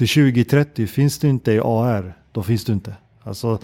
till 0.00 0.08
2030 0.08 0.86
finns 0.86 1.18
du 1.18 1.28
inte 1.28 1.52
i 1.52 1.60
AR, 1.64 2.14
då 2.32 2.42
finns 2.42 2.64
du 2.64 2.72
inte. 2.72 2.94
Alltså, 3.22 3.58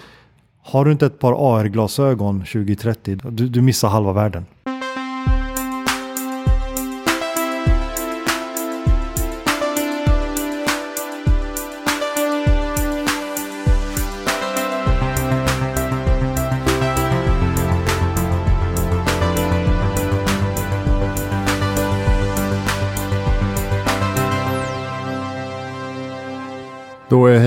har 0.62 0.84
du 0.84 0.92
inte 0.92 1.06
ett 1.06 1.18
par 1.18 1.32
AR-glasögon 1.32 2.38
2030, 2.40 3.18
du, 3.30 3.48
du 3.48 3.62
missar 3.62 3.88
halva 3.88 4.12
världen. 4.12 4.46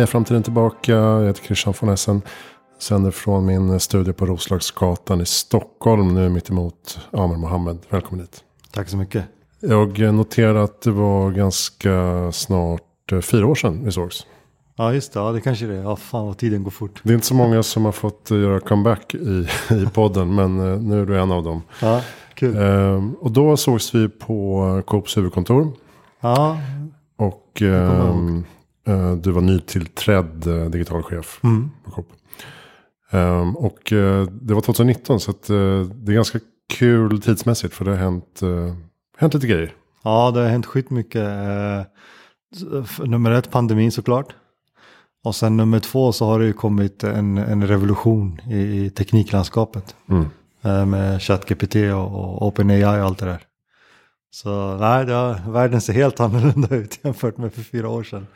Framtiden 0.10 0.44
tillbaka. 0.44 0.92
Jag 0.92 1.26
heter 1.26 1.44
Christian 1.44 1.74
von 1.82 1.90
Essen. 1.90 2.22
Sänder 2.80 3.12
från 3.12 3.46
min 3.46 3.80
studio 3.80 4.14
på 4.14 4.26
Roslagsgatan 4.26 5.22
i 5.22 5.26
Stockholm. 5.26 6.16
Nu 6.16 6.30
mitt 6.30 6.50
emot 6.50 7.00
Amr 7.12 7.38
Mohammed. 7.38 7.78
Välkommen 7.90 8.20
hit. 8.20 8.44
Tack 8.72 8.90
så 8.90 8.98
mycket. 8.98 9.26
Jag 9.60 10.00
noterar 10.14 10.56
att 10.56 10.82
det 10.82 10.92
var 10.92 11.32
ganska 11.32 11.92
snart 12.32 13.12
eh, 13.12 13.20
fyra 13.22 13.48
år 13.48 13.56
sedan 13.56 13.82
vi 13.86 13.92
sågs. 13.92 14.26
Ja 14.76 14.94
just 14.94 15.14
det, 15.14 15.20
ja, 15.20 15.32
det 15.32 15.42
kanske 15.42 15.66
det 15.66 15.76
är. 15.76 15.82
Ja 15.82 15.96
fan 15.96 16.26
vad 16.28 16.38
tiden 16.38 16.64
går 16.64 16.72
fort. 16.72 17.02
Det 17.04 17.10
är 17.10 17.16
inte 17.16 17.28
så 17.28 17.36
många 17.36 17.64
som 17.64 17.86
har 17.86 17.92
fått 17.92 18.32
eh, 18.32 18.38
göra 18.38 18.60
comeback 18.60 19.14
i, 19.16 19.48
i 19.72 19.86
podden. 19.94 20.36
men 20.36 20.74
eh, 20.74 20.80
nu 20.80 21.02
är 21.02 21.06
du 21.06 21.20
en 21.20 21.32
av 21.32 21.44
dem. 21.44 21.62
Ja, 21.82 22.02
kul. 22.34 22.58
Ehm, 22.58 23.14
och 23.14 23.32
då 23.32 23.58
sågs 23.58 23.96
vi 23.96 24.10
på 24.10 24.82
Coops 24.86 25.18
huvudkontor. 25.18 25.72
Ja, 26.22 26.58
Och 27.18 27.62
ehm, 27.62 28.38
eh, 28.38 28.44
du 29.22 29.32
var 29.32 29.42
nytillträdd 29.42 30.48
eh, 30.48 30.70
digitalchef 30.70 31.40
mm. 31.44 31.70
på 31.86 31.92
Coop. 31.92 32.08
Ehm, 33.12 33.56
och 33.56 33.94
eh, 33.94 34.28
det 34.42 34.54
var 34.54 34.62
2019 34.62 35.20
så 35.20 35.32
eh, 35.32 35.36
det 35.82 36.12
är 36.12 36.14
ganska 36.14 36.40
kul 36.70 37.22
tidsmässigt 37.22 37.74
för 37.74 37.86
det 37.86 37.92
har 37.92 37.98
hänt, 37.98 38.42
eh, 38.42 38.76
hänt 39.18 39.34
lite 39.34 39.48
grejer. 39.48 39.74
ja 40.04 40.32
det 40.32 40.40
har 40.40 40.48
hänt 40.48 40.66
skitmycket. 40.66 41.28
Eh, 41.28 41.84
nummer 43.06 43.32
ett, 43.32 43.52
pandemin 43.52 43.92
såklart. 43.92 44.36
Och 45.24 45.36
sen 45.36 45.58
nummer 45.58 45.80
två 45.80 46.12
så 46.12 46.26
har 46.26 46.40
det 46.40 46.46
ju 46.46 46.54
kommit 46.54 47.04
en, 47.04 47.38
en 47.38 47.68
revolution 47.68 48.42
i, 48.50 48.86
i 48.86 48.90
tekniklandskapet. 48.90 49.96
Mm. 50.10 50.26
Eh, 50.62 50.86
med 50.86 51.22
ChatGPT 51.22 51.76
och, 51.76 52.16
och 52.16 52.48
OpenAI 52.48 52.84
och 52.84 53.06
allt 53.06 53.20
det 53.20 53.26
där. 53.26 53.42
Så 54.32 54.78
nej, 54.78 55.06
det 55.06 55.14
har, 55.14 55.52
världen 55.52 55.82
ser 55.82 55.94
helt 55.94 56.20
annorlunda 56.20 56.76
ut 56.76 57.00
jämfört 57.04 57.38
med 57.38 57.54
för 57.54 57.62
fyra 57.62 57.90
år 57.90 58.04
sedan. 58.04 58.28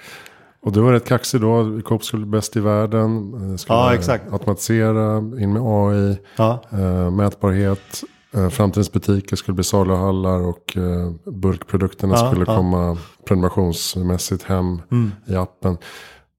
Och 0.63 0.71
du 0.71 0.81
var 0.81 0.91
rätt 0.91 1.05
kaxig 1.07 1.41
då. 1.41 1.81
Coop 1.85 2.03
skulle 2.03 2.25
bli 2.25 2.31
bäst 2.37 2.55
i 2.55 2.59
världen. 2.59 3.33
eh, 3.51 3.55
Skulle 3.57 3.77
Ja, 3.79 3.93
exakt. 3.93 4.33
automatisera, 4.33 5.17
in 5.17 5.53
med 5.53 5.61
AI, 5.65 6.17
Ja, 6.37 6.59
eh, 6.71 7.11
mätbarhet. 7.11 8.03
Eh, 8.33 8.49
framtidens 8.49 8.91
butiker 8.91 9.35
skulle 9.35 9.55
bli 9.55 9.63
saluhallar 9.63 10.39
och 10.39 10.77
eh, 10.77 11.31
bulkprodukterna 11.31 12.15
Ja, 12.17 12.29
skulle 12.31 12.45
ja. 12.47 12.55
komma 12.55 12.97
prenumerationsmässigt 13.27 14.43
hem 14.43 14.81
mm. 14.91 15.11
i 15.27 15.35
appen. 15.35 15.77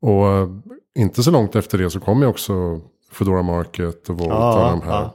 Och 0.03 0.27
eh, 0.29 0.49
inte 0.99 1.23
så 1.23 1.31
långt 1.31 1.57
efter 1.57 1.79
det 1.79 1.91
så 1.91 2.01
kom 2.01 2.21
ju 2.23 2.27
också 2.27 2.81
Foodora 3.13 3.43
Market 3.43 4.09
och 4.09 4.19
Volt 4.19 4.31
och 4.33 4.71
de 4.71 4.83
här. 4.83 5.11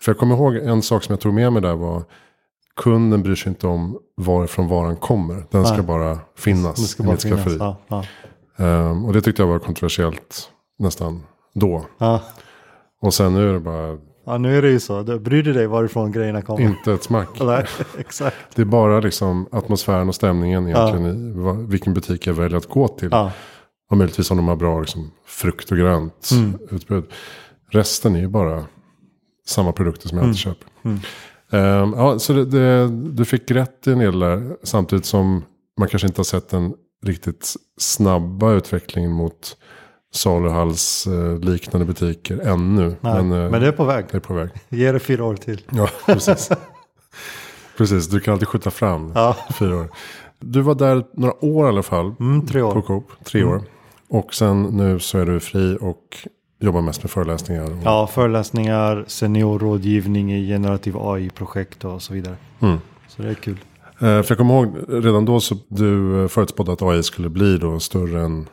För 0.00 0.12
jag 0.12 0.18
kommer 0.18 0.34
ihåg 0.34 0.56
en 0.56 0.82
sak 0.82 1.02
som 1.04 1.12
jag 1.12 1.20
tog 1.20 1.34
med 1.34 1.52
mig 1.52 1.62
där 1.62 1.74
var 1.76 2.02
kunden 2.78 3.22
bryr 3.22 3.34
sig 3.34 3.50
inte 3.50 3.66
om 3.66 3.98
varifrån 4.16 4.68
varan 4.68 4.96
kommer. 4.96 5.44
Den 5.50 5.64
ska 5.66 5.76
Nej. 5.76 5.86
bara 5.86 6.18
finnas 6.36 6.76
det 6.80 6.82
ska 6.86 7.02
bara 7.02 7.16
skafferi. 7.16 7.40
finnas. 7.50 7.76
Ja, 7.88 8.04
ja. 8.56 8.64
Ehm, 8.64 9.04
och 9.04 9.12
det 9.12 9.20
tyckte 9.20 9.42
jag 9.42 9.46
var 9.48 9.58
kontroversiellt 9.58 10.50
nästan 10.78 11.22
då. 11.54 11.86
Ja. 11.98 12.22
Och 13.02 13.14
sen 13.14 13.34
nu 13.34 13.48
är 13.48 13.52
det 13.52 13.60
bara 13.60 13.98
ja, 14.26 14.38
nu 14.38 14.58
är 14.58 14.62
det 14.62 14.70
ju 14.70 14.80
så. 14.80 15.02
Du 15.02 15.18
bryr 15.18 15.42
du 15.42 15.52
dig 15.52 15.66
varifrån 15.66 16.12
grejerna 16.12 16.42
kommer? 16.42 16.60
inte 16.60 16.92
ett 16.92 17.02
smack. 17.02 17.28
Nej, 17.40 17.64
exakt. 17.98 18.36
Det 18.54 18.62
är 18.62 18.66
bara 18.66 19.00
liksom 19.00 19.46
atmosfären 19.52 20.08
och 20.08 20.14
stämningen 20.14 20.68
egentligen 20.68 21.06
i 21.62 21.66
vilken 21.70 21.94
butik 21.94 22.26
jag 22.26 22.34
väljer 22.34 22.58
att 22.58 22.68
gå 22.68 22.88
till. 22.88 23.08
Ja, 23.12 23.32
Och 23.90 23.96
möjligtvis 23.96 24.30
om 24.30 24.36
de 24.36 24.48
har 24.48 24.56
bra 24.56 24.80
liksom, 24.80 25.10
frukt 25.26 25.70
och 25.70 25.76
grönt 25.78 26.30
Mm. 26.32 26.58
utbud. 26.70 27.04
Resten 27.70 28.14
är 28.16 28.20
ju 28.20 28.28
bara 28.28 28.64
samma 29.46 29.72
produkter 29.72 30.08
som 30.08 30.18
jag 30.18 30.24
alltid 30.26 30.38
köper. 30.40 30.68
Mm. 30.84 30.98
Ehm, 31.52 31.94
ja, 31.96 32.18
så 32.18 32.32
det, 32.32 32.44
det, 32.44 32.88
du 32.88 33.24
fick 33.24 33.50
rätt 33.50 33.86
i 33.86 33.92
en 33.92 33.98
del 33.98 34.18
där. 34.18 34.56
Samtidigt 34.62 35.04
som 35.04 35.44
man 35.78 35.88
kanske 35.88 36.08
inte 36.08 36.18
har 36.18 36.24
sett 36.24 36.48
den 36.48 36.74
riktigt 37.04 37.54
snabba 37.78 38.52
utvecklingen 38.52 39.12
mot 39.12 39.56
saluhalls 40.14 41.06
eh, 41.06 41.38
liknande 41.38 41.86
butiker 41.86 42.38
ännu. 42.38 42.96
nej. 43.00 43.22
Men, 43.22 43.44
eh, 43.44 43.50
Men 43.50 43.60
det 43.60 43.66
är 43.68 43.72
på 43.72 43.84
väg. 43.84 44.04
det 44.10 44.16
är 44.16 44.20
på 44.20 44.34
väg. 44.34 44.48
Ge 44.68 44.92
det 44.92 44.98
fyra 45.00 45.24
år 45.24 45.36
till. 45.36 45.60
Ja, 45.70 45.88
precis. 46.06 46.48
precis, 47.78 48.08
du 48.08 48.20
kan 48.20 48.32
alltid 48.34 48.48
skjuta 48.48 48.70
fram 48.70 49.12
Ja, 49.14 49.36
fyra 49.58 49.76
år. 49.76 49.88
Du 50.40 50.60
var 50.60 50.74
där 50.74 51.04
några 51.14 51.44
år 51.44 51.66
i 51.66 51.68
alla 51.68 51.82
fall. 51.82 52.14
mm, 52.20 52.46
tre 52.46 52.60
På 52.60 52.66
år. 52.66 52.82
Coop, 52.82 53.04
tre 53.24 53.44
år. 53.44 53.62
Och 54.08 54.34
sen 54.34 54.62
nu 54.62 54.98
så 54.98 55.18
är 55.18 55.26
du 55.26 55.40
fri 55.40 55.78
och 55.80 56.16
jobbar 56.60 56.80
mest 56.80 57.02
med 57.02 57.10
föreläsningar. 57.10 57.78
Ja, 57.84 58.06
föreläsningar, 58.06 59.04
seniorrådgivning 59.06 60.32
i 60.32 60.46
generativ 60.48 60.94
AI-projekt 60.98 61.84
och 61.84 62.02
så 62.02 62.12
vidare. 62.14 62.36
Mm. 62.60 62.78
Så 63.08 63.22
det 63.22 63.28
är 63.28 63.34
kul. 63.34 63.58
Eh, 63.94 63.98
för 63.98 64.24
jag 64.28 64.38
kommer 64.38 64.54
ihåg 64.54 64.76
redan 64.88 65.24
då 65.24 65.40
så 65.40 65.56
du 65.68 66.22
eh, 66.22 66.28
förutspådde 66.28 66.72
att 66.72 66.82
AI 66.82 67.02
skulle 67.02 67.28
bli 67.28 67.58
då 67.58 67.80
större 67.80 68.22
än 68.22 68.46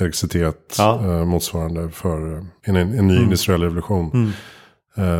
elektricitet. 0.00 0.74
Ja. 0.78 1.00
Eh, 1.04 1.24
motsvarande 1.24 1.90
för 1.90 2.34
eh, 2.36 2.42
en, 2.62 2.76
en 2.76 2.88
ny 2.90 3.12
Mm. 3.14 3.22
industriell 3.24 3.62
revolution. 3.62 4.10
Mm. 4.14 4.30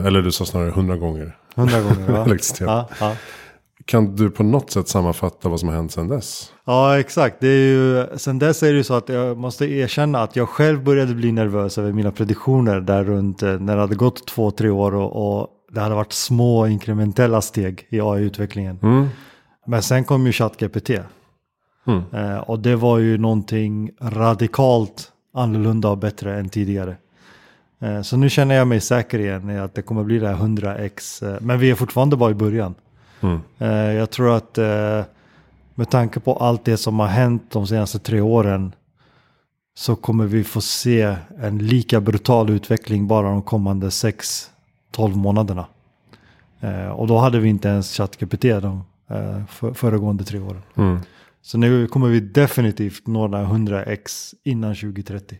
Eh, 0.00 0.06
eller 0.06 0.22
du 0.22 0.32
sa 0.32 0.44
snarare 0.44 0.70
hundra 0.70 0.96
gånger 0.96 1.36
Hundra 1.56 1.80
gånger. 1.80 2.04
Ja. 2.12 2.24
elektricitet. 2.24 2.68
Ja. 3.00 3.12
Kan 3.88 4.16
du 4.16 4.30
på 4.30 4.42
något 4.42 4.70
sätt 4.70 4.88
sammanfatta 4.88 5.48
vad 5.48 5.60
som 5.60 5.68
har 5.68 5.76
hänt 5.76 5.92
sedan 5.92 6.08
dess? 6.08 6.52
ja, 6.64 6.98
exakt. 6.98 7.36
Det 7.40 7.48
är 7.48 7.72
ju, 7.72 8.06
sen 8.16 8.38
dess 8.38 8.62
är 8.62 8.72
det 8.72 8.76
ju 8.76 8.84
så 8.84 8.94
att 8.94 9.08
jag 9.08 9.38
måste 9.38 9.64
erkänna 9.66 10.22
att 10.22 10.36
jag 10.36 10.48
själv 10.48 10.84
började 10.84 11.14
bli 11.14 11.32
nervös 11.32 11.78
över 11.78 11.92
mina 11.92 12.10
prediktioner 12.10 12.80
där 12.80 13.04
runt 13.04 13.42
eh, 13.42 13.58
när 13.58 13.74
det 13.74 13.80
hade 13.80 13.94
gått 13.94 14.26
två, 14.26 14.50
tre 14.50 14.70
år 14.70 14.94
och, 14.94 15.40
och 15.40 15.48
det 15.72 15.80
hade 15.80 15.94
varit 15.94 16.12
små 16.12 16.66
inkrementella 16.66 17.40
steg 17.40 17.86
i 17.88 18.00
AI-utvecklingen. 18.00 18.78
Mm. 18.82 19.06
Men 19.66 19.82
sen 19.82 20.04
kom 20.04 20.26
ju 20.26 20.32
ChatGPT. 20.32 20.90
Mm. 21.86 22.02
Eh, 22.12 22.38
och 22.38 22.58
det 22.58 22.76
var 22.76 22.98
ju 22.98 23.18
någonting 23.18 23.90
radikalt 24.00 25.12
annorlunda 25.34 25.88
och 25.88 25.98
bättre 25.98 26.38
än 26.38 26.48
tidigare. 26.48 26.96
Eh, 27.80 28.02
så 28.02 28.16
nu 28.16 28.30
känner 28.30 28.54
jag 28.54 28.68
mig 28.68 28.80
säker 28.80 29.18
igen 29.18 29.50
i 29.50 29.58
att 29.58 29.74
det 29.74 29.82
kommer 29.82 30.04
bli 30.04 30.18
det 30.18 30.28
här 30.28 30.36
100x. 30.36 31.28
Eh, 31.28 31.40
men 31.40 31.58
vi 31.58 31.70
är 31.70 31.74
fortfarande 31.74 32.16
bara 32.16 32.30
i 32.30 32.34
början. 32.34 32.74
Mm. 33.20 33.40
Eh, 33.58 33.92
jag 33.92 34.10
tror 34.10 34.36
att 34.36 34.58
eh, 34.58 35.02
med 35.74 35.90
tanke 35.90 36.20
på 36.20 36.34
allt 36.34 36.64
det 36.64 36.76
som 36.76 36.98
har 36.98 37.06
hänt 37.06 37.42
de 37.50 37.66
senaste 37.66 37.98
tre 37.98 38.20
åren 38.20 38.74
så 39.74 39.96
kommer 39.96 40.26
vi 40.26 40.44
få 40.44 40.60
se 40.60 41.16
en 41.38 41.58
lika 41.58 42.00
brutal 42.00 42.50
utveckling 42.50 43.06
bara 43.06 43.28
de 43.28 43.42
kommande 43.42 43.88
6-12 43.88 44.48
månaderna. 45.14 45.66
Eh, 46.60 46.88
och 46.88 47.06
då 47.06 47.18
hade 47.18 47.40
vi 47.40 47.48
inte 47.48 47.68
ens 47.68 47.96
ChatGPT 47.96 48.42
de 48.42 48.84
för, 49.48 49.72
föregående 49.72 50.24
tre 50.24 50.38
åren. 50.40 50.62
Mm. 50.74 50.98
Så 51.42 51.58
nu 51.58 51.86
kommer 51.86 52.08
vi 52.08 52.20
definitivt 52.20 53.06
nå 53.06 53.28
den 53.28 53.46
här 53.46 53.54
100x 53.54 54.34
innan 54.44 54.74
2030. 54.74 55.36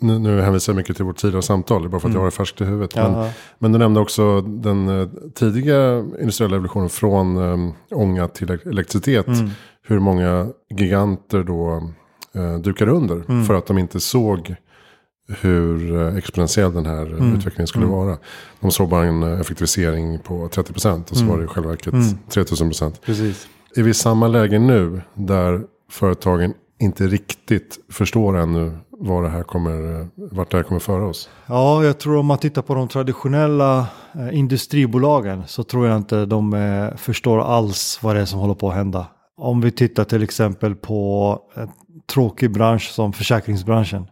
Nu, 0.00 0.18
nu 0.18 0.40
hänvisar 0.40 0.72
jag 0.72 0.76
mycket 0.76 0.96
till 0.96 1.04
vårt 1.04 1.16
tidigare 1.16 1.42
samtal, 1.42 1.88
bara 1.88 2.00
för 2.00 2.08
att 2.08 2.14
jag 2.14 2.20
har 2.20 2.26
det 2.26 2.30
färskt 2.30 2.60
i 2.60 2.64
huvudet. 2.64 2.96
Men, 2.96 3.30
men 3.58 3.72
du 3.72 3.78
nämnde 3.78 4.00
också 4.00 4.40
den 4.40 4.88
eh, 5.00 5.08
tidiga 5.34 5.98
industriella 5.98 6.54
revolutionen 6.56 6.88
från 6.88 7.36
eh, 7.36 7.74
ånga 7.98 8.28
till 8.28 8.50
elektricitet. 8.50 9.26
Mm. 9.26 9.50
Hur 9.86 9.98
många 9.98 10.46
giganter 10.74 11.42
då 11.42 11.90
eh, 12.34 12.58
dukade 12.58 12.90
under 12.90 13.14
Mm. 13.28 13.44
för 13.44 13.54
att 13.54 13.66
de 13.66 13.78
inte 13.78 14.00
såg 14.00 14.54
hur 15.40 15.94
exponentiell 16.18 16.72
den 16.74 16.86
här 16.86 17.06
Mm. 17.06 17.34
utvecklingen 17.36 17.66
skulle 17.66 17.84
Mm. 17.84 17.96
vara. 17.98 18.18
De 18.60 18.70
såg 18.70 18.88
bara 18.88 19.04
en 19.04 19.22
effektivisering 19.22 20.18
på 20.18 20.48
30% 20.48 21.10
och 21.10 21.16
så 21.16 21.22
Mm. 21.24 21.28
var 21.34 21.38
det 21.38 21.44
i 21.44 21.48
själva 21.48 21.70
verket 21.70 21.92
Mm. 21.92 22.06
3000%. 22.28 23.00
Precis. 23.04 23.46
Är 23.76 23.82
vi 23.82 23.90
i 23.90 23.94
samma 23.94 24.28
läge 24.28 24.58
nu 24.58 25.02
där 25.14 25.60
företagen 25.90 26.54
inte 26.78 27.06
riktigt 27.06 27.78
förstår 27.90 28.36
ännu 28.36 28.78
vad 28.90 29.22
det 29.22 29.28
här 29.28 29.42
kommer, 29.42 30.06
vart 30.34 30.50
det 30.50 30.56
här 30.56 30.64
kommer 30.64 30.80
föra 30.80 31.06
oss? 31.06 31.30
Ja, 31.46 31.84
jag 31.84 31.98
tror 31.98 32.16
om 32.16 32.26
man 32.26 32.38
tittar 32.38 32.62
på 32.62 32.74
de 32.74 32.88
traditionella 32.88 33.86
eh, 34.14 34.38
industribolagen 34.38 35.42
så 35.46 35.62
tror 35.62 35.86
jag 35.86 35.96
inte 35.96 36.26
de 36.26 36.54
eh, 36.54 36.96
förstår 36.96 37.40
alls 37.40 37.98
vad 38.02 38.16
det 38.16 38.20
är 38.20 38.24
som 38.24 38.40
håller 38.40 38.54
på 38.54 38.68
att 38.68 38.74
hända. 38.74 39.06
Om 39.36 39.60
vi 39.60 39.70
tittar 39.70 40.04
till 40.04 40.22
exempel 40.22 40.74
på 40.74 41.38
en 41.54 41.68
tråkig 42.12 42.52
bransch 42.52 42.90
som 42.90 43.12
försäkringsbranschen. 43.12 44.06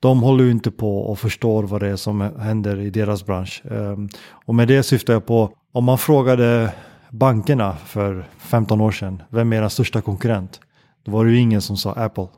De 0.00 0.22
håller 0.22 0.44
ju 0.44 0.50
inte 0.50 0.70
på 0.70 0.98
och 0.98 1.18
förstår 1.18 1.62
vad 1.62 1.80
det 1.80 1.88
är 1.88 1.96
som 1.96 2.20
händer 2.20 2.80
i 2.80 2.90
deras 2.90 3.26
bransch. 3.26 3.62
Ehm, 3.70 4.08
och 4.46 4.54
med 4.54 4.68
det 4.68 4.82
syftar 4.82 5.12
jag 5.12 5.26
på, 5.26 5.52
om 5.72 5.84
man 5.84 5.98
frågade 5.98 6.72
bankerna 7.10 7.76
för 7.76 8.28
15 8.38 8.80
år 8.80 8.90
sedan, 8.90 9.22
vem 9.30 9.52
är 9.52 9.60
den 9.60 9.70
största 9.70 10.00
konkurrent? 10.00 10.60
Då 11.04 11.12
var 11.12 11.24
det 11.24 11.30
ju 11.30 11.38
ingen 11.38 11.62
som 11.62 11.76
sa 11.76 11.92
Apple. 11.92 12.28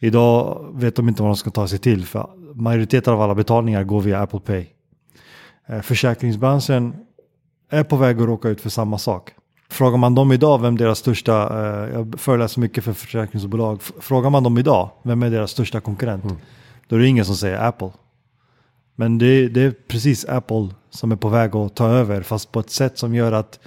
Idag 0.00 0.66
vet 0.74 0.96
de 0.96 1.08
inte 1.08 1.22
vad 1.22 1.30
de 1.30 1.36
ska 1.36 1.50
ta 1.50 1.68
sig 1.68 1.78
till 1.78 2.06
för 2.06 2.30
majoriteten 2.54 3.14
av 3.14 3.22
alla 3.22 3.34
betalningar 3.34 3.84
går 3.84 4.00
via 4.00 4.20
Apple 4.20 4.40
Pay. 4.40 4.66
Eh, 5.66 5.80
försäkringsbranschen 5.80 6.94
är 7.70 7.84
på 7.84 7.96
väg 7.96 8.20
att 8.20 8.26
råka 8.26 8.48
ut 8.48 8.60
för 8.60 8.70
samma 8.70 8.98
sak. 8.98 9.34
Frågar 9.70 9.98
man 9.98 10.14
dem 10.14 10.32
idag 10.32 10.62
vem 10.62 10.76
deras 10.76 10.98
största, 10.98 11.42
eh, 11.42 11.94
jag 11.94 12.20
föreläser 12.20 12.60
mycket 12.60 12.84
för 12.84 12.92
försäkringsbolag, 12.92 13.82
frågar 13.82 14.30
man 14.30 14.42
dem 14.42 14.58
idag 14.58 14.90
vem 15.02 15.22
är 15.22 15.30
deras 15.30 15.50
största 15.50 15.80
konkurrent? 15.80 16.24
Mm. 16.24 16.36
Då 16.88 16.96
är 16.96 17.00
det 17.00 17.06
ingen 17.06 17.24
som 17.24 17.36
säger 17.36 17.68
Apple. 17.68 17.90
Men 18.96 19.18
det, 19.18 19.48
det, 19.48 19.62
är 19.62 19.74
precis 19.88 20.24
Apple 20.24 20.68
som 20.90 21.12
är 21.12 21.16
på 21.16 21.28
väg 21.28 21.56
att 21.56 21.76
ta 21.76 21.88
över 21.88 22.22
fast 22.22 22.52
på 22.52 22.60
ett 22.60 22.70
sätt 22.70 22.98
som 22.98 23.14
gör 23.14 23.32
att 23.32 23.60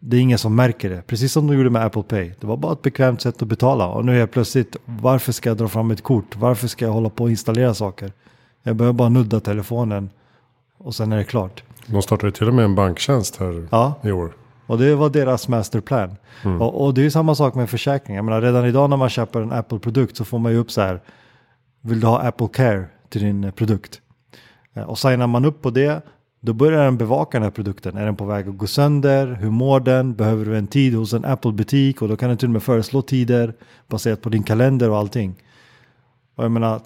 det 0.00 0.16
är 0.16 0.20
ingen 0.20 0.38
som 0.38 0.54
märker 0.54 0.90
det. 0.90 1.02
Precis 1.06 1.32
som 1.32 1.46
de 1.46 1.56
gjorde 1.56 1.70
med 1.70 1.84
Apple 1.84 2.02
Pay. 2.02 2.32
Det 2.40 2.46
var 2.46 2.56
bara 2.56 2.72
ett 2.72 2.82
bekvämt 2.82 3.20
sätt 3.20 3.42
att 3.42 3.48
betala. 3.48 3.86
Och 3.86 4.04
nu 4.04 4.22
är 4.22 4.26
plötsligt, 4.26 4.76
varför 4.84 5.32
ska 5.32 5.50
jag 5.50 5.56
dra 5.56 5.68
fram 5.68 5.90
ett 5.90 6.02
kort? 6.02 6.36
Varför 6.36 6.68
ska 6.68 6.84
jag 6.84 6.92
hålla 6.92 7.10
på 7.10 7.24
och 7.24 7.30
installera 7.30 7.74
saker? 7.74 8.12
Jag 8.62 8.76
behöver 8.76 8.92
bara 8.92 9.08
nudda 9.08 9.40
telefonen 9.40 10.10
och 10.78 10.94
sen 10.94 11.12
är 11.12 11.16
det 11.16 11.24
klart. 11.24 11.62
De 11.86 12.02
startade 12.02 12.32
till 12.32 12.48
och 12.48 12.54
med 12.54 12.64
en 12.64 12.74
banktjänst 12.74 13.36
här 13.36 13.68
ja. 13.70 13.94
i 14.02 14.10
år. 14.12 14.32
Och 14.66 14.78
det 14.78 14.94
var 14.94 15.10
deras 15.10 15.48
masterplan. 15.48 16.16
Mm. 16.44 16.62
Och, 16.62 16.84
och, 16.84 16.94
det 16.94 17.06
är 17.06 17.10
samma 17.10 17.34
sak 17.34 17.54
med 17.54 17.70
försäkringar. 17.70 18.18
Jag 18.18 18.24
menar, 18.24 18.42
redan 18.42 18.66
idag 18.66 18.90
när 18.90 18.96
man 18.96 19.08
köper 19.08 19.40
en 19.40 19.52
Apple-produkt 19.52 20.16
så 20.16 20.24
får 20.24 20.38
man 20.38 20.52
ju 20.52 20.58
upp 20.58 20.70
så 20.70 20.80
här. 20.80 21.00
Vill 21.80 22.00
du 22.00 22.06
ha 22.06 22.20
Apple 22.20 22.48
Care 22.52 22.84
till 23.08 23.22
din 23.22 23.52
produkt? 23.52 24.00
Eh, 24.74 24.82
och 24.82 24.98
signar 24.98 25.26
man 25.26 25.44
upp 25.44 25.62
på 25.62 25.70
det 25.70 26.02
då 26.40 26.52
börjar 26.52 26.84
den 26.84 26.96
bevaka 26.96 27.38
den 27.38 27.42
här 27.42 27.50
produkten. 27.50 27.96
Är 27.96 28.04
den 28.04 28.16
på 28.16 28.24
väg 28.24 28.48
att 28.48 28.56
gå 28.56 28.66
sönder? 28.66 29.38
Hur 29.40 29.50
mår 29.50 29.80
den? 29.80 30.14
Behöver 30.14 30.44
du 30.44 30.58
en 30.58 30.66
tid 30.66 30.94
hos 30.94 31.12
en 31.12 31.24
Apple-butik? 31.24 32.02
Och 32.02 32.08
då 32.08 32.16
kan 32.16 32.28
den 32.28 32.38
till 32.38 32.48
och 32.48 32.52
med 32.52 32.62
föreslå 32.62 33.02
tider 33.02 33.54
baserat 33.88 34.22
på 34.22 34.28
din 34.28 34.42
kalender 34.42 34.90
och 34.90 34.98
allting. 34.98 35.34
Och 36.36 36.44
jag 36.44 36.50
menar, 36.50 36.80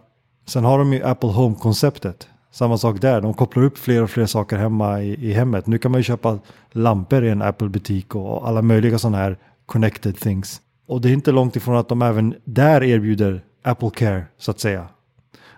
sen 0.46 0.64
har 0.64 0.78
de 0.78 0.92
ju 0.92 1.02
Apple 1.02 1.28
Home-konceptet. 1.28 2.28
Samma 2.50 2.78
sak 2.78 3.00
där, 3.00 3.20
de 3.20 3.34
kopplar 3.34 3.62
upp 3.64 3.78
fler 3.78 4.02
och 4.02 4.10
fler 4.10 4.26
saker 4.26 4.56
hemma 4.56 5.02
i, 5.02 5.28
i 5.28 5.32
hemmet. 5.32 5.66
Nu 5.66 5.78
kan 5.78 5.90
man 5.90 5.98
ju 5.98 6.04
köpa 6.04 6.38
lampor 6.70 7.24
i 7.24 7.28
en 7.28 7.42
Apple-butik 7.42 8.14
och 8.14 8.48
alla 8.48 8.62
möjliga 8.62 8.98
sådana 8.98 9.16
här 9.16 9.36
connected 9.66 10.16
things. 10.16 10.60
Och 10.86 11.00
det 11.00 11.08
är 11.08 11.12
inte 11.12 11.32
långt 11.32 11.56
ifrån 11.56 11.76
att 11.76 11.88
de 11.88 12.02
även 12.02 12.34
där 12.44 12.82
erbjuder 12.82 13.42
Apple 13.62 13.90
Care, 13.90 14.24
så 14.38 14.50
att 14.50 14.60
säga. 14.60 14.86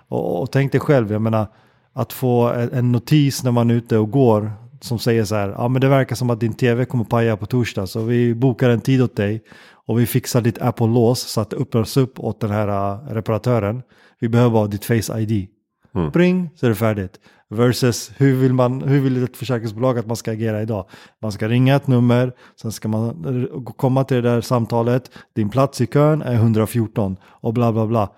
Och, 0.08 0.42
och 0.42 0.50
tänk 0.50 0.72
dig 0.72 0.80
själv, 0.80 1.12
jag 1.12 1.22
menar, 1.22 1.46
att 1.94 2.12
få 2.12 2.48
en 2.72 2.92
notis 2.92 3.44
när 3.44 3.50
man 3.50 3.70
är 3.70 3.74
ute 3.74 3.98
och 3.98 4.10
går 4.10 4.52
som 4.80 4.98
säger 4.98 5.24
så 5.24 5.34
här, 5.34 5.48
ja 5.48 5.68
men 5.68 5.80
det 5.80 5.88
verkar 5.88 6.16
som 6.16 6.30
att 6.30 6.40
din 6.40 6.54
tv 6.54 6.84
kommer 6.84 7.04
paja 7.04 7.36
på 7.36 7.46
torsdag 7.46 7.86
så 7.86 8.00
vi 8.00 8.34
bokar 8.34 8.70
en 8.70 8.80
tid 8.80 9.02
åt 9.02 9.16
dig 9.16 9.42
och 9.86 10.00
vi 10.00 10.06
fixar 10.06 10.40
ditt 10.40 10.62
Apple-lås 10.62 11.20
så 11.20 11.40
att 11.40 11.50
det 11.50 11.56
öppnas 11.56 11.96
upp 11.96 12.20
åt 12.20 12.40
den 12.40 12.50
här 12.50 12.68
äh, 12.68 13.14
reparatören. 13.14 13.82
Vi 14.20 14.28
behöver 14.28 14.50
bara 14.50 14.66
ditt 14.66 14.84
Face 14.84 15.20
ID. 15.20 15.48
Mm. 15.94 16.10
Bring 16.10 16.50
så 16.56 16.66
är 16.66 16.70
det 16.70 16.76
färdigt. 16.76 17.20
Versus 17.50 18.10
hur 18.16 18.34
vill, 18.34 18.52
man, 18.52 18.82
hur 18.82 19.00
vill 19.00 19.24
ett 19.24 19.36
försäkringsbolag 19.36 19.98
att 19.98 20.06
man 20.06 20.16
ska 20.16 20.32
agera 20.32 20.62
idag? 20.62 20.86
Man 21.22 21.32
ska 21.32 21.48
ringa 21.48 21.76
ett 21.76 21.86
nummer, 21.86 22.32
sen 22.60 22.72
ska 22.72 22.88
man 22.88 23.48
komma 23.76 24.04
till 24.04 24.16
det 24.16 24.30
där 24.30 24.40
samtalet, 24.40 25.10
din 25.34 25.50
plats 25.50 25.80
i 25.80 25.86
kön 25.86 26.22
är 26.22 26.34
114 26.34 27.16
och 27.24 27.54
bla 27.54 27.72
bla 27.72 27.86
bla 27.86 28.08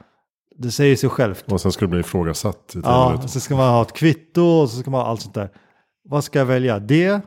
det 0.59 0.71
säger 0.71 0.97
sig 0.97 1.11
självt. 1.11 1.53
Och 1.53 1.61
sen 1.61 1.73
ska 1.73 1.85
det 1.85 1.89
bli 1.89 2.01
ifrågasatt. 2.01 2.73
I 2.77 2.81
ja, 2.85 3.23
sen 3.29 3.41
ska 3.41 3.57
man 3.57 3.69
ha 3.69 3.83
ett 3.83 3.93
kvitto 3.93 4.43
och 4.43 4.71
så 4.71 4.81
ska 4.81 4.91
man 4.91 5.01
ha 5.01 5.09
allt 5.09 5.21
sånt 5.21 5.35
där. 5.35 5.51
Vad 6.09 6.25
ska 6.25 6.39
jag 6.39 6.47
välja? 6.47 6.79
Det 6.79 7.21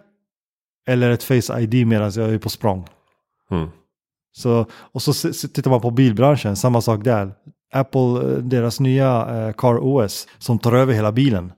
eller 0.87 1.09
ett 1.09 1.23
Face 1.23 1.59
ID 1.59 1.87
medan 1.87 2.11
jag 2.15 2.33
är 2.33 2.37
på 2.37 2.49
språng? 2.49 2.87
Mm. 3.51 3.69
Så, 4.31 4.65
och 4.73 5.01
så 5.01 5.13
tittar 5.33 5.69
man 5.71 5.81
på 5.81 5.91
bilbranschen, 5.91 6.55
samma 6.55 6.81
sak 6.81 7.03
där. 7.03 7.33
Apple, 7.73 8.01
eh, 8.01 8.37
deras 8.37 8.79
nya 8.79 9.27
eh, 9.29 9.53
Car 9.53 9.79
OS 9.81 10.27
som 10.37 10.59
tar 10.59 10.73
över 10.73 10.93
hela 10.93 11.11
bilen. 11.11 11.51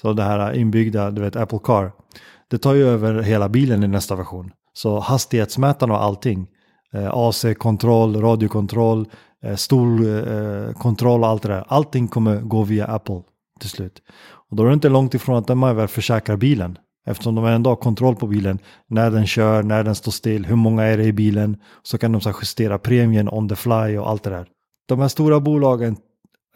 Så 0.00 0.12
det 0.12 0.22
här 0.22 0.52
inbyggda, 0.52 1.10
du 1.10 1.22
vet, 1.22 1.36
Apple 1.36 1.58
Car. 1.64 1.92
Det 2.50 2.58
tar 2.58 2.74
ju 2.74 2.88
över 2.88 3.22
hela 3.22 3.48
bilen 3.48 3.84
i 3.84 3.88
nästa 3.88 4.14
version. 4.14 4.50
Så 4.72 5.00
hastighetsmätarna 5.00 5.94
och 5.94 6.02
allting. 6.02 6.46
Eh, 6.92 7.10
AC-kontroll, 7.12 8.20
radiokontroll, 8.20 9.00
eh, 9.00 9.06
Eh, 9.44 9.56
stolkontroll 9.56 11.20
eh, 11.20 11.24
och 11.24 11.30
allt 11.30 11.42
det 11.42 11.48
där. 11.48 11.64
Allting 11.68 12.08
kommer 12.08 12.40
gå 12.40 12.62
via 12.62 12.86
Apple 12.86 13.22
till 13.60 13.70
slut. 13.70 14.02
Och 14.50 14.56
då 14.56 14.62
är 14.62 14.66
det 14.66 14.74
inte 14.74 14.88
långt 14.88 15.14
ifrån 15.14 15.36
att 15.36 15.46
de 15.46 15.60
väl 15.60 15.88
försäkrar 15.88 16.36
bilen. 16.36 16.78
Eftersom 17.06 17.34
de 17.34 17.44
ändå 17.44 17.70
har 17.70 17.76
kontroll 17.76 18.16
på 18.16 18.26
bilen. 18.26 18.58
När 18.86 19.10
den 19.10 19.26
kör, 19.26 19.62
när 19.62 19.84
den 19.84 19.94
står 19.94 20.12
still, 20.12 20.46
hur 20.46 20.56
många 20.56 20.82
är 20.82 20.96
det 20.96 21.04
i 21.04 21.12
bilen. 21.12 21.56
Så 21.82 21.98
kan 21.98 22.12
de 22.12 22.20
så 22.20 22.32
justera 22.42 22.78
premien 22.78 23.28
on 23.28 23.48
the 23.48 23.56
fly 23.56 23.98
och 23.98 24.08
allt 24.08 24.22
det 24.22 24.30
där. 24.30 24.46
De 24.86 25.00
här 25.00 25.08
stora 25.08 25.40
bolagen, 25.40 25.96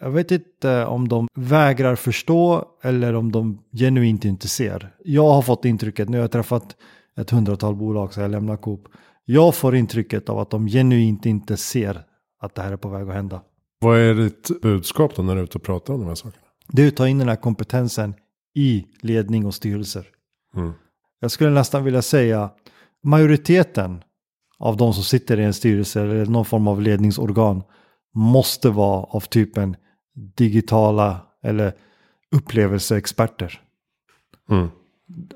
jag 0.01 0.11
vet 0.11 0.31
inte 0.31 0.85
om 0.85 1.07
de 1.07 1.27
vägrar 1.35 1.95
förstå 1.95 2.65
eller 2.83 3.15
om 3.15 3.31
de 3.31 3.59
genuint 3.71 4.25
inte 4.25 4.47
ser. 4.47 4.93
Jag 5.03 5.29
har 5.29 5.41
fått 5.41 5.65
intrycket, 5.65 6.09
nu 6.09 6.17
har 6.17 6.23
jag 6.23 6.31
träffat 6.31 6.75
ett 7.17 7.29
hundratal 7.29 7.75
bolag 7.75 8.13
så 8.13 8.21
jag 8.21 8.31
lämnar 8.31 8.57
Coop. 8.57 8.87
Jag 9.25 9.55
får 9.55 9.75
intrycket 9.75 10.29
av 10.29 10.39
att 10.39 10.49
de 10.49 10.67
genuint 10.67 11.25
inte 11.25 11.57
ser 11.57 12.03
att 12.39 12.55
det 12.55 12.61
här 12.61 12.71
är 12.71 12.77
på 12.77 12.89
väg 12.89 13.09
att 13.09 13.15
hända. 13.15 13.41
Vad 13.79 13.97
är 13.97 14.13
ditt 14.13 14.61
budskap 14.61 15.15
då 15.15 15.21
när 15.21 15.35
du 15.35 15.39
är 15.41 15.43
ute 15.43 15.57
och 15.57 15.63
pratar 15.63 15.93
om 15.93 15.99
de 15.99 16.07
här 16.07 16.15
sakerna? 16.15 16.43
Det 16.67 16.83
är 16.83 16.87
att 16.87 16.95
ta 16.95 17.07
in 17.07 17.17
den 17.17 17.29
här 17.29 17.35
kompetensen 17.35 18.13
i 18.55 18.85
ledning 19.01 19.45
och 19.45 19.55
styrelser. 19.55 20.07
Mm. 20.55 20.71
Jag 21.19 21.31
skulle 21.31 21.49
nästan 21.49 21.83
vilja 21.83 22.01
säga 22.01 22.49
majoriteten 23.03 24.03
av 24.59 24.77
de 24.77 24.93
som 24.93 25.03
sitter 25.03 25.39
i 25.39 25.43
en 25.43 25.53
styrelse 25.53 26.01
eller 26.01 26.25
någon 26.25 26.45
form 26.45 26.67
av 26.67 26.81
ledningsorgan 26.81 27.63
måste 28.15 28.69
vara 28.69 29.03
av 29.03 29.19
typen 29.19 29.75
digitala 30.37 31.17
eller 31.43 31.73
upplevelseexperter. 32.35 33.61
Mm. 34.49 34.67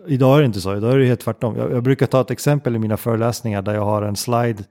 Idag 0.07 0.35
är 0.35 0.39
det 0.39 0.45
inte 0.45 0.61
så, 0.61 0.77
idag 0.77 0.93
är 0.93 0.97
det 0.97 1.05
helt 1.05 1.19
tvärtom. 1.19 1.55
Jag, 1.55 1.71
jag, 1.71 1.83
brukar 1.83 2.05
ta 2.05 2.21
ett 2.21 2.31
exempel 2.31 2.75
i 2.75 2.79
mina 2.79 2.97
föreläsningar 2.97 3.61
där 3.61 3.73
jag 3.73 3.85
har 3.85 4.01
en 4.01 4.15
slide 4.15 4.63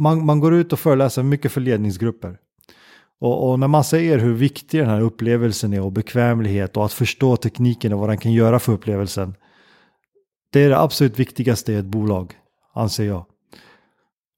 man, 0.00 0.26
man 0.26 0.40
går 0.40 0.54
ut 0.54 0.72
och 0.72 0.78
föreläser 0.78 1.22
mycket 1.22 1.52
för 1.52 1.60
ledningsgrupper. 1.60 2.38
Och, 3.20 3.50
och, 3.50 3.58
när 3.58 3.68
man 3.68 3.84
säger 3.84 4.18
hur 4.18 4.34
viktig 4.34 4.80
den 4.80 4.88
här 4.88 5.00
upplevelsen 5.00 5.72
är 5.72 5.80
och 5.80 5.92
bekvämlighet 5.92 6.76
och 6.76 6.84
att 6.84 6.92
förstå 6.92 7.36
tekniken 7.36 7.92
och 7.92 7.98
vad 7.98 8.08
den 8.08 8.18
kan 8.18 8.32
göra 8.32 8.58
för 8.58 8.72
upplevelsen. 8.72 9.34
Det 10.52 10.60
är 10.60 10.68
det 10.68 10.78
absolut 10.78 11.18
viktigaste 11.18 11.72
i 11.72 11.76
ett 11.76 11.84
bolag, 11.84 12.34
anser 12.74 13.04
jag. 13.04 13.24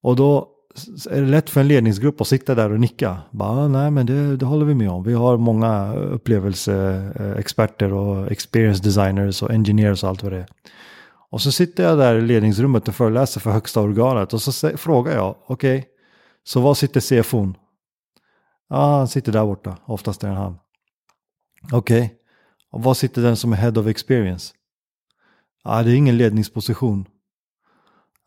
Och 0.03 0.17
då 0.17 0.49
är 1.11 1.21
det 1.21 1.27
lätt 1.27 1.51
för 1.51 1.61
en 1.61 1.69
ledningsgrupp 1.69 2.21
att 2.21 2.29
sitta 2.29 2.55
där 2.55 2.73
och 2.73 2.81
nicka. 2.81 3.19
Bara, 3.31 3.51
ah, 3.51 3.69
nej 3.69 3.91
men 3.91 4.07
det, 4.07 4.37
det 4.37 4.47
håller 4.47 4.67
vi 4.67 4.75
med 4.75 4.91
om. 4.91 5.03
Vi 5.03 5.15
har 5.15 5.37
många 5.37 5.93
eh, 5.97 6.15
upplevelseexperter 6.15 7.93
och 7.93 8.33
experience 8.33 8.83
designers 8.83 9.43
och 9.43 9.51
engineers 9.51 10.03
och 10.03 10.09
allt 10.09 10.23
vad 10.23 10.33
det 10.33 10.39
är. 10.39 10.47
Och 11.33 11.41
så 11.41 11.53
sitter 11.53 11.85
jag 11.85 11.99
där 11.99 12.15
i 12.15 12.21
ledningsrummet 12.21 12.89
och 12.89 12.95
föreläser 12.95 13.41
för 13.41 13.51
högsta 13.51 13.81
organet 13.81 14.33
och 14.33 14.43
så 14.43 14.77
frågar 14.77 15.15
jag, 15.15 15.37
okej, 15.47 15.79
okay, 15.79 15.91
så 16.45 16.61
var 16.61 16.75
sitter 16.75 17.01
CFOn? 17.01 17.57
Ja, 18.69 18.97
han 18.97 19.09
sitter 19.09 19.33
där 19.33 19.45
borta, 19.45 19.77
oftast 19.85 20.25
är 20.25 20.29
det 20.29 20.35
han. 20.35 20.59
Okej, 21.73 22.05
okay. 22.05 22.09
och 22.71 22.83
var 22.83 22.95
sitter 22.95 23.23
den 23.23 23.37
som 23.37 23.53
är 23.53 23.57
head 23.57 23.81
of 23.81 23.87
experience? 23.87 24.55
Ja, 25.65 25.83
det 25.83 25.91
är 25.91 25.95
ingen 25.95 26.17
ledningsposition. 26.17 27.07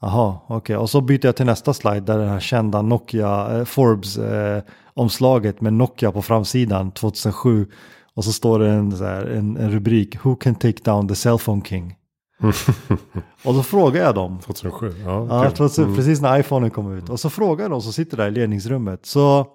Jaha, 0.01 0.39
okej. 0.43 0.57
Okay. 0.57 0.75
Och 0.75 0.89
så 0.89 1.01
byter 1.01 1.25
jag 1.25 1.35
till 1.35 1.45
nästa 1.45 1.73
slide 1.73 1.99
där 1.99 2.17
det 2.17 2.27
här 2.27 2.39
kända 2.39 2.81
Nokia, 2.81 3.57
eh, 3.57 3.65
Forbes 3.65 4.17
eh, 4.17 4.63
omslaget 4.93 5.61
med 5.61 5.73
Nokia 5.73 6.11
på 6.11 6.21
framsidan 6.21 6.91
2007. 6.91 7.67
Och 8.13 8.25
så 8.25 8.33
står 8.33 8.59
det 8.59 8.69
en, 8.69 8.91
här, 8.91 9.25
en, 9.25 9.57
en 9.57 9.71
rubrik, 9.71 10.25
Who 10.25 10.35
can 10.35 10.55
take 10.55 10.83
down 10.83 11.07
the 11.07 11.15
cell 11.15 11.39
phone 11.39 11.61
king? 11.61 11.95
och 13.43 13.53
då 13.53 13.63
frågar 13.63 14.01
jag 14.01 14.15
dem. 14.15 14.39
2007? 14.39 14.93
Ja, 15.05 15.43
ja 15.43 15.51
2000, 15.51 15.83
mm. 15.83 15.95
precis 15.95 16.21
när 16.21 16.39
iPhone 16.39 16.69
kom 16.69 16.97
ut. 16.97 17.09
Och 17.09 17.19
så 17.19 17.29
frågar 17.29 17.63
jag 17.63 17.71
dem 17.71 17.81
som 17.81 17.93
sitter 17.93 18.17
där 18.17 18.27
i 18.27 18.31
ledningsrummet. 18.31 19.05
Så 19.05 19.47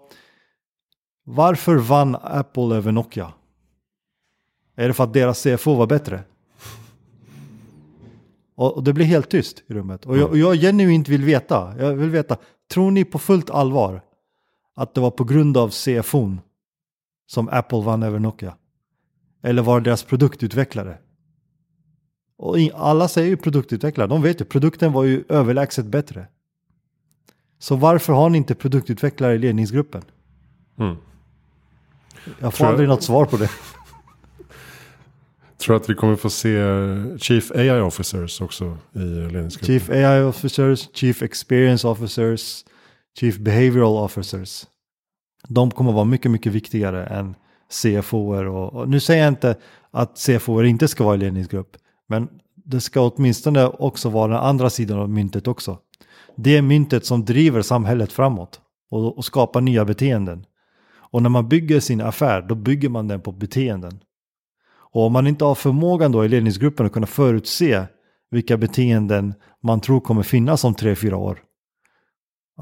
varför 1.24 1.76
vann 1.76 2.16
Apple 2.22 2.76
över 2.76 2.92
Nokia? 2.92 3.32
Är 4.76 4.88
det 4.88 4.94
för 4.94 5.04
att 5.04 5.12
deras 5.12 5.42
CFO 5.42 5.74
var 5.74 5.86
bättre? 5.86 6.22
Och, 8.56 8.76
och 8.76 8.84
det 8.84 8.92
blir 8.92 9.06
helt 9.06 9.30
tyst 9.30 9.62
i 9.66 9.74
rummet. 9.74 10.06
Och 10.06 10.18
jag, 10.18 10.30
och 10.30 10.36
jag 10.36 10.56
genuint 10.56 11.08
vill 11.08 11.24
veta. 11.24 11.74
Jag 11.78 11.94
vill 11.94 12.10
veta. 12.10 12.36
Tror 12.72 12.90
ni 12.90 13.04
på 13.04 13.18
fullt 13.18 13.50
allvar 13.50 14.02
att 14.76 14.94
det 14.94 15.00
var 15.00 15.10
på 15.10 15.24
grund 15.24 15.56
av 15.56 15.70
CFO 15.70 16.36
som 17.26 17.48
Apple 17.48 17.82
vann 17.82 18.02
över 18.02 18.18
Nokia? 18.18 18.54
Eller 19.42 19.62
var 19.62 19.80
det 19.80 19.84
deras 19.84 20.02
produktutvecklare? 20.02 20.98
Och 22.42 22.56
alla 22.74 23.08
säger 23.08 23.28
ju 23.28 23.36
produktutvecklare, 23.36 24.08
de 24.08 24.22
vet 24.22 24.40
ju 24.40 24.44
produkten 24.44 24.92
var 24.92 25.04
ju 25.04 25.24
överlägset 25.28 25.86
bättre. 25.86 26.26
Så 27.58 27.76
varför 27.76 28.12
har 28.12 28.30
ni 28.30 28.38
inte 28.38 28.54
produktutvecklare 28.54 29.34
i 29.34 29.38
ledningsgruppen? 29.38 30.02
Mm. 30.78 30.96
Jag 32.38 32.52
får 32.54 32.58
Tror 32.58 32.68
aldrig 32.68 32.88
jag... 32.88 32.94
något 32.94 33.02
svar 33.02 33.24
på 33.24 33.36
det. 33.36 33.50
Tror 35.58 35.76
att 35.76 35.90
vi 35.90 35.94
kommer 35.94 36.16
få 36.16 36.30
se 36.30 36.58
Chief 37.18 37.50
AI 37.50 37.80
Officers 37.80 38.40
också 38.40 38.78
i 38.92 38.98
ledningsgruppen? 38.98 39.66
Chief 39.66 39.90
AI 39.90 40.22
Officers, 40.22 40.88
Chief 40.94 41.22
Experience 41.22 41.88
Officers, 41.88 42.64
Chief 43.18 43.38
Behavioral 43.38 44.04
Officers. 44.04 44.66
De 45.48 45.70
kommer 45.70 45.92
vara 45.92 46.04
mycket, 46.04 46.30
mycket 46.30 46.52
viktigare 46.52 47.06
än 47.06 47.34
CFOer. 47.82 48.44
Och, 48.44 48.74
och 48.74 48.88
nu 48.88 49.00
säger 49.00 49.22
jag 49.22 49.28
inte 49.28 49.56
att 49.90 50.18
CFOer 50.18 50.64
inte 50.64 50.88
ska 50.88 51.04
vara 51.04 51.14
i 51.14 51.18
ledningsgrupp. 51.18 51.76
Men 52.10 52.28
det 52.54 52.80
ska 52.80 53.00
åtminstone 53.00 53.66
också 53.66 54.08
vara 54.08 54.32
den 54.32 54.40
andra 54.42 54.70
sidan 54.70 54.98
av 54.98 55.10
myntet 55.10 55.48
också. 55.48 55.78
Det 56.36 56.56
är 56.56 56.62
myntet 56.62 57.06
som 57.06 57.24
driver 57.24 57.62
samhället 57.62 58.12
framåt 58.12 58.60
och, 58.90 59.16
och 59.18 59.24
skapar 59.24 59.60
nya 59.60 59.84
beteenden. 59.84 60.44
Och 61.12 61.22
när 61.22 61.30
man 61.30 61.48
bygger 61.48 61.80
sin 61.80 62.00
affär, 62.00 62.42
då 62.42 62.54
bygger 62.54 62.88
man 62.88 63.08
den 63.08 63.20
på 63.20 63.32
beteenden. 63.32 64.00
Och 64.92 65.06
om 65.06 65.12
man 65.12 65.26
inte 65.26 65.44
har 65.44 65.54
förmågan 65.54 66.12
då 66.12 66.24
i 66.24 66.28
ledningsgruppen 66.28 66.86
att 66.86 66.92
kunna 66.92 67.06
förutse 67.06 67.84
vilka 68.30 68.56
beteenden 68.56 69.34
man 69.62 69.80
tror 69.80 70.00
kommer 70.00 70.22
finnas 70.22 70.64
om 70.64 70.74
tre, 70.74 70.94
fyra 70.94 71.16
år. 71.16 71.38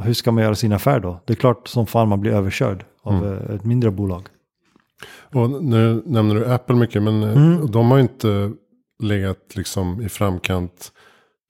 Hur 0.01 0.15
ska 0.15 0.33
man 0.33 0.45
göra 0.45 0.55
sin 0.55 0.73
affär 0.73 1.01
då? 1.01 1.21
Det 1.27 1.33
är 1.33 1.37
klart 1.37 1.69
som 1.69 1.87
fan 1.87 2.09
man 2.09 2.21
blir 2.21 2.33
överkörd 2.33 2.85
av 3.03 3.15
Mm. 3.15 3.33
eh, 3.49 3.55
ett 3.55 3.65
mindre 3.65 3.91
bolag. 3.91 4.29
Och 5.35 5.65
nu 5.65 6.03
nämner 6.07 6.35
du 6.35 6.53
Apple 6.53 6.77
mycket, 6.77 7.03
men 7.03 7.23
eh, 7.23 7.33
Mm. 7.33 7.71
de 7.71 7.91
har 7.91 7.99
inte 7.99 8.53
legat 9.03 9.39
liksom 9.55 10.03
i 10.03 10.09
framkant 10.09 10.93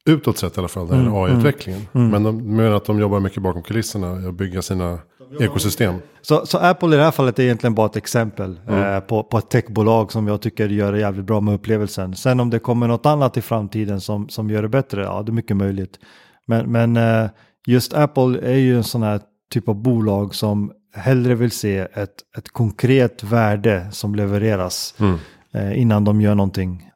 utåt 0.07 0.39
sett 0.39 0.57
i 0.57 0.61
alla 0.61 0.69
fall, 0.69 0.87
när 0.87 0.93
det 0.97 1.01
Mm, 1.01 1.15
gäller 1.15 1.27
AI-utvecklingen. 1.35 1.81
mm. 1.95 2.09
Men 2.11 2.23
de 2.23 2.57
menar 2.57 2.77
att 2.77 2.85
de 2.85 2.99
jobbar 2.99 3.21
mycket 3.21 3.43
bakom 3.43 3.63
kulisserna 3.63 4.11
och 4.13 4.35
bygga 4.35 4.63
sina 4.63 4.99
ekosystem. 5.41 5.95
Så, 6.23 6.47
så 6.47 6.59
Apple 6.59 6.95
i 6.95 6.99
det 6.99 7.05
här 7.05 7.11
fallet 7.11 7.39
är 7.39 7.43
egentligen 7.43 7.75
bara 7.75 7.87
ett 7.87 7.97
exempel 7.97 8.61
Mm. 8.69 8.95
eh, 8.95 9.01
på, 9.01 9.23
på 9.23 9.39
ett 9.39 9.51
techbolag 9.51 10.13
som 10.13 10.27
jag 10.29 10.41
tycker 10.43 10.69
gör 10.69 10.93
det 10.93 10.99
jävligt 11.01 11.25
bra 11.25 11.41
med 11.41 11.55
upplevelsen. 11.55 12.17
Sen 12.17 12.41
om 12.41 12.51
det 12.51 12.59
kommer 12.59 12.89
något 12.89 13.07
annat 13.07 13.37
i 13.37 13.43
framtiden 13.43 14.01
som, 14.01 14.29
som 14.29 14.51
gör 14.51 14.63
det 14.63 14.69
bättre, 14.69 15.03
ja 15.03 15.23
det 15.23 15.31
är 15.31 15.35
mycket 15.35 15.57
möjligt. 15.57 15.99
Men, 16.47 16.73
men 16.73 16.97
eh, 16.97 17.31
just 17.67 17.95
Apple 17.95 18.41
är 18.43 18.57
ju 18.57 18.77
en 18.77 18.85
sån 18.85 19.03
här 19.03 19.21
typ 19.53 19.69
av 19.69 19.75
bolag 19.83 20.35
som 20.35 20.73
hellre 20.95 21.35
vill 21.35 21.51
se 21.51 21.79
ett, 21.79 22.15
ett 22.39 22.49
konkret 22.53 23.23
värde 23.23 23.89
som 23.93 24.15
levereras 24.15 24.95
Mm. 25.01 25.17
eh, 25.55 25.81
innan 25.81 26.05
de 26.05 26.21
gör 26.21 26.35
någonting 26.35 26.88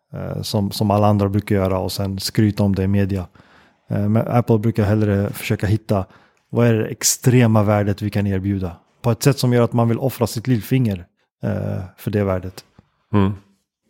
som, 0.43 0.71
som 0.71 0.91
alla 0.91 1.07
andra 1.07 1.29
brukar 1.29 1.57
göra 1.57 1.79
och 1.79 1.93
sen 1.93 2.19
skryta 2.19 2.63
om 2.63 2.75
det 2.75 2.83
i 2.83 2.89
media. 2.89 3.27
Eh, 3.91 4.09
men 4.09 4.29
Apple 4.29 4.59
brukar 4.59 4.85
hellre 4.85 5.31
försöka 5.31 5.67
hitta 5.67 6.05
vad 6.51 6.67
är 6.67 6.75
det 6.75 6.87
extrema 6.87 7.63
värdet 7.63 8.03
vi 8.03 8.11
kan 8.11 8.27
erbjuda 8.27 8.77
på 9.03 9.11
ett 9.11 9.23
sätt 9.23 9.39
som 9.39 9.53
gör 9.53 9.63
att 9.63 9.73
man 9.73 9.89
vill 9.89 9.99
offra 9.99 10.27
sitt 10.27 10.47
lillfinger 10.47 11.07
eh, 11.43 11.83
för 11.97 12.11
det 12.11 12.25
värdet. 12.25 12.65
Mm. 13.13 13.33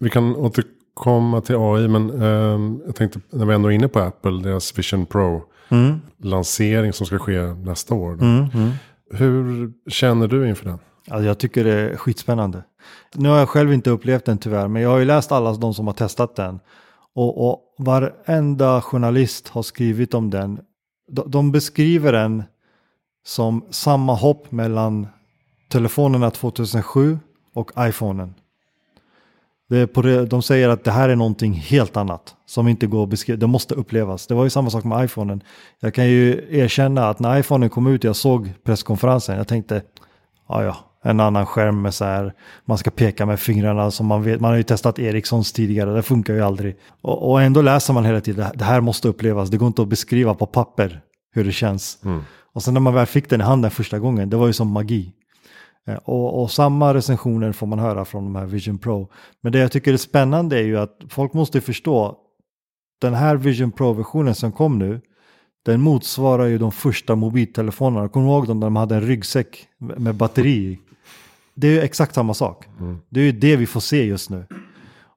Vi 0.01 0.11
kan 0.11 0.37
återkomma 0.37 1.41
till 1.41 1.57
AI, 1.59 1.89
men 1.89 2.23
ehm, 2.23 2.81
jag 2.87 2.97
tänkte 2.97 3.21
när 3.31 3.47
vi 3.47 3.55
ändå 3.55 3.69
är 3.69 3.73
inne 3.73 3.89
på 3.89 4.01
Apple, 4.01 4.43
deras 4.43 4.79
Vision 4.79 5.07
Pro 5.07 5.43
Mm. 5.73 6.01
lansering 6.23 6.93
som 6.93 7.07
ska 7.07 7.19
ske 7.19 7.43
nästa 7.43 7.95
år. 7.95 8.13
Mm, 8.13 8.47
mm. 8.55 8.71
Hur 9.11 9.73
känner 9.91 10.29
du 10.29 10.49
inför 10.49 10.65
den? 10.65 10.79
Alltså 11.11 11.27
jag 11.27 11.39
tycker 11.39 11.65
det 11.65 11.73
är 11.73 11.97
skitspännande. 11.97 12.63
Nu 13.15 13.29
har 13.29 13.39
jag 13.39 13.49
själv 13.49 13.73
inte 13.73 13.91
upplevt 13.91 14.25
den 14.25 14.39
tyvärr, 14.39 14.69
men 14.69 14.83
jag 14.83 14.91
har 14.91 14.99
ju 14.99 15.05
läst 15.05 15.33
alla 15.33 15.53
de 15.53 15.75
som 15.75 15.87
har 15.87 15.95
testat 15.95 16.37
den. 16.37 16.61
Och, 17.15 17.49
och 17.49 17.75
varenda 17.79 18.81
journalist 18.81 19.49
har 19.49 19.63
skrivit 19.63 20.15
om 20.15 20.31
den. 20.31 20.61
De, 21.09 21.31
de 21.31 21.53
beskriver 21.53 22.13
den 22.13 22.43
som 23.25 23.65
samma 23.71 24.15
hopp 24.15 24.53
mellan 24.53 25.07
telefonerna 25.69 26.31
2007 26.31 27.19
och 27.55 27.71
iPhonen. 27.79 28.35
Det 29.69 29.87
på 29.87 30.03
det, 30.03 30.27
de 30.27 30.43
säger 30.43 30.69
att 30.69 30.85
det 30.85 30.91
här 30.91 31.09
är 31.09 31.17
någonting 31.17 31.53
helt 31.53 31.97
annat 31.97 32.35
som 32.47 32.69
inte 32.69 32.87
går 32.87 33.03
att 33.03 33.09
beskriva. 33.09 33.37
Det 33.37 33.47
måste 33.47 33.75
upplevas. 33.75 34.27
Det 34.27 34.35
var 34.35 34.45
ju 34.45 34.51
samma 34.51 34.71
sak 34.71 34.85
med 34.85 35.05
iPhonen. 35.05 35.43
Jag 35.81 35.95
kan 35.95 36.09
ju 36.09 36.47
erkänna 36.51 37.09
att 37.09 37.19
när 37.19 37.39
iPhonen 37.39 37.71
kom 37.71 37.87
ut, 37.87 38.05
jag 38.05 38.17
såg 38.17 38.53
presskonferensen, 38.65 39.37
jag 39.37 39.49
tänkte, 39.49 39.83
ah, 40.47 40.63
ja 40.63 40.65
ja, 40.65 40.77
en 41.03 41.21
annan 41.21 41.47
skärm 41.47 41.83
med 41.83 41.95
så 41.95 42.05
här, 42.05 42.35
man 42.65 42.79
ska 42.79 42.91
peka 42.91 43.27
med 43.27 43.41
fingrarna 43.41 43.91
som 43.91 44.07
man 44.07 44.23
vet, 44.23 44.41
man 44.41 44.51
har 44.51 44.57
ju 44.57 44.63
testat 44.63 44.99
Ericssons 44.99 45.53
tidigare, 45.53 45.95
det 45.95 46.03
funkar 46.03 46.35
ju 46.35 46.41
aldrig. 46.43 46.77
Och, 47.03 47.31
och 47.31 47.43
ändå 47.43 47.63
läser 47.63 47.95
man 47.95 48.05
hela 48.05 48.21
tiden, 48.21 48.51
det 48.55 48.65
här 48.65 48.81
måste 48.81 49.09
upplevas, 49.09 49.51
det 49.51 49.57
går 49.57 49.67
inte 49.67 49.83
att 49.83 49.89
beskriva 49.89 50.35
på 50.35 50.47
papper 50.47 51.01
hur 51.35 51.45
det 51.45 51.53
känns. 51.53 51.99
Mm. 52.05 52.21
Och 52.55 52.63
sen 52.63 52.75
när 52.75 52.81
man 52.81 52.95
väl 52.95 53.07
fick 53.07 53.31
den 53.31 53.41
i 53.41 53.45
handen 53.45 53.71
första 53.71 53.99
gången, 53.99 54.31
det 54.31 54.37
var 54.37 54.47
ju 54.47 54.53
som 54.53 54.69
magi. 54.69 55.13
Eh, 55.87 55.95
Och, 56.05 56.43
och 56.43 56.51
samma 56.51 56.95
recensioner 56.95 57.53
får 57.53 57.67
man 57.67 57.79
höra 57.79 58.05
från 58.05 58.25
de 58.25 58.37
här 58.37 58.47
Vision 58.47 58.79
Pro. 58.79 59.09
Men 59.43 59.53
det 59.53 59.59
jag 59.59 59.73
tycker 59.73 59.93
är 59.93 59.97
spännande 59.97 60.59
är 60.59 60.65
ju 60.65 60.79
att 60.79 60.99
folk 61.09 61.33
måste 61.33 61.61
förstå, 61.61 62.17
den 63.01 63.15
här 63.15 63.37
Vision 63.37 63.73
Pro-versionen 63.73 64.35
som 64.35 64.53
kom 64.53 64.79
nu, 64.79 65.01
den 65.67 65.81
motsvarar 65.81 66.47
ju 66.47 66.59
de 66.59 66.73
första 66.73 67.15
mobiltelefonerna. 67.15 68.09
Kommer 68.09 68.27
du 68.27 68.33
ihåg 68.33 68.47
dem 68.47 68.61
när 68.61 68.67
de 68.67 68.77
hade 68.77 68.95
en 68.95 69.01
ryggsäck 69.01 69.67
med 69.79 70.15
batteri? 70.15 70.79
Det 71.55 71.67
är 71.69 71.73
ju 71.73 71.81
exakt 71.81 72.15
samma 72.15 72.35
sak. 72.35 72.65
Mm. 72.81 72.99
Det 73.09 73.21
är 73.21 73.25
ju 73.25 73.33
det 73.33 73.57
vi 73.57 73.67
får 73.67 73.81
se 73.81 74.05
just 74.05 74.31
nu. 74.31 74.47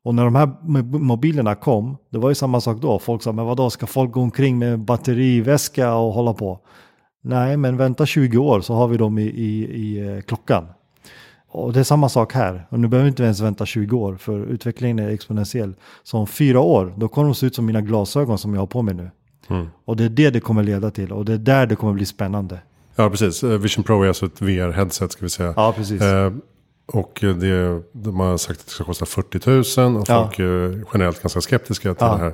Och 0.04 0.16
när 0.16 0.26
de 0.26 0.36
här 0.36 0.46
mo- 0.48 1.00
mobilerna 1.00 1.56
kom, 1.56 1.98
det 2.10 2.18
var 2.18 2.30
ju 2.30 2.36
samma 2.36 2.62
sak 2.62 2.82
då. 2.82 3.00
Folk 3.00 3.24
sa, 3.24 3.32
men 3.32 3.46
vadå, 3.46 3.70
ska 3.70 3.86
folk 3.88 4.12
gå 4.12 4.22
omkring 4.22 4.58
med 4.60 4.80
batteriväska 4.80 5.94
och 5.96 6.14
hålla 6.14 6.34
på? 6.34 6.60
Nej, 7.24 7.58
men 7.58 7.78
vänta 7.78 8.06
20 8.06 8.38
år 8.38 8.62
så 8.62 8.74
har 8.74 8.88
vi 8.88 8.98
dem 8.98 9.18
i, 9.18 9.24
i, 9.24 9.66
i 9.66 10.16
eh, 10.16 10.22
klockan. 10.22 10.66
Och 11.48 11.74
det 11.74 11.80
är 11.80 11.84
samma 11.84 12.10
sak 12.10 12.34
här. 12.34 12.68
Och 12.70 12.80
nu 12.80 12.88
behöver 12.88 13.04
vi 13.06 13.10
inte 13.10 13.24
ens 13.24 13.40
vänta 13.40 13.66
20 13.66 13.98
år, 13.98 14.16
för 14.16 14.46
utvecklingen 14.46 15.00
är 15.00 15.10
exponentiell. 15.10 15.74
Så 16.04 16.18
om 16.18 16.28
fyra 16.28 16.60
år, 16.60 16.94
då 16.98 17.08
kommer 17.08 17.28
de 17.28 17.36
se 17.36 17.46
ut 17.46 17.56
som 17.56 17.66
mina 17.66 17.82
glasögon 17.82 18.38
som 18.38 18.54
jag 18.54 18.62
har 18.62 18.68
på 18.68 18.82
mig 18.82 18.94
nu. 18.94 19.12
Mm. 19.50 19.68
Och 19.86 19.96
det 19.98 20.06
är 20.06 20.10
det 20.10 20.30
det 20.30 20.40
kommer 20.40 20.64
leda 20.64 20.92
till. 20.92 21.12
Och 21.12 21.26
det 21.26 21.34
är 21.34 21.38
där 21.38 21.66
det 21.68 21.76
kommer 21.76 21.94
bli 21.94 22.06
spännande. 22.06 22.60
Ja, 22.96 23.10
precis. 23.10 23.44
Eh, 23.44 23.50
Vision 23.50 23.84
Pro 23.84 24.04
är 24.04 24.08
alltså 24.08 24.26
ett 24.26 24.42
VR-headset 24.42 25.08
ska 25.12 25.26
vi 25.26 25.30
säga. 25.30 25.54
Ja, 25.56 25.74
precis. 25.78 26.02
Eh, 26.02 26.32
och 26.88 27.20
det, 27.22 27.82
de 27.92 28.20
har 28.20 28.38
sagt 28.38 28.60
att 28.60 28.66
det 28.66 28.72
ska 28.72 28.84
kosta 28.84 29.06
40 29.06 29.80
000 29.82 29.98
och 29.98 30.06
Ja. 30.10 30.24
folk 30.24 30.40
är 30.40 30.84
generellt 30.94 31.22
ganska 31.22 31.42
skeptiska 31.42 31.94
till 31.94 32.06
Ja. 32.08 32.14
det 32.14 32.24
här. 32.24 32.34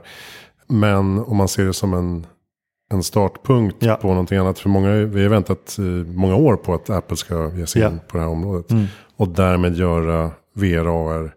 Men 0.68 1.20
om 1.20 1.38
man 1.38 1.48
ser 1.48 1.65
det 1.65 1.74
som 1.74 1.94
en, 1.94 2.25
en 2.94 3.03
startpunkt 3.03 3.75
Ja. 3.80 3.96
på 3.96 4.08
någonting 4.08 4.38
annat. 4.38 4.60
För 4.60 4.70
många, 4.70 4.91
vi 4.91 5.24
har 5.24 5.30
väntat 5.30 5.77
många 6.06 6.36
år 6.36 6.56
på 6.56 6.74
att 6.74 6.89
Apple 6.89 7.18
ska 7.18 7.51
ge 7.56 7.68
sig 7.68 7.84
in 7.84 8.00
på 8.08 8.18
det 8.18 8.24
här 8.24 8.30
området. 8.30 8.72
Mm. 8.72 8.86
Och 9.18 9.27
därmed 9.27 9.75
göra 9.75 10.32
VR 10.53 10.88
och 10.88 11.12
AR 11.12 11.34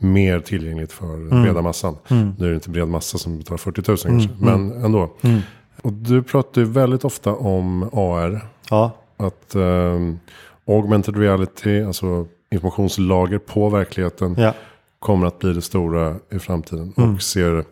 mer 0.00 0.40
tillgängligt 0.40 0.92
för 0.92 1.30
den 1.30 1.42
breda 1.42 1.62
massan. 1.62 1.96
Mm. 2.08 2.32
Nu 2.38 2.44
är 2.46 2.48
det 2.50 2.54
inte 2.54 2.70
bred 2.70 2.88
massa 2.88 3.18
som 3.18 3.38
betalar 3.38 3.58
40 3.58 3.82
000 3.88 3.96
kanske, 3.98 4.28
men 4.38 4.84
ändå. 4.84 5.16
Mm. 5.22 5.40
Och 5.82 5.92
du 5.92 6.22
pratar 6.22 6.60
ju 6.60 6.66
väldigt 6.66 7.04
ofta 7.04 7.32
om 7.34 7.82
AR. 7.92 8.46
Ja, 8.70 8.92
Att 9.16 9.54
ehm, 9.54 10.18
augmented 10.66 11.16
reality, 11.16 11.82
alltså 11.82 12.26
informationslager 12.50 13.38
på 13.38 13.68
verkligheten, 13.68 14.34
ja. 14.38 14.54
kommer 14.98 15.26
att 15.26 15.38
bli 15.38 15.52
det 15.52 15.62
stora 15.62 16.16
i 16.30 16.38
framtiden. 16.38 16.92
Mm. 16.96 17.14
Och 17.14 17.22
ser 17.22 17.64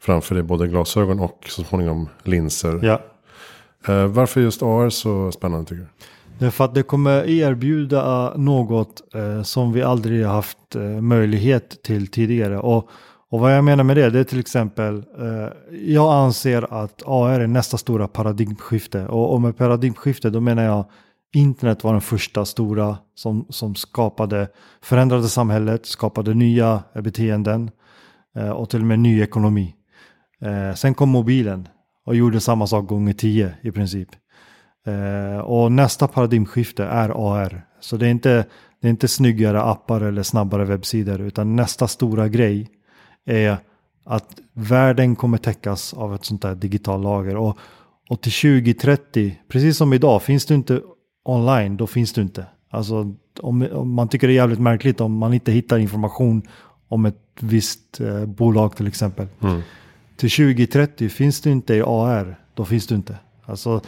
framför 0.00 0.34
dig 0.34 0.44
både 0.44 0.66
glasögon 0.68 1.20
och 1.20 1.46
så 1.48 1.64
småningom 1.64 2.08
linser. 2.22 2.80
ja. 2.82 3.00
Eh, 3.88 4.06
varför 4.06 4.40
just 4.40 4.62
AR 4.62 4.90
så 4.90 5.32
spännande 5.32 5.66
tycker 5.66 5.82
du? 5.82 5.88
Det 6.38 6.46
är 6.46 6.50
för 6.50 6.64
att 6.64 6.74
det 6.74 6.82
kommer 6.82 7.28
erbjuda 7.28 8.32
något 8.36 9.14
eh, 9.14 9.42
som 9.42 9.72
vi 9.72 9.82
aldrig 9.82 10.26
har 10.26 10.32
haft 10.34 10.74
eh, 10.74 10.82
möjlighet 10.82 11.82
till 11.82 12.06
tidigare. 12.06 12.58
Och, 12.58 12.90
och 13.30 13.40
vad 13.40 13.56
jag 13.56 13.64
menar 13.64 13.84
med 13.84 13.96
det, 13.96 14.10
det 14.10 14.20
är 14.20 14.24
till 14.24 14.40
exempel, 14.40 14.96
eh, 14.96 15.48
jag 15.70 16.12
anser 16.12 16.82
att 16.82 17.02
AR 17.06 17.40
är 17.40 17.46
nästa 17.46 17.78
stora 17.78 18.08
paradigmskifte. 18.08 19.06
Och, 19.06 19.32
och 19.34 19.40
med 19.40 19.56
paradigmskifte 19.56 20.30
då 20.30 20.40
menar 20.40 20.62
jag 20.62 20.84
internet 21.34 21.84
var 21.84 21.92
den 21.92 22.00
första 22.00 22.44
stora 22.44 22.98
som, 23.14 23.46
som 23.48 23.74
skapade, 23.74 24.48
förändrade 24.82 25.28
samhället, 25.28 25.86
skapade 25.86 26.34
nya 26.34 26.82
eh, 26.94 27.02
beteenden 27.02 27.70
eh, 28.36 28.50
och 28.50 28.70
till 28.70 28.80
och 28.80 28.86
med 28.86 28.98
ny 28.98 29.22
ekonomi. 29.22 29.74
Eh, 30.40 30.74
sen 30.74 30.94
kom 30.94 31.08
mobilen 31.08 31.68
och 32.06 32.14
gjorde 32.14 32.40
samma 32.40 32.66
sak 32.66 32.88
gånger 32.88 33.12
tio 33.12 33.54
i 33.62 33.70
princip. 33.70 34.08
Eh, 34.86 35.38
och 35.38 35.72
nästa 35.72 36.08
paradigmskifte 36.08 36.84
är 36.84 37.08
AR. 37.08 37.66
Så 37.80 37.96
det 37.96 38.06
är, 38.06 38.10
inte, 38.10 38.46
det 38.80 38.88
är 38.88 38.90
inte 38.90 39.08
snyggare 39.08 39.62
appar 39.62 40.00
eller 40.00 40.22
snabbare 40.22 40.64
webbsidor, 40.64 41.20
utan 41.20 41.56
nästa 41.56 41.88
stora 41.88 42.28
grej 42.28 42.70
är 43.28 43.56
att 44.04 44.40
världen 44.52 45.16
kommer 45.16 45.38
täckas 45.38 45.94
av 45.94 46.14
ett 46.14 46.24
sånt 46.24 46.42
där 46.42 46.54
digitalt 46.54 47.04
lager. 47.04 47.36
Och, 47.36 47.58
och 48.08 48.20
till 48.20 48.32
2030, 48.32 49.38
precis 49.48 49.76
som 49.76 49.92
idag, 49.92 50.22
finns 50.22 50.46
du 50.46 50.54
inte 50.54 50.82
online, 51.24 51.76
då 51.76 51.86
finns 51.86 52.12
du 52.12 52.22
inte. 52.22 52.46
Alltså, 52.70 53.14
om, 53.40 53.68
om 53.72 53.94
man 53.94 54.08
tycker 54.08 54.26
det 54.26 54.32
är 54.32 54.34
jävligt 54.34 54.60
märkligt 54.60 55.00
om 55.00 55.12
man 55.12 55.34
inte 55.34 55.52
hittar 55.52 55.78
information 55.78 56.42
om 56.88 57.06
ett 57.06 57.22
visst 57.40 58.00
eh, 58.00 58.26
bolag 58.26 58.76
till 58.76 58.86
exempel. 58.86 59.26
Mm. 59.40 59.62
Till 60.16 60.30
2030 60.30 61.08
finns 61.08 61.40
du 61.40 61.50
inte 61.50 61.74
i 61.74 61.82
AR, 61.82 62.38
då 62.54 62.64
finns 62.64 62.86
du 62.86 62.94
inte. 62.94 63.16
Alltså, 63.44 63.80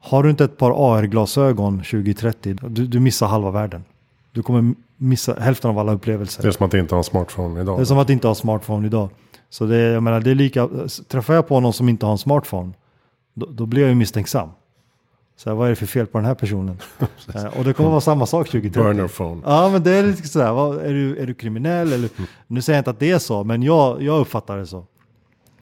har 0.00 0.22
du 0.22 0.30
inte 0.30 0.44
ett 0.44 0.56
par 0.56 0.70
AR-glasögon 0.70 1.78
2030, 1.78 2.56
du, 2.68 2.86
du 2.86 3.00
missar 3.00 3.26
halva 3.26 3.50
världen. 3.50 3.84
Du 4.32 4.42
kommer 4.42 4.74
missa 4.96 5.34
hälften 5.34 5.70
av 5.70 5.78
alla 5.78 5.92
upplevelser. 5.92 6.42
Det 6.42 6.48
är 6.48 6.52
som 6.52 6.66
att 6.66 6.74
inte 6.74 6.94
ha 6.94 6.98
en 6.98 7.04
smartphone 7.04 7.60
idag. 7.60 7.78
Det 7.78 7.82
är 7.82 7.84
som 7.84 7.98
att 7.98 8.10
inte 8.10 8.28
ha 8.28 8.34
smartphone 8.34 8.86
idag. 8.86 9.08
Så 9.50 9.66
det, 9.66 9.78
jag 9.78 10.02
menar, 10.02 10.20
det 10.20 10.30
är 10.30 10.34
lika, 10.34 10.68
träffar 11.08 11.34
jag 11.34 11.48
på 11.48 11.60
någon 11.60 11.72
som 11.72 11.88
inte 11.88 12.06
har 12.06 12.12
en 12.12 12.18
smartphone, 12.18 12.72
då, 13.34 13.46
då 13.46 13.66
blir 13.66 13.82
jag 13.82 13.88
ju 13.88 13.94
misstänksam. 13.94 14.48
Så 15.36 15.50
här, 15.50 15.56
vad 15.56 15.66
är 15.66 15.70
det 15.70 15.76
för 15.76 15.86
fel 15.86 16.06
på 16.06 16.18
den 16.18 16.24
här 16.24 16.34
personen? 16.34 16.78
Eh, 17.34 17.58
och 17.58 17.64
det 17.64 17.72
kommer 17.72 17.90
vara 17.90 18.00
samma 18.00 18.26
sak 18.26 18.46
2030. 18.46 18.82
Burner 18.82 19.08
phone. 19.08 19.42
Ja, 19.44 19.68
men 19.68 19.82
det 19.82 19.90
är 19.90 20.02
lite 20.02 20.28
sådär, 20.28 20.52
vad, 20.52 20.76
är, 20.76 20.92
du, 20.92 21.16
är 21.16 21.26
du 21.26 21.34
kriminell? 21.34 21.92
Eller, 21.92 22.10
nu 22.46 22.62
säger 22.62 22.76
jag 22.76 22.80
inte 22.80 22.90
att 22.90 22.98
det 22.98 23.10
är 23.10 23.18
så, 23.18 23.44
men 23.44 23.62
jag, 23.62 24.02
jag 24.02 24.20
uppfattar 24.20 24.56
det 24.56 24.66
så. 24.66 24.84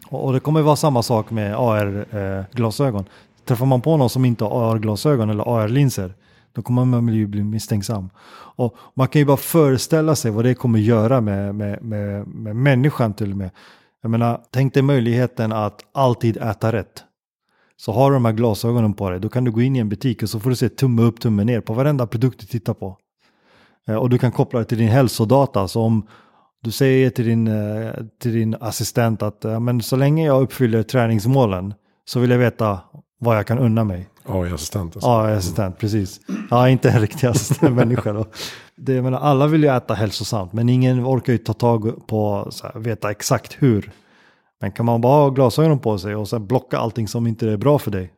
Och, 0.08 0.24
och 0.24 0.32
det 0.32 0.40
kommer 0.40 0.62
vara 0.62 0.76
samma 0.76 1.02
sak 1.02 1.30
med 1.30 1.54
AR-glasögon. 1.56 3.04
Träffar 3.44 3.66
man 3.66 3.80
på 3.80 3.96
någon 3.96 4.10
som 4.10 4.24
inte 4.24 4.44
har 4.44 4.72
AR-glasögon 4.72 5.30
eller 5.30 5.44
AR-linser, 5.58 6.14
då 6.52 6.62
kommer 6.62 6.84
man 6.84 7.08
ju 7.14 7.26
bli 7.26 7.44
misstänksam. 7.44 8.10
Och 8.56 8.76
man 8.94 9.08
kan 9.08 9.20
ju 9.20 9.26
bara 9.26 9.36
föreställa 9.36 10.16
sig 10.16 10.30
vad 10.30 10.44
det 10.44 10.54
kommer 10.54 10.78
göra 10.78 11.20
med, 11.20 11.54
med, 11.54 11.82
med, 11.82 12.26
med 12.26 12.56
människan 12.56 13.14
till 13.14 13.30
och 13.30 13.36
med. 13.36 13.50
Jag 14.02 14.10
menar, 14.10 14.40
tänk 14.50 14.74
dig 14.74 14.82
möjligheten 14.82 15.52
att 15.52 15.80
alltid 15.94 16.36
äta 16.36 16.72
rätt. 16.72 17.04
Så 17.76 17.92
har 17.92 18.10
du 18.10 18.16
de 18.16 18.24
här 18.24 18.32
glasögonen 18.32 18.94
på 18.94 19.10
dig, 19.10 19.20
då 19.20 19.28
kan 19.28 19.44
du 19.44 19.50
gå 19.50 19.62
in 19.62 19.76
i 19.76 19.78
en 19.78 19.88
butik 19.88 20.22
och 20.22 20.30
så 20.30 20.40
får 20.40 20.50
du 20.50 20.56
se 20.56 20.68
tumme 20.68 21.02
upp, 21.02 21.20
tumme 21.20 21.44
ner 21.44 21.60
på 21.60 21.72
varenda 21.72 22.06
produkt 22.06 22.40
du 22.40 22.46
tittar 22.46 22.74
på. 22.74 22.96
Eh, 23.88 23.96
och 23.96 24.10
du 24.10 24.18
kan 24.18 24.32
koppla 24.32 24.58
det 24.58 24.64
till 24.64 24.78
din 24.78 24.88
hälsodata. 24.88 25.68
Så 25.68 25.82
om 25.82 26.06
du 26.62 26.70
säger 26.70 27.10
till 27.10 27.24
din, 27.24 27.46
eh, 27.48 27.92
till 28.22 28.32
din 28.32 28.56
assistent 28.60 29.22
att 29.22 29.44
men 29.62 29.82
så 29.82 29.96
länge 29.96 30.26
jag 30.26 30.42
uppfyller 30.42 30.82
träningsmålen 30.82 31.74
så 32.04 32.20
vill 32.20 32.30
jag 32.30 32.38
veta 32.38 32.80
vad 33.20 33.36
jag 33.36 33.46
kan 33.46 33.58
unna 33.58 33.84
mig. 33.84 34.08
AI-assistent. 34.26 34.96
Alltså. 34.96 35.08
Ja, 35.08 35.30
assistent, 35.30 35.78
precis. 35.78 36.20
Ja, 36.50 36.68
inte 36.68 36.90
en 36.90 37.00
riktig 37.00 37.26
assistent 37.26 37.76
människa 37.76 38.12
då. 38.12 38.26
Det, 38.76 38.92
jag 38.94 39.04
menar, 39.04 39.18
alla 39.18 39.46
vill 39.46 39.62
ju 39.62 39.68
äta 39.76 39.94
hälsosamt, 39.94 40.52
men 40.52 40.68
ingen 40.68 41.04
orkar 41.06 41.32
ju 41.32 41.38
ta 41.38 41.52
tag 41.52 42.06
på, 42.06 42.50
här, 42.62 42.80
veta 42.80 43.10
exakt 43.10 43.56
hur. 43.58 43.90
Men 44.60 44.72
kan 44.72 44.86
man 44.86 45.00
bara 45.00 45.22
ha 45.22 45.30
glasögon 45.30 45.78
på 45.78 45.98
sig 45.98 46.16
och 46.16 46.28
sen 46.28 46.46
blocka 46.46 46.78
allting 46.78 47.08
som 47.08 47.26
inte 47.26 47.50
är 47.50 47.56
bra 47.56 47.78
för 47.78 47.90
dig. 47.90 48.12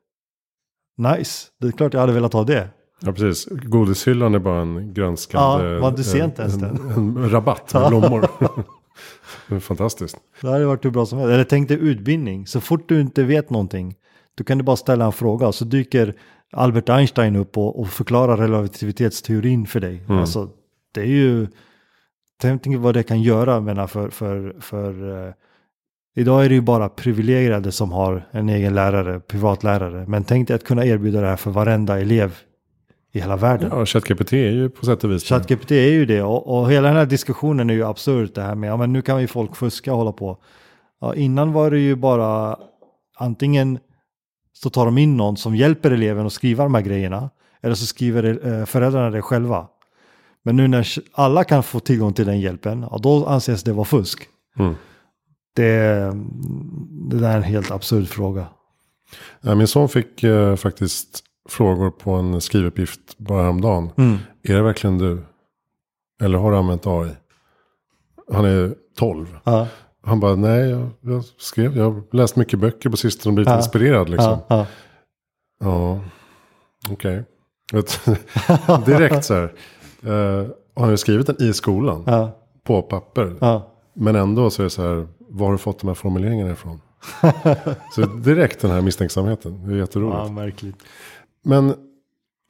Nice, 0.98 1.48
det 1.60 1.66
är 1.66 1.72
klart 1.72 1.94
jag 1.94 2.00
hade 2.00 2.12
velat 2.12 2.32
ha 2.32 2.44
det. 2.44 2.68
Ja, 3.00 3.12
precis. 3.12 3.48
Godishyllan 3.50 4.34
är 4.34 4.38
bara 4.38 4.60
en 4.60 4.94
grönskande... 4.94 5.66
Ja, 5.68 5.80
man, 5.80 5.94
du 5.94 6.04
ser 6.04 6.18
en- 6.18 6.24
inte 6.24 6.42
ens 6.42 6.54
en, 6.54 6.60
den. 6.60 6.76
en 6.96 7.30
rabatt 7.30 7.74
med 7.74 7.88
blommor. 7.88 8.28
Fantastiskt. 9.60 10.16
Det 10.40 10.48
hade 10.48 10.66
varit 10.66 10.84
hur 10.84 10.90
bra 10.90 11.06
som 11.06 11.18
helst. 11.18 11.32
Eller 11.32 11.44
tänk 11.44 11.68
dig 11.68 11.78
utbildning. 11.78 12.46
Så 12.46 12.60
fort 12.60 12.88
du 12.88 13.00
inte 13.00 13.22
vet 13.22 13.50
någonting, 13.50 13.94
då 14.38 14.44
kan 14.44 14.58
du 14.58 14.64
bara 14.64 14.76
ställa 14.76 15.04
en 15.04 15.12
fråga. 15.12 15.52
Så 15.52 15.64
dyker 15.64 16.14
Albert 16.52 16.88
Einstein 16.88 17.36
upp 17.36 17.58
och, 17.58 17.80
och 17.80 17.88
förklarar 17.88 18.36
relativitetsteorin 18.36 19.66
för 19.66 19.80
dig. 19.80 20.02
Alltså, 20.08 20.48
det 20.94 21.00
är 21.00 21.06
ju... 21.06 21.46
Tänk 22.40 22.66
vad 22.66 22.94
det 22.94 23.02
kan 23.02 23.22
göra 23.22 23.60
menar, 23.60 23.86
för... 23.86 24.10
för, 24.10 24.56
för 24.60 25.26
eh, 25.26 25.34
idag 26.14 26.44
är 26.44 26.48
det 26.48 26.54
ju 26.54 26.60
bara 26.60 26.88
privilegierade 26.88 27.72
som 27.72 27.92
har 27.92 28.28
en 28.30 28.48
egen 28.48 28.74
lärare, 28.74 29.20
privatlärare. 29.20 30.04
Men 30.08 30.24
tänk 30.24 30.48
dig 30.48 30.54
att 30.54 30.64
kunna 30.64 30.86
erbjuda 30.86 31.20
det 31.20 31.26
här 31.26 31.36
för 31.36 31.50
varenda 31.50 32.00
elev 32.00 32.38
i 33.12 33.20
hela 33.20 33.36
världen. 33.36 33.70
Ja, 33.72 33.86
ChatGPT 33.86 34.32
är 34.32 34.50
ju 34.50 34.70
på 34.70 34.84
sätt 34.84 35.04
och 35.04 35.10
vis... 35.10 35.24
ChatGPT 35.24 35.70
är 35.70 35.90
ju 35.90 36.06
det 36.06 36.22
och, 36.22 36.60
och 36.60 36.70
hela 36.70 36.88
den 36.88 36.96
här 36.96 37.06
diskussionen 37.06 37.70
är 37.70 37.74
ju 37.74 37.84
absurd 37.84 38.30
det 38.34 38.42
här 38.42 38.54
med, 38.54 38.70
ja 38.70 38.76
men 38.76 38.92
nu 38.92 39.02
kan 39.02 39.20
ju 39.20 39.26
folk 39.26 39.56
fuska 39.56 39.92
och 39.92 39.98
hålla 39.98 40.12
på. 40.12 40.38
Ja, 41.00 41.14
innan 41.14 41.52
var 41.52 41.70
det 41.70 41.78
ju 41.78 41.96
bara 41.96 42.56
antingen 43.18 43.78
så 44.62 44.70
tar 44.70 44.84
de 44.84 44.98
in 44.98 45.16
någon 45.16 45.36
som 45.36 45.56
hjälper 45.56 45.90
eleven 45.90 46.26
att 46.26 46.32
skriva 46.32 46.64
de 46.64 46.74
här 46.74 46.82
grejerna 46.82 47.30
eller 47.62 47.74
så 47.74 47.86
skriver 47.86 48.46
eh, 48.46 48.64
föräldrarna 48.64 49.10
det 49.10 49.22
själva. 49.22 49.66
Men 50.42 50.56
nu 50.56 50.68
när 50.68 50.86
alla 51.12 51.44
kan 51.44 51.62
få 51.62 51.80
tillgång 51.80 52.12
till 52.12 52.26
den 52.26 52.40
hjälpen, 52.40 52.86
ja, 52.90 52.98
då 53.02 53.26
anses 53.26 53.62
det 53.62 53.72
vara 53.72 53.84
fusk. 53.84 54.22
Mm. 54.58 54.74
Det, 55.56 56.12
det 57.10 57.18
där 57.18 57.30
är 57.30 57.36
en 57.36 57.42
helt 57.42 57.70
absurd 57.70 58.08
fråga. 58.08 58.46
Ja, 59.40 59.54
min 59.54 59.66
son 59.66 59.88
fick 59.88 60.22
eh, 60.22 60.56
faktiskt 60.56 61.24
frågor 61.48 61.90
på 61.90 62.12
en 62.12 62.40
skrivuppgift 62.40 63.18
bara 63.18 63.42
häromdagen. 63.42 63.90
Är 64.42 64.54
det 64.54 64.62
verkligen 64.62 64.98
du? 64.98 65.22
Eller 66.22 66.38
har 66.38 66.52
du 66.52 66.58
använt 66.58 66.86
AI? 66.86 67.10
Han 68.32 68.44
är 68.44 68.74
12. 68.98 69.38
Ja, 69.44 69.68
Han 70.10 70.20
bara, 70.20 70.34
nej, 70.36 70.70
jag, 70.70 70.88
jag 71.00 71.24
skrev, 71.38 71.76
jag 71.76 71.84
har 71.90 72.02
läst 72.16 72.36
mycket 72.36 72.58
böcker 72.58 72.90
på 72.90 72.96
sistone 72.96 73.30
och 73.30 73.34
blivit 73.34 73.48
Ja. 73.50 73.56
inspirerad 73.56 74.08
liksom. 74.08 74.38
ja, 74.48 74.66
ja. 75.60 76.00
Okej. 76.90 77.24
Vet, 77.72 78.00
Direkt 78.86 79.24
så 79.24 79.34
här. 79.34 79.52
Eh, 80.02 80.46
har 80.74 80.82
han 80.82 80.90
ju 80.90 80.96
skrivit 80.96 81.26
den 81.26 81.36
i 81.42 81.52
skolan 81.52 82.04
ja, 82.06 82.36
på 82.64 82.82
papper. 82.82 83.36
ja. 83.40 83.66
Men 83.94 84.16
ändå 84.16 84.50
så 84.50 84.62
är 84.62 84.64
det 84.64 84.70
så 84.70 84.82
här, 84.82 85.08
var 85.28 85.46
har 85.46 85.52
du 85.52 85.58
fått 85.58 85.78
de 85.80 85.86
här 85.86 85.94
formuleringarna 85.94 86.50
ifrån? 86.52 86.80
så 87.94 88.00
direkt 88.00 88.60
den 88.60 88.70
här 88.70 88.80
misstänksamheten, 88.80 89.66
det 89.68 89.74
är 89.74 89.78
jätteroligt. 89.78 90.18
ja 90.18 90.32
märkligt. 90.32 90.76
Men 91.44 91.74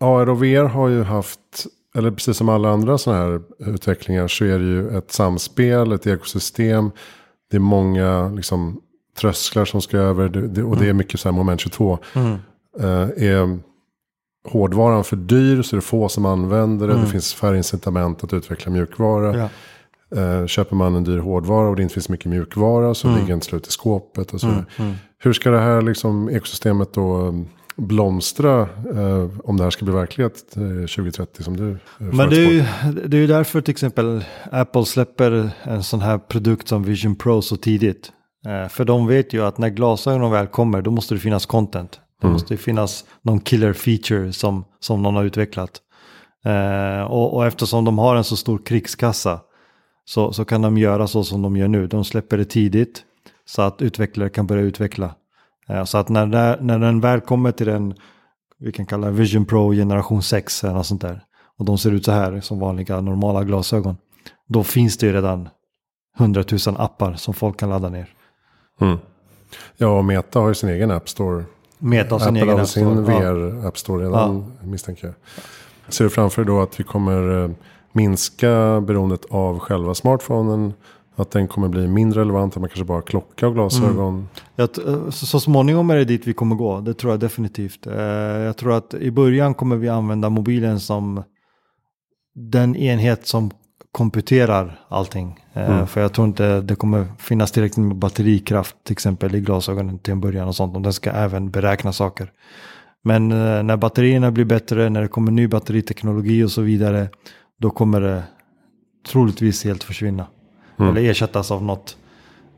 AR 0.01 0.29
och 0.29 0.39
VR 0.43 0.65
har 0.65 0.89
ju 0.89 1.03
haft, 1.03 1.41
eller 1.97 2.11
precis 2.11 2.37
som 2.37 2.49
alla 2.49 2.69
andra 2.71 2.99
sådana 2.99 3.23
här 3.23 3.41
utvecklingar 3.59 4.29
så 4.29 4.45
är 4.45 4.59
det 4.59 4.65
ju 4.65 4.99
ett 4.99 5.13
samspel, 5.13 5.93
ett 5.93 6.07
ekosystem. 6.07 6.91
Det 7.51 7.57
är 7.57 7.61
många 7.61 8.29
liksom, 8.29 8.81
trösklar 9.19 9.65
som 9.65 9.83
ska 9.83 9.99
över 9.99 10.29
det, 10.29 10.49
det, 10.49 10.63
och 10.63 10.77
det 10.77 10.89
är 10.89 10.93
mycket 10.93 11.21
så 11.21 11.29
här 11.29 11.37
moment 11.37 11.61
22. 11.61 11.99
Mm. 12.15 12.39
Eh, 12.79 13.29
är 13.29 13.59
hårdvaran 14.49 15.05
för 15.05 15.17
dyr 15.17 15.63
så 15.63 15.77
är 15.77 15.79
det 15.79 15.87
få 15.87 16.09
som 16.09 16.27
använder 16.27 16.89
det. 16.89 16.95
Det 16.95 17.07
finns 17.07 17.35
färre 17.35 17.57
incitament 17.57 18.25
att 18.25 18.33
utveckla 18.33 18.73
mjukvara. 18.73 19.37
Ja. 19.37 19.49
Eh, 20.21 20.47
köper 20.47 20.77
man 20.77 20.95
en 20.95 21.05
dyr 21.05 21.19
hårdvara 21.19 21.69
och 21.69 21.77
det 21.77 21.83
inte 21.83 21.95
finns 21.95 22.09
mycket 22.09 22.27
mjukvara 22.27 22.95
så 22.95 23.09
ligger 23.09 23.29
den 23.29 23.41
slut 23.41 23.67
i 23.67 23.71
skåpet. 23.71 24.35
Och 24.35 24.41
så. 24.41 24.65
Hur 25.19 25.33
ska 25.33 25.51
det 25.51 25.61
här 25.61 25.83
liksom, 25.83 26.29
ekosystemet 26.29 26.93
då 26.93 27.35
blomstra 27.81 28.61
eh, 28.95 29.29
om 29.45 29.57
det 29.57 29.63
här 29.63 29.71
ska 29.71 29.85
bli 29.85 29.95
verklighet 29.95 30.57
eh, 30.57 30.63
2030 30.63 31.43
som 31.43 31.57
du 31.57 31.71
eh, 31.71 31.79
Men 31.99 32.31
det 32.31 32.37
är, 32.37 32.51
ju, 32.51 32.65
det 33.09 33.17
är 33.17 33.21
ju 33.21 33.27
därför 33.27 33.61
till 33.61 33.73
exempel 33.73 34.25
Apple 34.51 34.85
släpper 34.85 35.51
en 35.63 35.83
sån 35.83 36.01
här 36.01 36.19
produkt 36.19 36.69
som 36.69 36.83
Vision 36.83 37.17
Pro 37.17 37.43
så 37.43 37.57
tidigt. 37.57 38.13
Eh, 38.47 38.69
för 38.69 38.85
de 38.85 39.07
vet 39.07 39.33
ju 39.33 39.43
att 39.43 39.59
när 39.59 39.69
glasögonen 39.69 40.31
väl 40.31 40.47
kommer 40.47 40.83
då 40.83 40.91
måste 40.91 41.15
det 41.15 41.21
finnas 41.21 41.47
content. 41.47 42.01
Det 42.23 42.27
måste 42.27 42.57
finnas 42.57 43.05
någon 43.23 43.41
killer 43.41 43.73
feature 43.73 44.33
som, 44.33 44.65
som 44.81 45.03
någon 45.03 45.17
har 45.17 45.25
utvecklat. 45.25 45.81
Eh, 46.45 47.03
och, 47.03 47.35
och 47.35 47.47
eftersom 47.47 47.85
de 47.85 47.99
har 47.99 48.17
en 48.17 48.25
så 48.25 48.37
stor 48.37 48.59
krigskassa 48.65 49.41
så, 50.05 50.33
så 50.33 50.45
kan 50.45 50.63
de 50.63 50.79
göra 50.79 51.07
så 51.07 51.25
som 51.25 51.43
de 51.43 51.57
gör 51.57 51.69
nu. 51.69 51.87
De 51.87 52.05
släpper 52.05 52.39
det 52.39 52.45
tidigt 52.45 53.03
så 53.45 53.63
att 53.63 53.83
utvecklare 53.83 54.29
kan 54.29 54.47
börja 54.47 54.63
utveckla. 54.63 55.15
Eh, 55.71 55.85
så 55.85 55.99
att 55.99 56.09
när, 56.09 56.27
det- 56.27 56.59
när 56.61 56.79
den 56.79 57.01
väl 57.01 57.21
kommer 57.21 57.53
till 57.53 57.67
den, 57.67 57.95
vi 58.59 58.73
kan 58.73 58.87
kalla 58.87 59.11
Vision 59.11 59.45
Pro 59.45 59.73
generation 59.73 60.23
6 60.23 60.65
eller 60.65 60.75
något 60.75 60.87
sånt 60.87 61.01
där. 61.01 61.23
Och 61.59 61.65
de 61.65 61.79
ser 61.79 61.91
ut 61.93 62.05
så 62.05 62.13
här 62.13 62.41
som 62.41 62.59
vanliga 62.61 63.01
normala 63.01 63.45
glasögon. 63.45 63.97
Då 64.49 64.63
finns 64.65 64.97
det 64.99 65.07
ju 65.07 65.13
redan 65.13 65.49
100 66.19 66.45
000 66.67 66.77
appar 66.79 67.15
som 67.15 67.35
folk 67.35 67.57
kan 67.61 67.69
ladda 67.69 67.89
ner. 67.89 68.09
Mm. 68.81 68.99
Ja, 69.77 69.99
och 69.99 70.05
Meta 70.05 70.41
har 70.41 70.49
ju 70.49 70.55
sin 70.55 70.69
egen 70.69 70.91
App 70.91 71.09
Store. 71.09 71.45
Meta 71.79 72.15
har 72.15 72.19
sin 72.19 72.29
Apple 72.29 72.41
egen 72.41 72.49
har 72.55 72.61
App 72.61 72.69
sin 72.69 73.05
Store. 73.05 73.13
Ja. 73.25 73.33
VR 73.33 73.67
App 73.67 73.79
Store 73.79 74.05
redan 74.07 74.53
misstänker 74.63 75.07
jag. 75.07 75.15
Ser 75.95 76.05
du 76.05 76.11
framför 76.11 76.45
dig 76.45 76.55
då 76.55 76.61
att 76.63 76.81
vi 76.81 76.85
kommer 76.85 77.45
eh, 77.45 77.51
minska 77.93 78.81
beroendet 78.81 79.25
av 79.31 79.59
själva 79.59 79.95
smartphonen? 79.95 80.73
Att 81.21 81.31
den 81.31 81.49
kommer 81.49 81.69
bli 81.69 81.89
mindre 81.89 82.21
relevant, 82.21 82.57
att 82.57 82.61
man 82.61 82.69
kanske 82.69 82.85
bara 82.85 82.97
har 82.99 83.03
klocka 83.03 83.47
och 83.49 83.55
glasögon. 83.55 84.29
Jag, 84.57 84.73
t- 84.73 84.81
eh, 84.87 85.11
så, 85.11 85.27
så 85.27 85.41
småningom 85.41 85.91
är 85.91 85.97
det 85.97 86.05
dit 86.05 86.27
vi 86.27 86.33
kommer 86.33 86.57
gå, 86.57 86.81
det 86.81 86.95
tror 86.95 87.13
jag 87.13 87.21
definitivt. 87.21 87.87
Eh, 87.87 87.95
jag 88.03 88.57
tror 88.57 88.73
att 88.73 88.95
i 88.95 89.11
början 89.11 89.55
kommer 89.55 89.77
vi 89.77 89.89
använda 89.89 90.29
mobilen 90.31 90.81
som 90.81 91.23
den 92.35 92.77
enhet 92.77 93.27
som 93.27 93.51
komputerar 93.93 94.81
allting. 94.89 95.45
Eh, 95.53 95.87
För 95.87 96.01
jag 96.01 96.13
tror 96.13 96.27
inte 96.27 96.61
det 96.61 96.75
kommer 96.75 97.07
finnas 97.19 97.53
tillräckligt 97.53 97.87
med 97.87 97.97
batterikraft 97.97 98.77
till 98.85 98.93
exempel 98.93 99.35
i 99.35 99.41
glasögonen 99.41 99.99
till 99.99 100.13
en 100.13 100.21
början 100.21 100.49
och 100.49 100.57
sånt. 100.57 100.77
Och 100.77 100.83
den 100.83 100.93
ska 100.93 101.11
även 101.11 101.51
beräkna 101.51 101.93
saker. 101.93 102.31
Men 103.05 103.33
eh, 103.33 103.63
när 103.63 103.77
batterierna 103.77 104.31
blir 104.31 104.45
bättre, 104.45 104.91
när 104.91 105.03
det 105.03 105.09
kommer 105.09 105.33
ny 105.33 105.49
batteriteknologi 105.49 106.45
och 106.45 106.51
så 106.51 106.63
vidare, 106.63 107.09
då 107.61 107.71
kommer 107.71 108.01
det 108.01 108.23
troligtvis 109.09 109.65
helt 109.65 109.85
försvinna. 109.85 110.27
Eller 110.89 111.11
ersättas 111.11 111.51
av 111.51 111.63
något, 111.63 111.97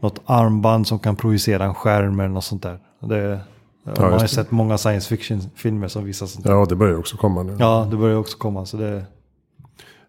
något 0.01 0.21
armband 0.25 0.87
som 0.87 0.99
kan 0.99 1.17
projicera 1.17 1.65
en 1.65 1.75
skärm 1.75 2.21
eller 2.21 2.29
något 2.31 2.45
sånt 2.45 2.63
där. 2.63 2.79
Det, 3.01 3.41
man 3.85 4.13
har 4.13 4.21
ju 4.21 4.29
sett 4.29 4.51
många 4.51 4.79
science 4.79 5.09
fiction-filmer 5.09 5.89
som 5.89 6.05
visar 6.05 6.27
sånt. 6.27 6.47
Ja, 6.47 6.67
det 6.69 6.77
börjar 6.77 6.99
också 6.99 7.17
komma 7.17 7.43
nu. 7.43 7.57
Ja, 7.59 7.89
det 7.91 7.97
börjar 7.97 8.17
också 8.17 8.39
komma. 8.39 8.67
Så 8.67 8.77
det, 8.77 9.05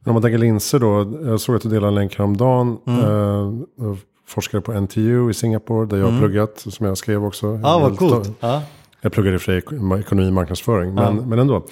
Om 0.05 0.13
man 0.13 0.21
tänker 0.21 0.37
linser 0.37 0.79
då. 0.79 1.13
Jag 1.29 1.39
såg 1.39 1.55
att 1.55 1.61
du 1.61 1.69
delade 1.69 1.87
en 1.87 1.95
länk 1.95 2.15
häromdagen. 2.17 2.77
Mm. 2.87 2.99
Eh, 3.01 3.95
forskare 4.27 4.61
på 4.61 4.73
NTU 4.73 5.29
i 5.29 5.33
Singapore 5.33 5.85
där 5.85 5.97
jag 5.97 6.07
har 6.11 6.19
pluggat. 6.19 6.59
Som 6.69 6.85
jag 6.85 6.97
skrev 6.97 7.25
också. 7.25 7.47
Mm. 7.47 7.61
ja, 7.61 7.79
vad 7.79 7.91
Jag- 7.91 7.97
coolt. 7.97 8.31
Ja. 8.39 8.61
Jag 9.01 9.11
pluggade 9.11 9.33
i 9.35 9.37
och 9.37 9.41
för 9.41 9.51
sig 9.51 9.57
eko- 9.61 9.99
ekonomi 9.99 10.29
och 10.29 10.33
marknadsföring. 10.33 10.93
Men, 10.93 11.15
men 11.15 11.39
ändå. 11.39 11.65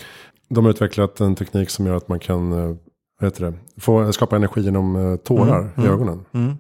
De 0.50 0.66
har 0.66 0.72
utvecklat 0.72 1.20
en 1.20 1.36
teknik 1.36 1.70
som 1.70 1.86
gör 1.86 1.96
att 1.96 2.08
man 2.08 2.20
kan 2.20 2.52
eh, 2.70 2.76
vad 3.22 3.28
heter 3.32 3.46
det, 3.46 3.82
få, 3.82 4.12
skapa 4.14 4.36
energi 4.36 4.62
genom 4.62 4.96
eh, 5.12 5.16
tårar 5.16 5.70
i 5.78 5.88
ögonen. 5.88 6.26
Mm. 6.34 6.58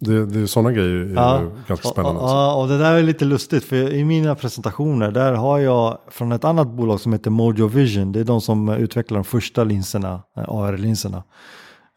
Det, 0.00 0.26
det 0.26 0.40
är 0.40 0.46
sådana 0.46 0.72
grejer 0.72 0.96
är 0.96 1.14
Ja. 1.14 1.42
ganska 1.68 1.88
spännande. 1.88 2.20
och, 2.20 2.28
ja, 2.28 2.54
och 2.54 2.68
det 2.68 2.78
där 2.78 2.94
är 2.94 3.02
lite 3.02 3.24
lustigt 3.24 3.64
för 3.64 3.92
i 3.92 4.04
mina 4.04 4.34
presentationer 4.34 5.10
där 5.10 5.32
har 5.32 5.58
jag 5.58 5.98
från 6.10 6.32
ett 6.32 6.44
annat 6.44 6.68
bolag 6.68 7.00
som 7.00 7.12
heter 7.12 7.30
Mojo 7.30 7.66
Vision. 7.66 8.12
Det 8.12 8.20
är 8.20 8.24
de 8.24 8.40
som 8.40 8.68
utvecklar 8.68 9.18
de 9.18 9.24
första 9.24 9.64
linserna, 9.64 10.22
eh, 10.36 10.44
AR-linserna. 10.48 11.22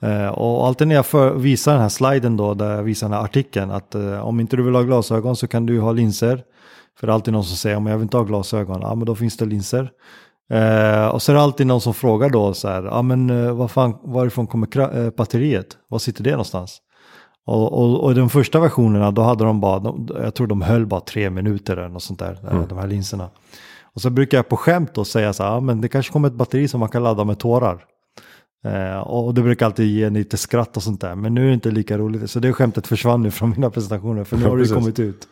Eh, 0.01 0.27
och 0.27 0.67
alltid 0.67 0.87
när 0.87 0.95
jag 0.95 1.05
för, 1.05 1.33
visar 1.33 1.71
den 1.71 1.81
här 1.81 1.89
sliden 1.89 2.37
då, 2.37 2.53
där 2.53 2.75
jag 2.75 2.83
visar 2.83 3.07
den 3.07 3.17
här 3.17 3.23
artikeln, 3.23 3.71
att 3.71 3.95
om 4.23 4.39
inte 4.39 4.55
du 4.55 4.63
vill 4.63 4.75
ha 4.75 4.81
glasögon 4.81 5.35
så 5.35 5.47
kan 5.47 5.65
du 5.65 5.79
ha 5.79 5.91
linser. 5.91 6.43
För 6.99 7.07
det 7.07 7.11
är 7.11 7.15
alltid 7.15 7.33
någon 7.33 7.43
som 7.43 7.57
säger, 7.57 7.77
om 7.77 7.85
jag 7.87 7.97
vill 7.97 8.03
inte 8.03 8.17
ha 8.17 8.23
glasögon, 8.23 8.81
ja 8.81 8.95
men 8.95 9.05
då 9.05 9.15
finns 9.15 9.37
det 9.37 9.45
linser. 9.45 9.91
Eh, 10.51 11.07
och 11.07 11.21
så 11.21 11.31
är 11.31 11.35
det 11.35 11.41
alltid 11.41 11.67
någon 11.67 11.81
som 11.81 11.93
frågar 11.93 12.29
då 12.29 12.53
så 12.53 12.67
här, 12.67 12.83
ja 12.83 13.01
men 13.01 13.29
eh, 13.29 13.53
vad 13.53 13.71
fan, 13.71 13.97
varifrån 14.03 14.47
kommer 14.47 14.97
eh, 15.05 15.09
batteriet? 15.09 15.77
Var 15.89 15.99
sitter 15.99 16.23
det 16.23 16.31
någonstans? 16.31 16.81
Och, 17.45 17.73
och, 17.73 18.03
och 18.03 18.15
de 18.15 18.29
första 18.29 18.59
versionerna 18.59 19.11
då 19.11 19.21
hade 19.21 19.43
de 19.43 19.61
bara, 19.61 19.79
de, 19.79 20.09
jag 20.23 20.35
tror 20.35 20.47
de 20.47 20.61
höll 20.61 20.85
bara 20.85 21.01
tre 21.01 21.29
minuter 21.29 21.77
eller 21.77 21.89
något 21.89 22.03
sånt 22.03 22.19
där, 22.19 22.39
eh, 22.51 22.67
de 22.67 22.77
här 22.77 22.87
linserna. 22.87 23.29
Och 23.95 24.01
så 24.01 24.09
brukar 24.09 24.37
jag 24.37 24.49
på 24.49 24.57
skämt 24.57 24.93
då 24.93 25.05
säga 25.05 25.33
så 25.33 25.43
här, 25.43 25.51
ja 25.51 25.59
men 25.59 25.81
det 25.81 25.87
kanske 25.87 26.11
kommer 26.13 26.27
ett 26.27 26.33
batteri 26.33 26.67
som 26.67 26.79
man 26.79 26.89
kan 26.89 27.03
ladda 27.03 27.23
med 27.23 27.39
tårar. 27.39 27.85
Eh, 28.65 28.99
och 28.99 29.33
det 29.33 29.41
brukar 29.41 29.65
alltid 29.65 29.87
ge 29.87 30.03
en 30.03 30.13
lite 30.13 30.37
skratt 30.37 30.77
och 30.77 30.83
sånt 30.83 31.01
där, 31.01 31.15
men 31.15 31.33
nu 31.33 31.43
är 31.43 31.47
det 31.47 31.53
inte 31.53 31.71
lika 31.71 31.97
roligt. 31.97 32.31
Så 32.31 32.39
det 32.39 32.53
skämtet 32.53 32.87
försvann 32.87 33.23
ju 33.23 33.31
från 33.31 33.49
mina 33.49 33.69
presentationer, 33.69 34.23
för 34.23 34.37
nu 34.37 34.45
har 34.45 34.57
det 34.57 34.67
kommit 34.67 34.99
ut. 34.99 35.27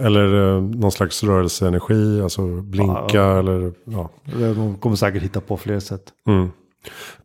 Eller 0.00 0.56
eh, 0.56 0.62
någon 0.62 0.92
slags 0.92 1.22
rörelseenergi, 1.24 2.22
alltså 2.22 2.46
blinka 2.46 3.04
Ja, 3.12 3.38
eller 3.38 3.72
ja. 3.84 4.10
De 4.54 4.76
kommer 4.80 4.96
säkert 4.96 5.22
hitta 5.22 5.40
på 5.40 5.56
fler 5.56 5.80
sätt. 5.80 6.02
Mm. 6.26 6.50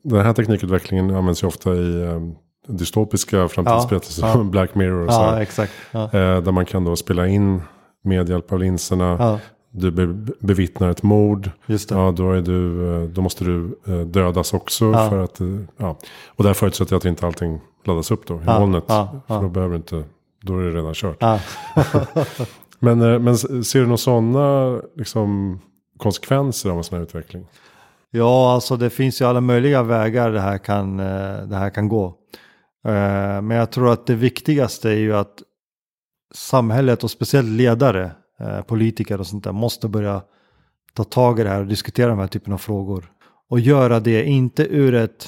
Den 0.01 0.25
här 0.25 0.33
teknikutvecklingen 0.33 1.15
används 1.15 1.43
ju 1.43 1.47
ofta 1.47 1.75
i 1.75 2.03
eh, 2.03 2.19
dystopiska 2.67 3.47
framtidsberättelser 3.47 4.27
Ja, 4.27 4.33
som 4.33 4.51
Black 4.51 4.75
Mirror 4.75 5.05
och 5.07 5.13
så 5.13 5.21
Ja, 5.21 5.29
här. 5.31 5.41
exakt. 5.41 5.71
Ja. 5.91 6.03
Eh, 6.03 6.41
där 6.43 6.51
man 6.51 6.65
kan 6.65 6.83
då 6.83 6.95
spela 6.95 7.27
in 7.27 7.61
med 8.03 8.29
hjälp 8.29 8.51
av 8.51 8.59
linserna. 8.59 9.15
Ja, 9.19 9.39
Du 9.71 9.91
be- 9.91 10.31
bevittnar 10.39 10.89
ett 10.89 11.03
mord. 11.03 11.49
Ja, 11.89 12.13
då, 12.17 12.31
är 12.31 12.41
du, 12.41 12.93
eh, 12.95 13.09
då 13.09 13.21
måste 13.21 13.43
du 13.43 13.77
eh, 13.87 13.99
dödas 13.99 14.53
också. 14.53 14.85
Ja. 14.85 15.09
För 15.09 15.23
att, 15.23 15.39
eh, 15.41 15.47
ja. 15.77 15.97
Och 16.27 16.43
där 16.43 16.53
förutsätter 16.53 16.93
jag 16.93 16.97
att 16.97 17.05
inte 17.05 17.25
allting 17.25 17.59
laddas 17.85 18.11
upp 18.11 18.27
då 18.27 18.35
i 18.35 18.39
Ja, 18.45 18.59
molnet. 18.59 18.83
ja, 18.87 19.21
För 19.27 19.35
ja. 19.35 19.41
då 19.41 19.49
behöver 19.49 19.71
du 19.73 19.77
inte, 19.77 20.03
då 20.47 20.59
är 20.59 20.63
det 20.63 20.71
redan 20.71 20.93
kört. 20.93 21.17
Ja. 21.19 21.39
Men, 22.79 23.01
eh, 23.01 23.19
men 23.19 23.37
ser 23.37 23.79
du 23.79 23.85
några 23.85 23.97
sådana 23.97 24.81
liksom, 24.95 25.59
konsekvenser 25.97 26.69
av 26.69 26.77
en 26.77 26.83
sån 26.83 26.97
här 26.97 27.03
utveckling? 27.03 27.47
Ja, 28.11 28.53
alltså 28.53 28.77
det 28.77 28.89
finns 28.89 29.21
ju 29.21 29.25
alla 29.25 29.41
möjliga 29.41 29.83
vägar 29.83 30.31
det 30.31 30.39
här 30.39 30.57
kan, 30.57 30.99
eh, 30.99 31.47
det 31.47 31.55
här 31.55 31.69
kan 31.69 31.87
gå. 31.87 32.05
Eh, 32.85 33.41
Men 33.41 33.51
jag 33.51 33.71
tror 33.71 33.91
att 33.91 34.07
det 34.07 34.15
viktigaste 34.15 34.89
är 34.89 34.95
ju 34.95 35.15
att 35.15 35.43
samhället 36.33 37.03
och 37.03 37.11
speciellt 37.11 37.49
ledare, 37.49 38.11
politiker 38.67 39.19
och 39.19 39.27
sånt 39.27 39.43
där 39.43 39.51
måste 39.51 39.87
börja 39.87 40.21
ta 40.93 41.03
tag 41.03 41.39
i 41.39 41.43
det 41.43 41.49
här 41.49 41.59
och 41.59 41.67
diskutera 41.67 42.09
de 42.09 42.19
här 42.19 42.27
typen 42.27 42.53
av 42.53 42.57
frågor. 42.57 43.11
Och 43.49 43.59
göra 43.59 43.99
det 43.99 44.23
inte 44.23 44.63
ur 44.63 44.93
ett, 44.93 45.27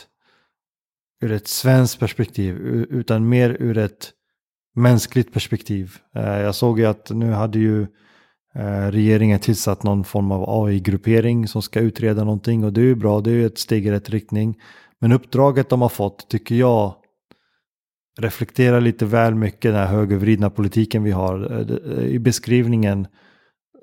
ur 1.21 1.31
ett 1.31 1.47
svenskt 1.47 1.99
perspektiv 1.99 2.57
utan 2.89 3.29
mer 3.29 3.57
ur 3.59 3.77
ett 3.77 4.11
mänskligt 4.79 5.33
perspektiv. 5.33 5.95
Eh, 6.15 6.39
Jag 6.39 6.55
såg 6.55 6.79
ju 6.79 6.85
att 6.85 7.09
nu 7.09 7.31
hade 7.31 7.59
ju 7.59 7.81
eh, 8.55 8.87
regeringen 8.91 9.39
tillsatt 9.39 9.83
någon 9.83 10.03
form 10.03 10.31
av 10.31 10.65
AI-gruppering 10.65 11.47
som 11.47 11.61
ska 11.61 11.79
utreda 11.79 12.23
någonting 12.23 12.63
och 12.63 12.73
det 12.73 12.81
är 12.81 12.85
ju 12.85 12.95
bra, 12.95 13.21
det 13.21 13.29
är 13.29 13.35
ju 13.35 13.45
ett 13.45 13.57
steg 13.59 13.87
i 13.87 13.91
rätt 13.91 14.09
riktning. 14.09 14.57
Men 15.01 15.11
uppdraget 15.11 15.69
de 15.69 15.81
har 15.81 15.89
fått 15.89 16.29
tycker 16.29 16.55
jag 16.55 16.95
reflekterar 18.19 18.81
lite 18.81 19.05
väl 19.05 19.35
mycket 19.35 19.61
den 19.71 19.75
här 19.75 19.87
högervridna 19.87 20.49
politiken 20.49 21.03
vi 21.03 21.11
har. 21.11 21.67
Eh, 21.97 22.05
I 22.05 22.19
beskrivningen 22.19 23.07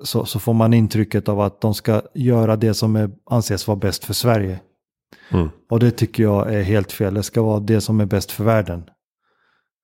så, 0.03 0.25
så 0.25 0.39
får 0.39 0.53
man 0.53 0.73
intrycket 0.73 1.29
av 1.29 1.41
att 1.41 1.61
de 1.61 1.73
ska 1.73 2.01
göra 2.13 2.55
det 2.55 2.73
som 2.73 2.95
är, 2.95 3.09
anses 3.25 3.67
vara 3.67 3.77
bäst 3.77 4.03
för 4.03 4.13
Sverige. 4.13 4.59
Mm. 5.29 5.49
Och 5.69 5.79
det 5.79 5.91
tycker 5.91 6.23
jag 6.23 6.53
är 6.53 6.61
helt 6.61 6.91
fel. 6.91 7.13
Det 7.13 7.23
ska 7.23 7.41
vara 7.41 7.59
det 7.59 7.81
som 7.81 7.99
är 7.99 8.05
bäst 8.05 8.31
för 8.31 8.43
världen. 8.43 8.83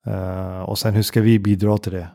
Eh, 0.08 0.62
och 0.62 0.80
sen 0.80 0.94
hur 0.94 1.04
ska 1.04 1.22
vi 1.22 1.39
bidra 1.39 1.78
till 1.78 1.92
det? 1.92 2.08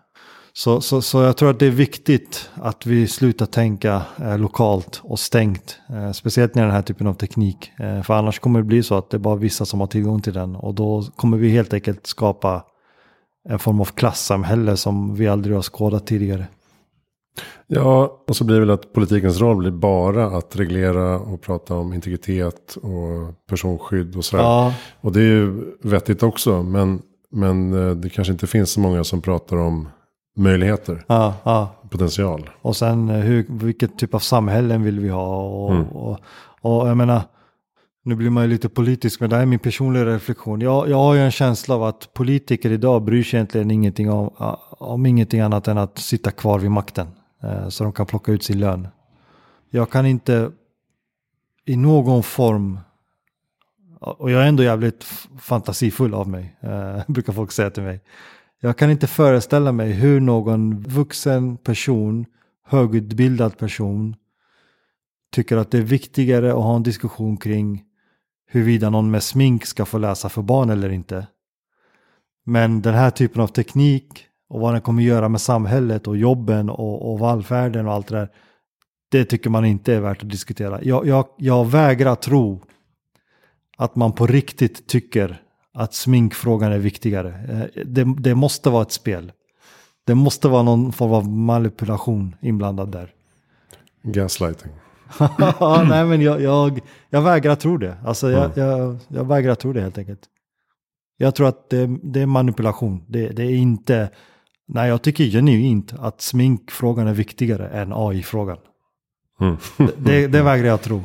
Så, 0.53 0.81
så, 0.81 1.03
så 1.03 1.23
jag 1.23 1.37
tror 1.37 1.51
att 1.51 1.59
det 1.59 1.67
är 1.67 1.71
viktigt 1.71 2.51
att 2.55 2.87
vi 2.87 3.07
slutar 3.07 3.47
tänka 3.47 4.03
eh, 4.21 4.39
lokalt 4.39 5.01
och 5.05 5.19
stängt. 5.19 5.79
Eh, 5.91 6.13
speciellt 6.13 6.55
när 6.55 6.63
den 6.63 6.73
här 6.73 6.83
typen 6.83 7.07
av 7.07 7.15
teknik. 7.15 7.73
Eh, 7.79 8.03
för 8.03 8.15
annars 8.15 8.39
kommer 8.39 8.59
det 8.59 8.65
bli 8.65 8.83
så 8.83 8.95
att 8.95 9.11
det 9.11 9.17
är 9.17 9.19
bara 9.19 9.37
vissa 9.37 9.65
som 9.65 9.81
har 9.81 9.87
tillgång 9.87 10.23
till 10.23 10.33
den. 10.33 10.57
Och 10.57 10.75
då 10.75 11.03
kommer 11.17 11.37
vi 11.37 11.49
helt 11.49 11.73
enkelt 11.73 12.07
skapa 12.07 12.65
en 13.49 13.59
form 13.59 13.81
av 13.81 13.85
klassamhälle 13.85 14.77
som 14.77 15.15
vi 15.15 15.29
aldrig 15.29 15.55
har 15.57 15.63
skådat 15.63 16.07
tidigare. 16.07 16.47
Ja, 17.67 18.23
och 18.29 18.37
så 18.37 18.45
blir 18.45 18.55
det 18.55 18.61
väl 18.61 18.71
att 18.71 18.93
politikens 18.93 19.41
roll 19.41 19.57
blir 19.57 19.71
bara 19.71 20.27
att 20.27 20.57
reglera 20.57 21.19
och 21.19 21.43
prata 21.43 21.75
om 21.75 21.93
integritet 21.93 22.77
och 22.77 23.47
personskydd 23.49 24.17
och 24.17 24.25
sådär. 24.25 24.43
Ja, 24.43 24.75
Och 25.01 25.13
det 25.13 25.21
är 25.21 25.25
ju 25.25 25.75
vettigt 25.83 26.23
också, 26.23 26.63
men, 26.63 27.03
men 27.33 27.73
eh, 27.89 27.95
det 27.95 28.11
kanske 28.11 28.33
inte 28.33 28.47
finns 28.47 28.71
så 28.71 28.81
många 28.81 29.05
som 29.05 29.21
pratar 29.21 29.57
om 29.57 29.89
möjligheter, 30.37 31.05
ja, 31.07 31.35
ja. 31.45 31.75
potential. 31.91 32.51
Och 32.63 32.77
sen 32.77 33.09
eh, 33.09 33.17
hur, 33.17 33.47
vilket 33.49 33.99
typ 33.99 34.15
av 34.15 34.19
samhällen 34.19 34.83
vill 34.83 35.01
vi 35.01 35.09
ha? 35.09 35.43
Och, 35.47 35.73
Mm. 35.75 35.87
och, 35.89 36.19
och 36.61 36.89
jag 36.89 36.97
menar, 36.97 37.23
nu 38.05 38.15
blir 38.15 38.31
man 38.31 38.45
ju 38.45 38.51
lite 38.51 38.69
politisk, 38.69 39.21
men 39.21 39.31
det 39.31 39.37
här 39.37 39.43
är 39.43 39.47
min 39.47 39.59
personliga 39.59 40.07
reflektion. 40.07 40.61
Jag, 40.61 40.89
jag 40.89 40.97
har 40.97 41.15
ju 41.15 41.21
en 41.21 41.31
känsla 41.31 41.75
av 41.75 41.83
att 41.85 42.15
politiker 42.15 42.71
idag 42.71 43.03
bryr 43.03 43.23
sig 43.23 43.37
egentligen 43.37 43.71
ingenting 43.71 44.11
om, 44.11 44.31
om 44.71 45.07
ingenting 45.07 45.41
annat 45.41 45.69
än 45.69 45.79
att 45.79 45.99
sitta 45.99 46.31
kvar 46.31 46.59
vid 46.59 46.71
makten. 46.71 47.07
Eh, 47.43 47.69
så 47.69 47.85
de 47.85 47.93
kan 47.93 48.07
plocka 48.07 48.33
ut 48.33 48.43
sin 48.43 48.61
lön. 48.61 48.89
Jag 49.71 49.91
kan 49.91 50.07
inte 50.07 50.51
i 51.67 51.77
någon 51.77 52.23
form, 52.23 52.79
och 54.01 54.31
jag 54.31 54.43
är 54.43 54.47
ändå 54.47 54.63
jävligt 54.63 55.05
fantasifull 55.39 56.15
av 56.15 56.29
mig, 56.29 56.57
eh, 56.61 57.01
brukar 57.09 57.33
folk 57.33 57.53
säga 57.53 57.71
till 57.71 57.83
mig. 57.83 58.01
Jag 58.61 58.79
kan 58.79 58.91
inte 58.91 59.07
föreställa 59.07 59.73
mig 59.73 59.93
hur 59.93 60.21
någon 60.21 60.83
vuxen 60.83 61.57
person, 61.57 62.27
högutbildad 62.67 63.59
person, 63.59 64.17
tycker 65.33 65.57
att 65.57 65.71
det 65.71 65.79
är 65.79 65.83
viktigare 65.83 66.51
att 66.51 66.63
ha 66.63 66.77
en 66.77 66.83
diskussion 66.83 67.37
kring 67.37 67.85
huruvida 68.51 68.91
någon 68.91 69.11
med 69.11 69.23
smink 69.23 69.67
ska 69.67 69.85
få 69.85 69.99
läsa 69.99 70.29
för 70.29 70.43
barn 70.43 70.71
eller 70.71 70.91
inte. 70.91 71.27
Men 72.45 72.83
den 72.83 72.95
här 72.95 73.11
typen 73.11 73.43
av 73.43 73.47
teknik 73.47 74.25
och 74.49 74.61
vad 74.61 74.75
den 74.75 74.81
kommer 74.81 75.03
göra 75.03 75.29
med 75.29 75.41
samhället 75.41 76.09
och 76.09 76.17
jobben 76.17 76.71
och, 76.71 77.13
och 77.13 77.21
välfärden 77.23 77.87
och 77.87 77.93
allt 77.93 78.07
det 78.07 78.17
där. 78.17 78.29
Det 79.11 79.25
tycker 79.25 79.51
man 79.51 79.65
inte 79.65 79.95
är 79.95 80.01
värt 80.01 80.23
att 80.23 80.31
diskutera. 80.31 80.83
Jag, 80.83 81.07
jag, 81.07 81.27
jag 81.37 81.67
vägrar 81.67 82.15
tro 82.15 82.63
att 83.79 83.97
man 83.97 84.13
på 84.13 84.27
riktigt 84.27 84.87
tycker 84.87 85.43
att 85.75 85.95
sminkfrågan 85.95 86.73
är 86.73 86.79
viktigare. 86.79 87.29
Eh, 87.49 87.85
Det, 87.85 88.15
det 88.19 88.35
måste 88.35 88.71
vara 88.71 88.83
ett 88.83 88.93
spel. 88.93 89.33
Det 90.07 90.15
måste 90.15 90.49
vara 90.49 90.63
någon 90.63 90.93
form 90.93 91.13
av 91.13 91.29
manipulation 91.29 92.37
inblandad 92.43 92.93
där. 92.93 93.13
Gaslighting. 94.03 94.73
Nej, 95.89 96.05
men 96.05 96.23
jag, 96.23 96.43
jag, 96.43 96.81
jag 97.11 97.23
vägrar 97.23 97.55
tro 97.57 97.77
det. 97.77 97.97
Alltså, 98.05 98.31
jag, 98.31 98.51
jag, 98.57 98.99
jag 99.09 99.25
vägrar 99.25 99.55
tro 99.55 99.73
det 99.73 99.81
helt 99.81 99.99
enkelt. 99.99 100.21
Jag 101.17 101.35
tror 101.35 101.49
att 101.49 101.71
det, 101.71 101.99
det 102.03 102.21
är 102.21 102.27
manipulation. 102.27 103.05
Det, 103.07 103.29
det 103.29 103.43
är 103.43 103.51
inte... 103.57 104.11
Nej, 104.69 104.89
jag 104.89 105.03
tycker 105.03 105.25
genuint 105.25 105.95
att 105.99 106.21
sminkfrågan 106.21 107.07
är 107.07 107.15
viktigare 107.15 107.69
än 107.69 107.93
AI-frågan. 107.93 108.59
Mm. 109.41 109.57
Det, 109.97 110.27
det 110.27 110.43
vägrar 110.51 110.67
jag 110.69 110.83
tro. 110.83 111.03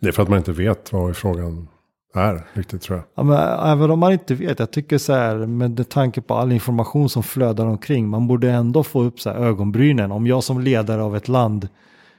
Det 0.00 0.08
är 0.08 0.12
för 0.12 0.22
att 0.22 0.28
man 0.28 0.38
inte 0.38 0.52
vet 0.52 0.92
vad 0.92 1.16
frågan 1.16 1.68
är 2.16 2.46
riktigt 2.52 2.82
tror 2.82 2.98
jag. 2.98 3.06
Ja, 3.14 3.22
men 3.22 3.68
även 3.72 3.90
om 3.90 3.98
man 3.98 4.12
inte 4.12 4.34
vet, 4.34 4.58
jag 4.58 4.70
tycker 4.70 4.98
så 4.98 5.12
här 5.12 5.36
med 5.36 5.88
tanke 5.88 6.20
på 6.20 6.34
all 6.34 6.52
information 6.52 7.08
som 7.08 7.22
flödar 7.22 7.66
omkring, 7.66 8.08
man 8.08 8.26
borde 8.26 8.50
ändå 8.50 8.82
få 8.82 9.02
upp 9.02 9.20
så 9.20 9.30
här 9.30 9.36
ögonbrynen. 9.36 10.12
Om 10.12 10.26
jag 10.26 10.44
som 10.44 10.60
ledare 10.60 11.02
av 11.02 11.16
ett 11.16 11.28
land 11.28 11.68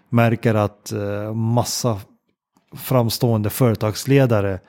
märker 0.09 0.55
att 0.55 0.91
eh, 0.91 1.33
massa 1.33 1.97
framstående 2.75 3.49
företagsledare 3.49 4.59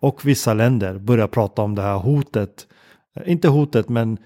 och 0.00 0.24
vissa 0.24 0.54
länder 0.54 0.98
börjar 0.98 1.26
prata 1.26 1.62
om 1.62 1.74
det 1.74 1.82
här 1.82 1.96
hotet, 1.96 2.66
eh, 3.16 3.32
inte 3.32 3.48
hotet 3.48 3.88
men 3.88 4.18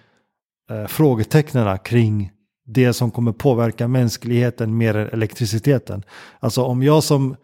eh, 0.70 0.86
frågetecknen 0.86 1.78
kring 1.78 2.30
det 2.66 2.92
som 2.92 3.10
kommer 3.10 3.32
påverka 3.32 3.88
mänskligheten 3.88 4.76
mer 4.76 4.96
än 4.96 5.08
elektriciteten. 5.08 6.02
Alltså 6.40 6.62
om 6.62 6.82
jag 6.82 7.02
som 7.02 7.36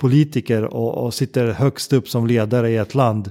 politiker 0.00 0.64
och, 0.64 1.04
och 1.04 1.14
sitter 1.14 1.52
högst 1.52 1.92
upp 1.92 2.08
som 2.08 2.26
ledare 2.26 2.70
i 2.70 2.76
ett 2.76 2.94
land. 2.94 3.30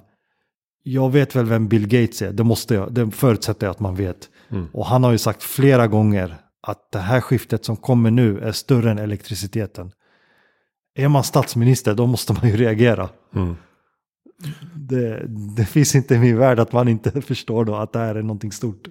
Jag 0.83 1.09
vet 1.09 1.35
väl 1.35 1.45
vem 1.45 1.67
Bill 1.67 1.87
Gates 1.87 2.21
är, 2.21 2.31
det 2.31 2.43
måste 2.43 2.73
jag, 2.75 2.93
det 2.93 3.11
förutsätter 3.11 3.67
jag 3.67 3.71
att 3.71 3.79
man 3.79 3.95
vet. 3.95 4.29
Mm. 4.49 4.67
Och 4.73 4.85
han 4.85 5.03
har 5.03 5.11
ju 5.11 5.17
sagt 5.17 5.43
flera 5.43 5.87
gånger 5.87 6.37
att 6.67 6.91
det 6.91 6.99
här 6.99 7.21
skiftet 7.21 7.65
som 7.65 7.77
kommer 7.77 8.11
nu 8.11 8.39
är 8.39 8.51
större 8.51 8.91
än 8.91 8.99
elektriciteten. 8.99 9.91
Är 10.95 11.07
man 11.07 11.23
statsminister 11.23 11.93
då 11.93 12.07
måste 12.07 12.33
man 12.33 12.49
ju 12.49 12.57
reagera. 12.57 13.09
Mm. 13.35 13.55
Det, 14.75 15.25
det 15.57 15.65
finns 15.65 15.95
inte 15.95 16.15
i 16.15 16.19
min 16.19 16.37
värld 16.37 16.59
att 16.59 16.71
man 16.71 16.87
inte 16.87 17.21
förstår 17.21 17.65
då 17.65 17.75
att 17.75 17.93
det 17.93 17.99
här 17.99 18.15
är 18.15 18.21
någonting 18.21 18.51
stort. 18.51 18.87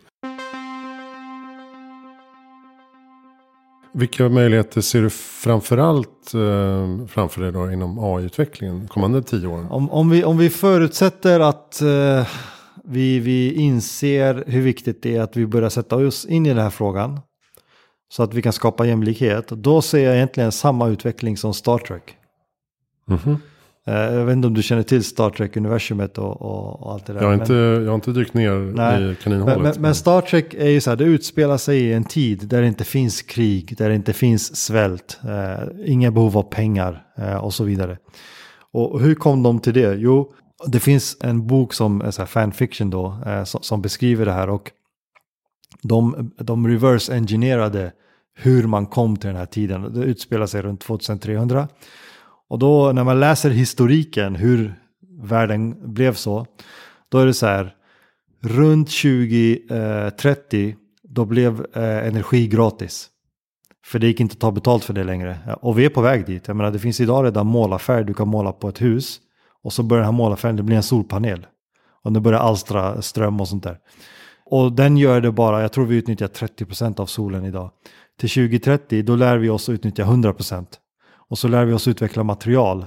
Vilka 3.93 4.29
möjligheter 4.29 4.81
ser 4.81 5.03
du 5.03 5.11
framförallt 5.11 6.35
eh, 6.35 7.07
framför 7.07 7.41
dig 7.43 7.53
då 7.53 7.73
inom 7.73 7.99
AI-utvecklingen 7.99 8.89
kommande 8.89 9.23
tio 9.23 9.47
åren? 9.47 9.67
Om, 9.71 9.91
om, 9.91 10.11
vi, 10.11 10.25
om 10.25 10.39
vi 10.39 10.51
förutsätter 10.51 11.41
att 11.41 11.83
eh, 11.83 12.27
vi, 12.85 13.19
vi 13.19 13.53
inser 13.53 14.45
hur 14.47 14.63
viktigt 14.63 15.03
det 15.03 15.17
är 15.17 15.21
att 15.21 15.37
vi 15.37 15.47
börjar 15.47 15.69
sätta 15.69 15.97
oss 15.97 16.27
in 16.27 16.47
i 16.47 16.49
den 16.49 16.59
här 16.59 16.71
frågan. 16.71 17.21
Så 18.13 18.23
att 18.23 18.35
vi 18.35 18.43
kan 18.43 18.53
skapa 18.53 18.87
jämlikhet. 18.87 19.49
Då 19.49 19.83
ser 19.83 20.05
jag 20.05 20.17
egentligen 20.17 20.53
samma 20.53 20.89
utveckling 20.89 21.37
som 21.37 21.55
Star 21.55 21.79
Trek. 21.79 22.17
Mhm. 23.07 23.31
Eh, 23.31 23.37
jag 23.93 24.25
vet 24.25 24.33
inte 24.33 24.49
om 24.49 24.55
du 24.55 24.63
känner 24.63 24.83
till 24.83 25.05
Star 25.05 25.31
Trek-universumet 25.31 26.19
och, 26.19 26.43
och, 26.43 26.83
och 26.83 26.93
allt 26.93 27.07
det 27.07 27.13
där. 27.13 27.21
Jag, 27.21 27.29
har 27.29 27.37
men- 27.37 27.41
inte, 27.41 27.55
jag 27.55 27.87
har 27.87 27.95
inte 27.95 28.13
dykt 28.13 28.35
ner 28.35 28.53
Nej, 28.53 29.13
i 29.13 29.15
kaninhålet. 29.15 29.57
Men, 29.57 29.63
men, 29.63 29.83
men 29.83 29.95
Star 29.95 30.21
Trek 30.21 30.55
är 30.55 30.69
ju 30.69 30.81
så 30.81 30.91
här, 30.91 30.97
det 30.97 31.05
utspelar 31.05 31.57
sig 31.57 31.81
i 31.81 31.93
en 31.93 32.05
tid 32.05 32.49
där 32.49 32.61
det 32.61 32.69
inte 32.69 32.85
finns 32.85 33.23
krig, 33.23 33.75
där 33.79 33.89
det 33.89 33.95
inte 33.95 34.13
finns 34.13 34.57
svält, 34.57 35.21
eh, 35.25 35.69
inga 35.85 36.11
behov 36.11 36.39
av 36.39 36.43
pengar 36.43 37.05
eh, 37.19 37.37
och 37.37 37.55
så 37.55 37.65
vidare. 37.65 37.99
Och 38.73 39.01
hur 39.01 39.15
kom 39.15 39.43
de 39.43 39.59
till 39.59 39.75
det? 39.75 39.95
Jo, 39.95 40.33
det 40.67 40.81
finns 40.81 41.17
en 41.21 41.47
bok 41.47 41.75
som 41.75 42.01
är 42.01 42.11
så 42.11 42.23
här 42.23 42.27
fanfiction 42.27 42.91
då, 42.91 43.19
eh, 43.27 43.45
som, 43.45 43.63
som 43.63 43.83
beskriver 43.83 44.27
det 44.27 44.33
här 44.33 44.51
och 44.51 44.71
de, 45.83 46.33
de 46.39 46.69
reverse 46.69 47.15
engineerade 47.15 47.93
hur 48.35 48.67
man 48.67 48.87
kom 48.87 49.17
till 49.17 49.29
den 49.29 49.37
här 49.37 49.47
tiden. 49.47 49.95
Det 49.95 50.05
utspelar 50.05 50.47
sig 50.47 50.63
runt 50.63 50.81
2300. 50.81 51.69
Och 52.51 52.59
då 52.59 52.93
när 52.93 53.05
man 53.05 53.21
läser 53.21 53.51
historiken 53.51 54.37
hur 54.37 54.75
världen 55.23 55.93
blev 55.95 56.15
så, 56.15 56.47
då 57.09 57.19
är 57.19 57.27
det 57.27 57.35
så 57.35 57.47
här, 57.47 57.75
runt 58.41 58.89
2030 58.89 60.69
eh, 60.69 60.75
då 61.03 61.25
blev 61.25 61.67
eh, 61.75 62.07
energi 62.07 62.49
gratis. 62.49 63.09
För 63.85 63.99
det 63.99 64.07
gick 64.07 64.21
inte 64.21 64.33
att 64.33 64.41
ta 64.41 64.51
betalt 64.51 64.85
för 64.85 64.95
det 64.95 65.05
längre. 65.05 65.39
Och 65.61 65.79
vi 65.79 65.85
är 65.85 65.89
på 65.89 66.01
väg 66.01 66.27
dit. 66.27 66.49
Jag 66.49 66.57
menar 66.57 66.71
det 66.71 66.79
finns 66.79 67.01
idag 67.01 67.25
redan 67.25 67.47
målarfärg 67.47 68.05
du 68.05 68.15
kan 68.15 68.29
måla 68.29 68.53
på 68.53 68.69
ett 68.69 68.83
hus. 68.83 69.21
Och 69.63 69.73
så 69.73 69.83
börjar 69.83 70.01
den 70.01 70.13
här 70.13 70.19
målarfärgen, 70.19 70.57
det 70.57 70.63
blir 70.63 70.77
en 70.77 70.83
solpanel. 70.83 71.47
Och 72.05 72.13
nu 72.13 72.21
börjar 72.21 72.41
alstra 72.41 73.03
ström 73.03 73.41
och 73.41 73.49
sånt 73.49 73.63
där. 73.63 73.79
Och 74.45 74.73
den 74.73 74.97
gör 74.97 75.21
det 75.21 75.33
bara, 75.33 75.63
jag 75.63 75.73
tror 75.73 75.87
vi 75.87 75.97
utnyttjar 75.97 76.29
30% 76.29 77.01
av 77.01 77.07
solen 77.07 77.45
idag. 77.45 77.71
Till 78.19 78.31
2030 78.31 79.03
då 79.03 79.17
lär 79.17 79.37
vi 79.37 79.49
oss 79.49 79.69
att 79.69 79.73
utnyttja 79.73 80.05
100%. 80.05 80.67
Och 81.31 81.39
så 81.39 81.49
lär 81.49 81.65
vi 81.65 81.73
oss 81.73 81.89
utveckla 81.89 82.23
material, 82.23 82.87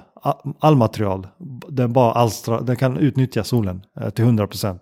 all, 0.59 0.75
material. 0.75 1.27
Den, 1.69 1.93
bara 1.93 2.11
alstra, 2.11 2.61
den 2.61 2.75
kan 2.75 2.97
utnyttja 2.97 3.43
solen 3.43 3.83
eh, 4.01 4.09
till 4.09 4.25
100%. 4.25 4.79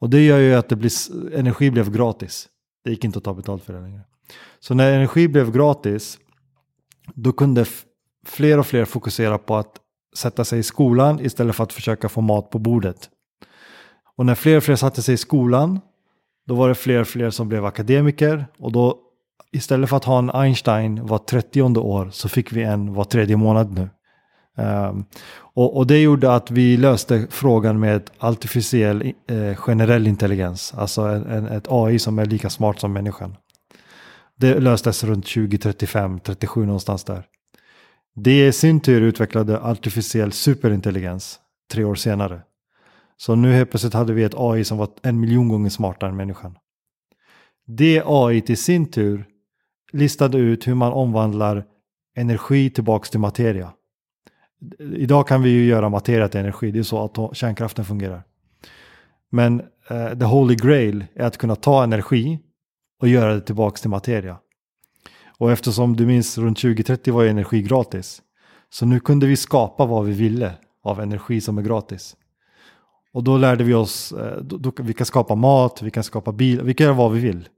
Och 0.00 0.10
det 0.10 0.24
gör 0.24 0.38
ju 0.38 0.54
att 0.54 0.68
det 0.68 0.76
blir, 0.76 0.92
energi 1.34 1.70
blev 1.70 1.90
gratis. 1.90 2.48
Det 2.84 2.90
gick 2.90 3.04
inte 3.04 3.18
att 3.18 3.24
ta 3.24 3.34
betalt 3.34 3.64
för 3.64 3.72
det 3.72 3.80
längre. 3.80 4.00
Så 4.60 4.74
när 4.74 4.92
energi 4.92 5.28
blev 5.28 5.52
gratis, 5.52 6.18
då 7.14 7.32
kunde 7.32 7.64
fler 8.26 8.58
och 8.58 8.66
fler 8.66 8.84
fokusera 8.84 9.38
på 9.38 9.56
att 9.56 9.80
sätta 10.16 10.44
sig 10.44 10.58
i 10.58 10.62
skolan 10.62 11.20
istället 11.20 11.56
för 11.56 11.64
att 11.64 11.72
försöka 11.72 12.08
få 12.08 12.20
mat 12.20 12.50
på 12.50 12.58
bordet. 12.58 13.10
Och 14.16 14.26
när 14.26 14.34
fler 14.34 14.56
och 14.56 14.62
fler 14.62 14.76
satte 14.76 15.02
sig 15.02 15.14
i 15.14 15.16
skolan, 15.16 15.80
då 16.46 16.54
var 16.54 16.68
det 16.68 16.74
fler 16.74 17.00
och 17.00 17.08
fler 17.08 17.30
som 17.30 17.48
blev 17.48 17.64
akademiker. 17.64 18.46
Och 18.58 18.72
då 18.72 18.98
istället 19.52 19.90
för 19.90 19.96
att 19.96 20.04
ha 20.04 20.18
en 20.18 20.30
Einstein 20.30 21.06
var 21.06 21.18
30 21.18 21.62
år 21.62 22.10
så 22.12 22.28
fick 22.28 22.52
vi 22.52 22.62
en 22.62 22.94
var 22.94 23.04
tredje 23.04 23.36
månad 23.36 23.72
nu. 23.72 23.88
Um, 24.56 25.04
och, 25.36 25.76
och 25.76 25.86
det 25.86 26.02
gjorde 26.02 26.34
att 26.34 26.50
vi 26.50 26.76
löste 26.76 27.26
frågan 27.30 27.80
med 27.80 28.10
artificiell 28.18 29.12
eh, 29.28 29.54
generell 29.56 30.06
intelligens. 30.06 30.74
Alltså 30.74 31.02
en, 31.02 31.26
en, 31.26 31.46
ett 31.46 31.66
AI 31.68 31.98
som 31.98 32.18
är 32.18 32.26
lika 32.26 32.50
smart 32.50 32.80
som 32.80 32.92
människan. 32.92 33.36
Det 34.36 34.60
löstes 34.60 35.04
runt 35.04 35.26
2035, 35.26 36.20
37 36.20 36.66
någonstans 36.66 37.04
där. 37.04 37.26
Det 38.16 38.46
i 38.46 38.52
sin 38.52 38.80
tur 38.80 39.00
utvecklade 39.00 39.60
artificiell 39.60 40.32
superintelligens 40.32 41.38
tre 41.72 41.84
år 41.84 41.94
senare. 41.94 42.42
Så 43.16 43.34
nu 43.34 43.52
helt 43.52 43.70
plötsligt 43.70 43.94
hade 43.94 44.12
vi 44.12 44.24
ett 44.24 44.34
AI 44.36 44.64
som 44.64 44.78
var 44.78 44.88
en 45.02 45.20
miljon 45.20 45.48
gånger 45.48 45.70
smartare 45.70 46.10
än 46.10 46.16
människan. 46.16 46.56
Det 47.66 48.02
AI 48.06 48.42
i 48.46 48.56
sin 48.56 48.90
tur 48.90 49.26
listade 49.92 50.38
ut 50.38 50.68
hur 50.68 50.74
man 50.74 50.92
omvandlar 50.92 51.64
energi 52.16 52.70
tillbaks 52.70 53.10
till 53.10 53.20
materia. 53.20 53.72
Idag 54.78 55.28
kan 55.28 55.42
vi 55.42 55.50
ju 55.50 55.64
göra 55.64 55.88
materia 55.88 56.28
till 56.28 56.40
energi, 56.40 56.70
det 56.70 56.78
är 56.78 56.82
så 56.82 57.04
att 57.04 57.36
kärnkraften 57.36 57.84
fungerar. 57.84 58.22
Men 59.30 59.60
uh, 59.60 60.18
the 60.18 60.24
holy 60.24 60.54
grail 60.54 61.04
är 61.14 61.24
att 61.24 61.36
kunna 61.36 61.56
ta 61.56 61.84
energi 61.84 62.38
och 63.00 63.08
göra 63.08 63.34
det 63.34 63.40
tillbaks 63.40 63.80
till 63.80 63.90
materia. 63.90 64.38
Och 65.38 65.52
eftersom 65.52 65.96
du 65.96 66.06
minns 66.06 66.38
runt 66.38 66.58
2030 66.58 67.14
var 67.14 67.22
ju 67.22 67.28
energi 67.28 67.62
gratis. 67.62 68.22
Så 68.70 68.86
nu 68.86 69.00
kunde 69.00 69.26
vi 69.26 69.36
skapa 69.36 69.86
vad 69.86 70.04
vi 70.04 70.12
ville 70.12 70.52
av 70.82 71.00
energi 71.00 71.40
som 71.40 71.58
är 71.58 71.62
gratis. 71.62 72.16
Och 73.12 73.24
då 73.24 73.36
lärde 73.36 73.64
vi 73.64 73.74
oss, 73.74 74.12
eh, 74.12 74.42
då, 74.42 74.56
då, 74.56 74.72
vi 74.78 74.94
kan 74.94 75.06
skapa 75.06 75.34
mat, 75.34 75.82
vi 75.82 75.90
kan 75.90 76.04
skapa 76.04 76.32
bil, 76.32 76.62
vi 76.62 76.74
kan 76.74 76.84
göra 76.84 76.96
vad 76.96 77.12
vi 77.12 77.20
vill. 77.20 77.48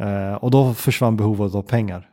Eh, 0.00 0.34
och 0.34 0.50
då 0.50 0.74
försvann 0.74 1.16
behovet 1.16 1.54
av 1.54 1.62
pengar. 1.62 2.08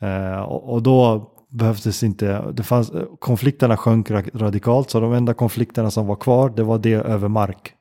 Eh, 0.00 0.42
och, 0.42 0.72
och 0.72 0.82
då 0.82 1.28
behövdes 1.50 2.02
inte, 2.02 2.52
det 2.52 2.62
fanns, 2.62 2.92
konflikterna 3.18 3.76
sjönk 3.76 4.10
radikalt 4.34 4.90
så 4.90 5.00
de 5.00 5.12
enda 5.12 5.34
konflikterna 5.34 5.90
som 5.90 6.06
var 6.06 6.16
kvar 6.16 6.50
det 6.50 6.62
var 6.62 6.78
det 6.78 6.94
över 6.94 7.28
mark. 7.28 7.74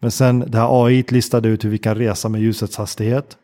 Men 0.00 0.10
sen 0.10 0.44
det 0.46 0.58
här 0.58 0.84
AI 0.86 1.04
listade 1.08 1.48
ut 1.48 1.64
hur 1.64 1.70
vi 1.70 1.78
kan 1.78 1.94
resa 1.94 2.28
med 2.28 2.40
ljusets 2.40 2.76
hastighet. 2.76 3.36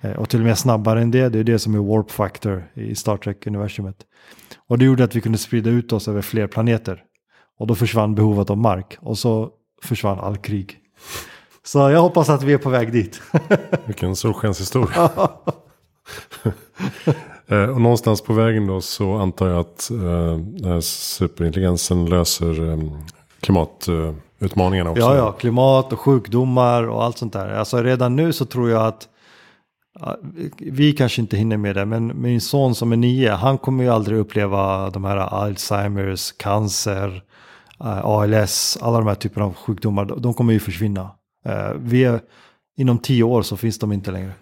Eh, 0.00 0.12
och 0.12 0.28
till 0.28 0.40
och 0.40 0.46
med 0.46 0.58
snabbare 0.58 1.02
än 1.02 1.10
det, 1.10 1.28
det 1.28 1.38
är 1.38 1.44
det 1.44 1.58
som 1.58 1.74
är 1.74 1.78
warp 1.78 2.10
factor 2.10 2.70
i 2.74 2.94
Star 2.94 3.16
Trek-universumet. 3.16 3.96
Och 4.68 4.78
det 4.78 4.84
gjorde 4.84 5.04
att 5.04 5.16
vi 5.16 5.20
kunde 5.20 5.38
sprida 5.38 5.70
ut 5.70 5.92
oss 5.92 6.08
över 6.08 6.22
fler 6.22 6.46
planeter. 6.46 7.02
Och 7.58 7.66
då 7.66 7.74
försvann 7.74 8.14
behovet 8.14 8.50
av 8.50 8.58
mark 8.58 8.96
och 9.00 9.18
så 9.18 9.50
försvann 9.82 10.20
all 10.20 10.36
krig. 10.36 10.76
Så 11.66 11.78
jag 11.78 12.00
hoppas 12.00 12.28
att 12.30 12.42
vi 12.42 12.52
är 12.52 12.58
på 12.58 12.70
väg 12.70 12.92
dit. 12.92 13.20
Vilken 13.86 14.16
solskenshistoria. 14.16 15.10
Eh, 17.48 17.64
och 17.70 17.80
någonstans 17.80 18.20
på 18.22 18.32
vägen 18.32 18.66
då 18.66 18.80
så 18.80 19.14
antar 19.16 19.48
jag 19.48 19.58
att 19.60 19.90
eh, 19.90 20.80
superintelligensen 20.80 22.06
löser 22.06 22.70
eh, 22.72 22.78
klimatutmaningarna 23.40 24.90
också. 24.90 25.02
Ja, 25.02 25.16
ja, 25.16 25.32
klimat 25.32 25.92
och 25.92 26.00
sjukdomar 26.00 26.82
och 26.88 27.04
allt 27.04 27.18
sånt 27.18 27.32
där. 27.32 27.48
Alltså 27.48 27.82
redan 27.82 28.16
nu 28.16 28.32
så 28.32 28.44
tror 28.44 28.70
jag 28.70 28.86
att 28.86 29.08
vi 30.58 30.92
kanske 30.92 31.20
inte 31.20 31.36
hinner 31.36 31.56
med 31.56 31.76
det, 31.76 31.86
men 31.86 32.22
min 32.22 32.40
son 32.40 32.74
som 32.74 32.92
är 32.92 32.96
nio, 32.96 33.30
han 33.30 33.58
kommer 33.58 33.84
ju 33.84 33.90
aldrig 33.90 34.18
uppleva 34.18 34.90
de 34.90 35.04
här 35.04 35.16
Alzheimers, 35.16 36.32
cancer, 36.32 37.22
eh, 37.80 37.98
ALS, 38.06 38.78
alla 38.80 38.98
de 38.98 39.06
här 39.06 39.14
typerna 39.14 39.46
av 39.46 39.54
sjukdomar. 39.54 40.04
De- 40.04 40.22
De 40.22 40.34
kommer 40.34 40.52
ju 40.52 40.60
försvinna. 40.60 41.10
Eh, 41.44 41.72
Vi 41.80 42.04
är, 42.04 42.20
inom 42.76 42.98
tio 42.98 43.22
år 43.22 43.42
så 43.42 43.56
finns 43.56 43.78
de 43.78 43.92
inte 43.92 44.10
längre. 44.10 44.32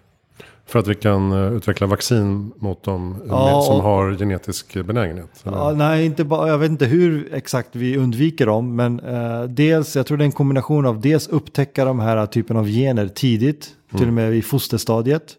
För 0.65 0.79
att 0.79 0.87
vi 0.87 0.95
kan 0.95 1.31
eh, 1.31 1.51
utveckla 1.53 1.87
vaccin 1.87 2.51
mot 2.57 2.83
dem 2.83 3.15
Ja, 3.27 3.61
som 3.61 3.75
och- 3.75 3.83
har 3.83 4.13
genetisk 4.17 4.73
benägenhet. 4.85 5.41
Ja, 5.43 5.73
nej, 5.75 6.05
inte 6.05 6.23
bara, 6.23 6.47
jag 6.47 6.57
vet 6.57 6.71
inte 6.71 6.85
hur 6.85 7.33
exakt 7.33 7.75
vi 7.75 7.97
undviker 7.97 8.45
dem, 8.45 8.75
men 8.75 8.99
eh, 8.99 9.43
dels, 9.43 9.95
jag 9.95 10.05
tror 10.05 10.17
det 10.17 10.23
är 10.23 10.25
en 10.25 10.31
kombination 10.31 10.85
av 10.85 11.01
dels 11.01 11.27
upptäcka 11.27 11.85
de 11.85 11.99
här 11.99 12.25
typen 12.25 12.57
av 12.57 12.67
gener 12.67 13.07
tidigt, 13.07 13.69
till 13.97 14.07
och 14.07 14.13
med 14.13 14.33
i 14.35 14.41
fosterstadiet, 14.41 15.35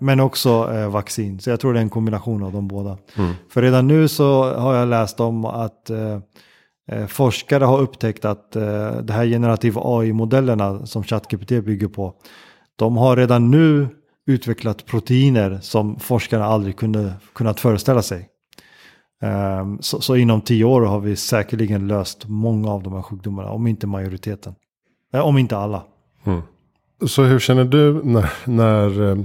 men 0.00 0.20
också 0.20 0.70
eh, 0.74 0.90
vaccin. 0.90 1.40
Så 1.40 1.50
jag 1.50 1.60
tror 1.60 1.72
det 1.72 1.78
är 1.78 1.82
en 1.82 1.90
kombination 1.90 2.42
av 2.42 2.52
de 2.52 2.68
båda. 2.68 2.98
För 3.48 3.62
redan 3.62 3.86
nu 3.88 4.08
så 4.08 4.54
har 4.54 4.74
jag 4.74 4.88
läst 4.88 5.20
om 5.20 5.44
att 5.44 5.90
eh, 5.90 6.18
Eh, 6.88 7.06
forskare 7.06 7.64
har 7.64 7.78
upptäckt 7.80 8.24
att 8.24 8.56
eh, 8.56 8.96
de 8.96 9.12
här 9.12 9.26
generativa 9.26 9.80
AI-modellerna 9.84 10.86
som 10.86 11.04
ChatGPT 11.04 11.48
bygger 11.48 11.88
på, 11.88 12.14
de 12.76 12.96
har 12.96 13.16
redan 13.16 13.50
nu 13.50 13.88
utvecklat 14.26 14.86
proteiner 14.86 15.58
som 15.62 15.98
forskarna 15.98 16.44
aldrig 16.44 16.76
kunde 16.76 17.12
kunnat 17.34 17.60
föreställa 17.60 18.02
sig. 18.02 18.28
Ehm, 19.22 19.78
så, 19.80 20.00
så 20.00 20.16
inom 20.16 20.40
tio 20.40 20.64
år 20.64 20.82
har 20.82 21.00
vi 21.00 21.16
säkerligen 21.16 21.88
löst 21.88 22.28
många 22.28 22.70
av 22.70 22.82
de 22.82 22.92
här 22.92 23.02
sjukdomarna, 23.02 23.50
om 23.50 23.66
inte 23.66 23.86
majoriteten. 23.86 24.54
Eh, 25.14 25.20
om 25.20 25.38
inte 25.38 25.56
alla. 25.56 25.82
Mm. 26.24 26.42
Så 27.06 27.22
hur 27.22 27.38
känner 27.38 27.64
du 27.64 28.04
när, 28.04 28.32
när 28.44 29.10
eh, 29.10 29.24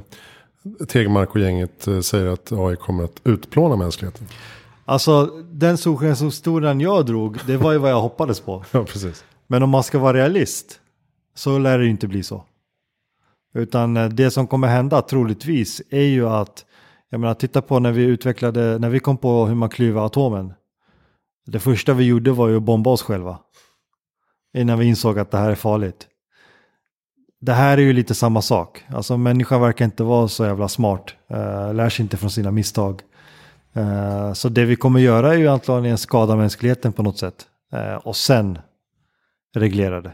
Tegmark 0.88 1.36
och 1.36 1.42
gänget 1.42 1.88
säger 2.02 2.28
att 2.28 2.52
AI 2.52 2.76
kommer 2.76 3.04
att 3.04 3.22
utplåna 3.24 3.76
mänskligheten? 3.76 4.28
Alltså 4.90 5.26
den 5.52 5.78
solskenshistorien 5.78 6.82
jag 6.82 7.06
drog, 7.06 7.38
det 7.48 7.58
var 7.58 7.72
ju 7.72 7.78
vad 7.78 7.92
jag 7.92 8.02
hoppades 8.02 8.40
på. 8.40 8.64
Ja, 8.72 8.84
precis. 8.84 9.24
Men 9.48 9.64
om 9.64 9.70
man 9.70 9.84
ska 9.84 10.00
vara 10.00 10.18
realist 10.18 10.80
så 11.36 11.60
lär 11.60 11.78
det 11.78 11.84
ju 11.84 11.90
inte 11.90 12.08
bli 12.08 12.24
så. 12.24 12.44
Utan 13.54 13.98
eh, 13.98 14.10
det 14.10 14.32
som 14.32 14.48
kommer 14.48 14.68
hända 14.68 15.02
troligtvis 15.02 15.82
är 15.90 16.02
ju 16.02 16.30
att, 16.30 16.66
jag 17.10 17.20
menar 17.20 17.34
titta 17.34 17.62
på 17.62 17.80
när 17.80 17.92
vi 17.92 18.04
utvecklade, 18.04 18.80
när 18.80 18.90
vi 18.90 19.00
kom 19.00 19.18
på 19.18 19.46
hur 19.46 19.56
man 19.56 19.70
klyver 19.70 20.06
atomen. 20.06 20.54
Det 21.46 21.60
första 21.60 21.94
vi 21.94 22.04
gjorde 22.04 22.32
var 22.32 22.48
ju 22.48 22.58
att 22.58 22.64
bomba 22.64 22.90
oss 22.90 23.02
själva. 23.02 23.40
Innan 24.58 24.80
vi 24.80 24.86
insåg 24.86 25.20
att 25.20 25.32
det 25.32 25.38
här 25.38 25.52
är 25.52 25.56
farligt. 25.56 26.08
det 27.42 27.54
här 27.54 27.78
är 27.78 27.82
ju 27.82 27.94
lite 27.94 28.16
samma 28.16 28.42
sak. 28.42 28.84
Alltså 28.90 29.18
människan 29.18 29.62
verkar 29.62 29.86
inte 29.86 30.04
vara 30.04 30.28
så 30.28 30.46
jävla 30.46 30.68
smart. 30.68 31.14
Uh, 31.32 31.74
lär 31.74 31.90
sig 31.90 32.04
inte 32.04 32.18
från 32.18 32.32
sina 32.32 32.52
misstag. 32.52 33.02
Uh, 33.78 34.34
så 34.34 34.50
det 34.50 34.66
vi 34.66 34.76
kommer 34.76 35.00
göra 35.00 35.34
är 35.34 35.38
ju 35.38 35.48
antagligen 35.48 35.98
skada 35.98 36.36
mänskligheten 36.36 36.94
på 36.94 37.04
något 37.04 37.18
sätt. 37.18 37.48
Uh, 37.74 37.96
och 37.96 38.16
sen 38.16 38.60
reglera 39.56 40.02
det. 40.02 40.14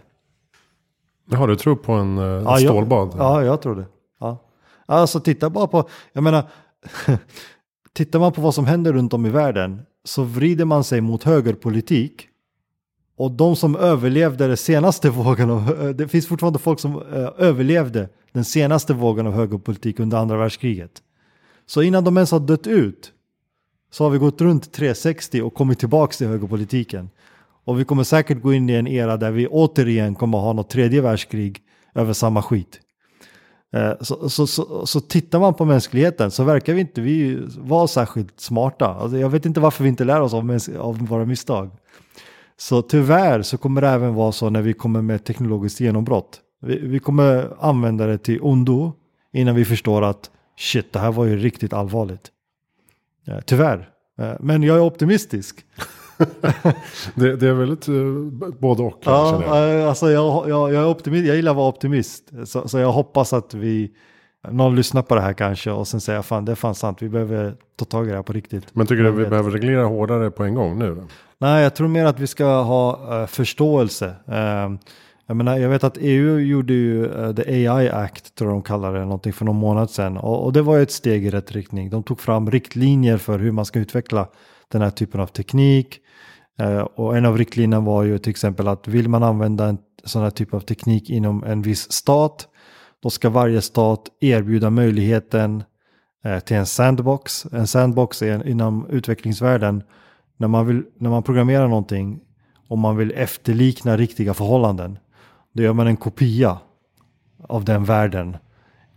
Jaha, 1.29 1.47
du 1.47 1.55
tror 1.55 1.75
på 1.75 1.93
en 1.93 2.17
uh, 2.17 2.43
ja, 2.43 2.57
stålbad? 2.57 3.09
Jag, 3.11 3.19
ja, 3.19 3.43
jag 3.43 3.61
tror 3.61 3.75
det. 3.75 3.85
Ja. 4.19 4.37
Alltså 4.85 5.19
titta 5.19 5.49
bara 5.49 5.67
på, 5.67 5.89
jag 6.13 6.23
menar, 6.23 6.43
tittar 7.93 8.19
man 8.19 8.31
på 8.31 8.41
vad 8.41 8.55
som 8.55 8.65
händer 8.65 8.93
runt 8.93 9.13
om 9.13 9.25
i 9.25 9.29
världen 9.29 9.81
så 10.03 10.23
vrider 10.23 10.65
man 10.65 10.83
sig 10.83 11.01
mot 11.01 11.23
högerpolitik. 11.23 12.27
Och 13.17 13.31
de 13.31 13.55
som 13.55 13.75
överlevde 13.75 14.47
den 14.47 14.57
senaste 14.57 15.09
vågen 15.09 15.49
av, 15.49 15.93
det 15.95 16.07
finns 16.07 16.27
fortfarande 16.27 16.59
folk 16.59 16.79
som 16.79 17.01
överlevde 17.37 18.09
den 18.31 18.45
senaste 18.45 18.93
vågen 18.93 19.27
av 19.27 19.33
högerpolitik 19.33 19.99
under 19.99 20.17
andra 20.17 20.37
världskriget. 20.37 20.91
Så 21.65 21.81
innan 21.81 22.03
de 22.03 22.17
ens 22.17 22.31
har 22.31 22.39
dött 22.39 22.67
ut 22.67 23.11
så 23.93 24.03
har 24.03 24.11
vi 24.11 24.17
gått 24.17 24.41
runt 24.41 24.73
360 24.73 25.41
och 25.41 25.53
kommit 25.53 25.79
tillbaka 25.79 26.13
till 26.13 26.27
högerpolitiken. 26.27 27.09
Och 27.65 27.79
vi 27.79 27.85
kommer 27.85 28.03
säkert 28.03 28.41
gå 28.41 28.53
in 28.53 28.69
i 28.69 28.73
en 28.73 28.87
era 28.87 29.17
där 29.17 29.31
vi 29.31 29.47
återigen 29.47 30.15
kommer 30.15 30.37
ha 30.37 30.53
något 30.53 30.69
tredje 30.69 31.01
världskrig 31.01 31.61
över 31.95 32.13
samma 32.13 32.41
skit. 32.41 32.79
Eh, 33.73 33.91
så, 34.01 34.29
så, 34.29 34.47
så, 34.47 34.85
så 34.85 34.99
tittar 34.99 35.39
man 35.39 35.53
på 35.53 35.65
mänskligheten 35.65 36.31
så 36.31 36.43
verkar 36.43 36.73
vi 36.73 36.81
inte 36.81 37.01
vi 37.01 37.47
vara 37.57 37.87
särskilt 37.87 38.39
smarta. 38.39 38.85
Alltså 38.85 39.17
jag 39.17 39.29
vet 39.29 39.45
inte 39.45 39.59
varför 39.59 39.83
vi 39.83 39.89
inte 39.89 40.03
lär 40.03 40.21
oss 40.21 40.33
av, 40.33 40.59
av 40.79 40.97
våra 40.97 41.25
misstag. 41.25 41.71
Så 42.57 42.81
tyvärr 42.81 43.41
så 43.41 43.57
kommer 43.57 43.81
det 43.81 43.87
även 43.87 44.13
vara 44.13 44.31
så 44.31 44.49
när 44.49 44.61
vi 44.61 44.73
kommer 44.73 45.01
med 45.01 45.23
teknologiskt 45.23 45.79
genombrott. 45.79 46.41
Vi, 46.61 46.79
vi 46.87 46.99
kommer 46.99 47.49
använda 47.59 48.05
det 48.05 48.17
till 48.17 48.41
ondo 48.41 48.93
innan 49.33 49.55
vi 49.55 49.65
förstår 49.65 50.01
att 50.01 50.31
shit, 50.57 50.93
det 50.93 50.99
här 50.99 51.11
var 51.11 51.25
ju 51.25 51.37
riktigt 51.37 51.73
allvarligt. 51.73 52.32
Eh, 53.27 53.39
tyvärr. 53.45 53.89
Eh, 54.19 54.33
men 54.39 54.63
jag 54.63 54.77
är 54.77 54.81
optimistisk. 54.81 55.65
det, 57.15 57.35
det, 57.35 57.47
är 57.47 57.53
väldigt 57.53 57.89
uh, 57.89 58.29
både 58.59 58.83
och. 58.83 58.99
Ja, 59.05 59.43
jag. 59.43 59.81
Alltså 59.87 60.11
jag, 60.11 60.49
jag, 60.49 60.73
jag, 60.73 60.83
är 60.83 60.87
optimist, 60.87 61.27
jag 61.27 61.35
gillar 61.35 61.51
att 61.51 61.57
vara 61.57 61.69
optimist. 61.69 62.31
Så, 62.45 62.67
så, 62.67 62.79
jag 62.79 62.91
hoppas 62.91 63.33
att 63.33 63.53
vi, 63.53 63.91
någon 64.51 64.75
lyssnar 64.75 65.01
på 65.01 65.15
det 65.15 65.21
här 65.21 65.33
kanske 65.33 65.71
och 65.71 65.87
sen 65.87 66.01
säger 66.01 66.21
fan 66.21 66.45
det 66.45 66.51
är 66.51 66.55
fan 66.55 66.75
sant, 66.75 67.01
vi 67.01 67.09
behöver 67.09 67.55
ta 67.75 67.85
tag 67.85 68.07
i 68.07 68.09
det 68.09 68.15
här 68.15 68.23
på 68.23 68.33
riktigt. 68.33 68.75
Men 68.75 68.87
tycker 68.87 69.03
du 69.03 69.09
att 69.09 69.15
vi 69.15 69.25
behöver 69.25 69.51
reglera 69.51 69.85
hårdare 69.85 70.31
på 70.31 70.43
en 70.43 70.55
gång 70.55 70.79
nu? 70.79 71.03
Nej, 71.37 71.63
jag 71.63 71.75
tror 71.75 71.87
mer 71.87 72.05
att 72.05 72.19
vi 72.19 72.27
ska 72.27 72.61
ha 72.61 73.19
uh, 73.21 73.27
förståelse. 73.27 74.15
Uh, 74.29 74.77
jag, 75.27 75.37
menar, 75.37 75.57
jag 75.57 75.69
vet 75.69 75.83
att 75.83 75.97
EU 75.99 76.39
gjorde 76.39 76.73
ju 76.73 77.05
uh, 77.05 77.35
The 77.35 77.67
AI 77.67 77.89
Act, 77.89 78.35
tror 78.35 78.49
jag 78.49 78.57
de 78.57 78.63
kallar 78.63 78.93
det, 78.93 78.99
någonting 78.99 79.33
för 79.33 79.45
någon 79.45 79.55
månad 79.55 79.89
sedan. 79.89 80.17
Och, 80.17 80.45
och 80.45 80.53
det 80.53 80.61
var 80.61 80.77
ju 80.77 80.83
ett 80.83 80.91
steg 80.91 81.25
i 81.25 81.29
rätt 81.29 81.51
riktning. 81.51 81.89
De 81.89 82.03
tog 82.03 82.19
fram 82.19 82.51
riktlinjer 82.51 83.17
för 83.17 83.39
hur 83.39 83.51
man 83.51 83.65
ska 83.65 83.79
utveckla 83.79 84.27
den 84.67 84.81
här 84.81 84.89
typen 84.89 85.21
av 85.21 85.27
teknik. 85.27 85.99
Uh, 86.61 86.77
och 86.77 87.17
en 87.17 87.25
av 87.25 87.37
riktlinjerna 87.37 87.79
var 87.79 88.03
ju 88.03 88.17
till 88.17 88.29
exempel 88.29 88.67
att 88.67 88.87
vill 88.87 89.09
man 89.09 89.23
använda 89.23 89.65
en 89.65 89.77
sån 90.03 90.23
här 90.23 90.29
typ 90.29 90.53
av 90.53 90.59
teknik 90.59 91.09
inom 91.09 91.43
en 91.43 91.61
viss 91.61 91.91
stat, 91.91 92.47
då 93.03 93.09
ska 93.09 93.29
varje 93.29 93.61
stat 93.61 94.03
erbjuda 94.19 94.69
möjligheten 94.69 95.63
uh, 96.25 96.39
till 96.39 96.57
en 96.57 96.65
sandbox. 96.65 97.45
En 97.45 97.67
sandbox 97.67 98.21
är 98.21 98.47
inom 98.47 98.87
utvecklingsvärlden 98.89 99.83
när 100.37 100.47
man, 100.47 100.67
vill, 100.67 100.83
när 100.97 101.09
man 101.09 101.23
programmerar 101.23 101.67
någonting 101.67 102.19
och 102.67 102.77
man 102.77 102.97
vill 102.97 103.11
efterlikna 103.11 103.97
riktiga 103.97 104.33
förhållanden. 104.33 104.97
Då 105.53 105.63
gör 105.63 105.73
man 105.73 105.87
en 105.87 105.97
kopia 105.97 106.57
av 107.47 107.65
den 107.65 107.83
världen 107.83 108.37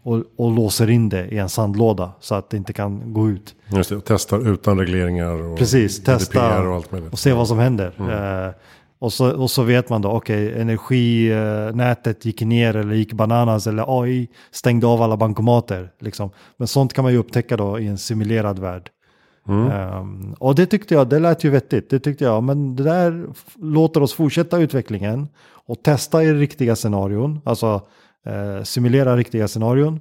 och, 0.03 0.23
och 0.37 0.51
låser 0.51 0.91
in 0.91 1.09
det 1.09 1.29
i 1.29 1.39
en 1.39 1.49
sandlåda 1.49 2.13
så 2.21 2.35
att 2.35 2.51
det 2.51 2.57
inte 2.57 2.73
kan 2.73 3.13
gå 3.13 3.29
ut. 3.29 3.55
Just 3.67 3.91
det, 3.91 3.97
och 3.97 4.05
testar 4.05 4.53
utan 4.53 4.79
regleringar 4.79 5.43
och 5.43 5.59
Precis, 5.59 6.05
testa 6.05 6.69
och, 6.69 6.75
allt 6.75 6.93
möjligt. 6.93 7.13
och 7.13 7.19
se 7.19 7.33
vad 7.33 7.49
som 7.49 7.59
händer. 7.59 7.93
Mm. 7.99 8.47
Eh, 8.47 8.55
och, 8.99 9.13
så, 9.13 9.31
och 9.31 9.51
så 9.51 9.63
vet 9.63 9.89
man 9.89 10.03
då, 10.03 10.11
okej, 10.11 10.49
okay, 10.49 10.61
energinätet 10.61 12.25
gick 12.25 12.41
ner 12.41 12.77
eller 12.77 12.95
gick 12.95 13.13
bananas 13.13 13.67
eller 13.67 14.03
AI 14.03 14.29
stängde 14.51 14.87
av 14.87 15.03
alla 15.03 15.17
bankomater. 15.17 15.93
Liksom. 16.01 16.31
Men 16.57 16.69
sånt 16.69 16.93
kan 16.93 17.03
man 17.03 17.13
ju 17.13 17.19
upptäcka 17.19 17.57
då 17.57 17.79
i 17.79 17.87
en 17.87 17.99
simulerad 17.99 18.59
värld. 18.59 18.91
Mm. 19.49 19.97
Um, 19.99 20.35
och 20.39 20.55
det 20.55 20.67
tyckte 20.67 20.95
jag, 20.95 21.09
det 21.09 21.19
lät 21.19 21.45
ju 21.45 21.51
vettigt. 21.51 21.91
Det 21.91 22.01
tyckte 22.01 22.25
jag, 22.25 22.43
men 22.43 22.77
det 22.77 22.83
där 22.83 23.27
låter 23.55 24.03
oss 24.03 24.15
fortsätta 24.15 24.59
utvecklingen 24.59 25.29
och 25.67 25.83
testa 25.83 26.25
i 26.25 26.33
riktiga 26.33 26.77
scenarion, 26.77 27.41
alltså 27.45 27.81
eh, 28.27 28.63
simulera 28.63 29.17
riktiga 29.17 29.49
scenarion. 29.49 30.01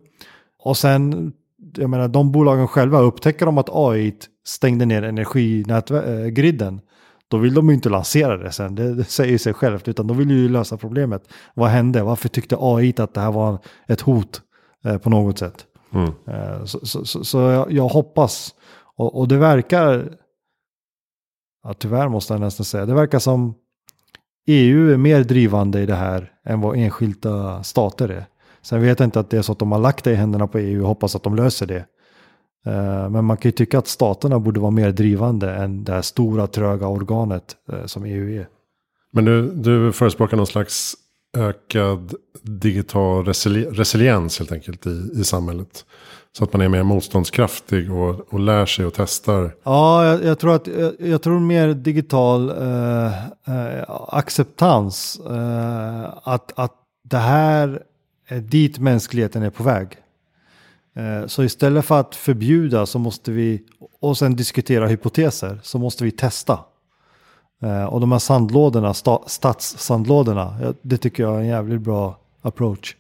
Och 0.60 0.78
sen, 0.78 1.34
jag 1.78 1.90
menar, 1.90 2.08
de 2.08 2.32
bolagen 2.32 2.68
själva, 2.68 3.00
upptäcker 3.00 3.46
de 3.46 3.58
att 3.58 3.70
AI 3.72 4.16
stängde 4.46 4.86
ner 4.86 5.04
energigriden, 5.04 6.82
då 7.28 7.38
vill 7.38 7.54
de 7.54 7.70
ju 7.70 7.76
inte 7.76 7.90
lansera 7.90 8.38
det 8.38 8.52
sen, 8.52 8.76
det, 8.76 8.94
det 8.94 9.04
säger 9.04 9.38
sig 9.38 9.54
självt, 9.54 9.88
utan 9.88 10.08
de 10.08 10.18
vill 10.18 10.32
ju 10.32 10.50
lösa 10.50 10.78
problemet. 10.78 11.24
Vad 11.54 11.70
hände? 11.70 12.04
Varför 12.04 12.30
tyckte 12.30 12.58
AI 12.60 12.94
att 12.98 13.14
det 13.14 13.22
här 13.22 13.32
var 13.32 13.58
ett 13.88 14.02
hot 14.02 14.42
eh, 14.86 14.98
på 14.98 15.10
något 15.10 15.40
sätt? 15.40 15.66
Mm. 15.94 16.12
Eh, 16.28 16.66
så, 16.66 16.86
så, 16.86 17.06
så, 17.06 17.24
så 17.24 17.38
jag, 17.40 17.72
jag 17.72 17.88
hoppas 17.88 18.56
och, 18.98 19.20
och 19.20 19.28
det 19.28 19.38
verkar, 19.38 20.18
ja, 21.64 21.74
tyvärr 21.74 22.10
måste 22.10 22.34
jag 22.34 22.40
nästan 22.40 22.66
säga, 22.66 22.86
det 22.86 22.94
verkar 22.94 23.20
som 23.20 23.56
EU 24.48 24.92
är 24.92 24.98
mer 24.98 25.24
drivande 25.24 25.82
i 25.82 25.86
det 25.86 25.96
här 25.96 26.32
än 26.46 26.62
vad 26.62 26.78
enskilda 26.78 27.64
stater 27.64 28.10
är. 28.10 28.26
Sen 28.62 28.82
vet 28.82 29.00
jag 29.00 29.08
inte 29.08 29.20
att 29.20 29.30
det 29.30 29.38
är 29.38 29.42
så 29.42 29.52
att 29.52 29.60
de 29.60 29.72
har 29.72 29.80
lagt 29.80 30.04
det 30.04 30.12
i 30.12 30.16
händerna 30.16 30.48
på 30.48 30.60
EU 30.60 30.82
och 30.82 30.88
hoppas 30.88 31.16
att 31.16 31.24
de 31.24 31.36
löser 31.36 31.66
det. 31.66 31.86
Eh, 32.66 33.10
men 33.10 33.26
man 33.26 33.38
kan 33.38 33.50
ju 33.50 33.54
tycka 33.54 33.80
att 33.80 33.88
staterna 33.88 34.40
borde 34.40 34.60
vara 34.60 34.72
mer 34.72 34.92
drivande 34.92 35.56
än 35.56 35.84
det 35.84 35.92
här 35.92 36.02
stora 36.02 36.48
tröga 36.48 36.88
organet 36.88 37.56
eh, 37.72 37.86
som 37.86 38.06
EU 38.06 38.40
är. 38.40 38.48
Men 39.12 39.26
du, 39.26 39.52
du 39.52 39.92
förespråkar 39.92 40.38
någon 40.38 40.48
slags 40.48 40.96
ökad 41.38 42.14
digital 42.42 43.26
resiliens 43.26 44.40
helt 44.40 44.52
enkelt 44.52 44.88
i, 44.88 45.10
i 45.14 45.24
samhället. 45.24 45.86
Så 46.38 46.44
att 46.44 46.54
man 46.54 46.62
är 46.62 46.70
mer 46.70 46.84
motståndskraftig 46.84 47.92
och, 47.92 48.34
och 48.34 48.40
lär 48.40 48.66
sig 48.66 48.86
och 48.86 48.94
testar. 48.96 49.56
Ja, 49.64 50.06
jag, 50.06 50.24
jag 50.24 50.40
tror 50.40 50.56
att 50.56 50.68
jag, 50.68 50.94
jag, 51.00 51.22
tror 51.22 51.40
mer 51.40 51.74
digital 51.74 52.50
eh, 52.50 53.26
eh, 53.26 53.84
acceptans. 54.08 55.20
Eh, 55.20 56.14
att, 56.24 56.60
att 56.60 56.74
det 57.04 57.18
här 57.18 57.84
är 58.28 58.40
dit 58.40 58.80
mänskligheten 58.80 59.44
är 59.44 59.50
på 59.50 59.64
väg. 59.64 59.88
Eh, 60.96 61.28
så 61.28 61.44
istället 61.44 61.86
för 61.86 62.00
att 62.00 62.16
förbjuda 62.16 62.86
så 62.86 63.00
måste 63.00 63.32
vi, 63.32 63.64
och 64.02 64.18
sen 64.18 64.36
diskutera 64.36 64.88
hypoteser, 64.88 65.60
så 65.64 65.80
måste 65.80 66.04
vi 66.04 66.12
testa. 66.12 66.60
Eh, 67.64 67.86
och 67.86 68.00
de 68.00 68.12
här 68.12 68.20
sandlådorna, 68.20 68.94
sta, 68.94 69.24
stadssandlådorna, 69.28 70.74
det 70.82 70.98
tycker 70.98 71.24
jag 71.24 71.36
är 71.36 71.40
en 71.40 71.48
jävligt 71.48 71.82
bra 71.82 72.20
approach. 72.42 72.96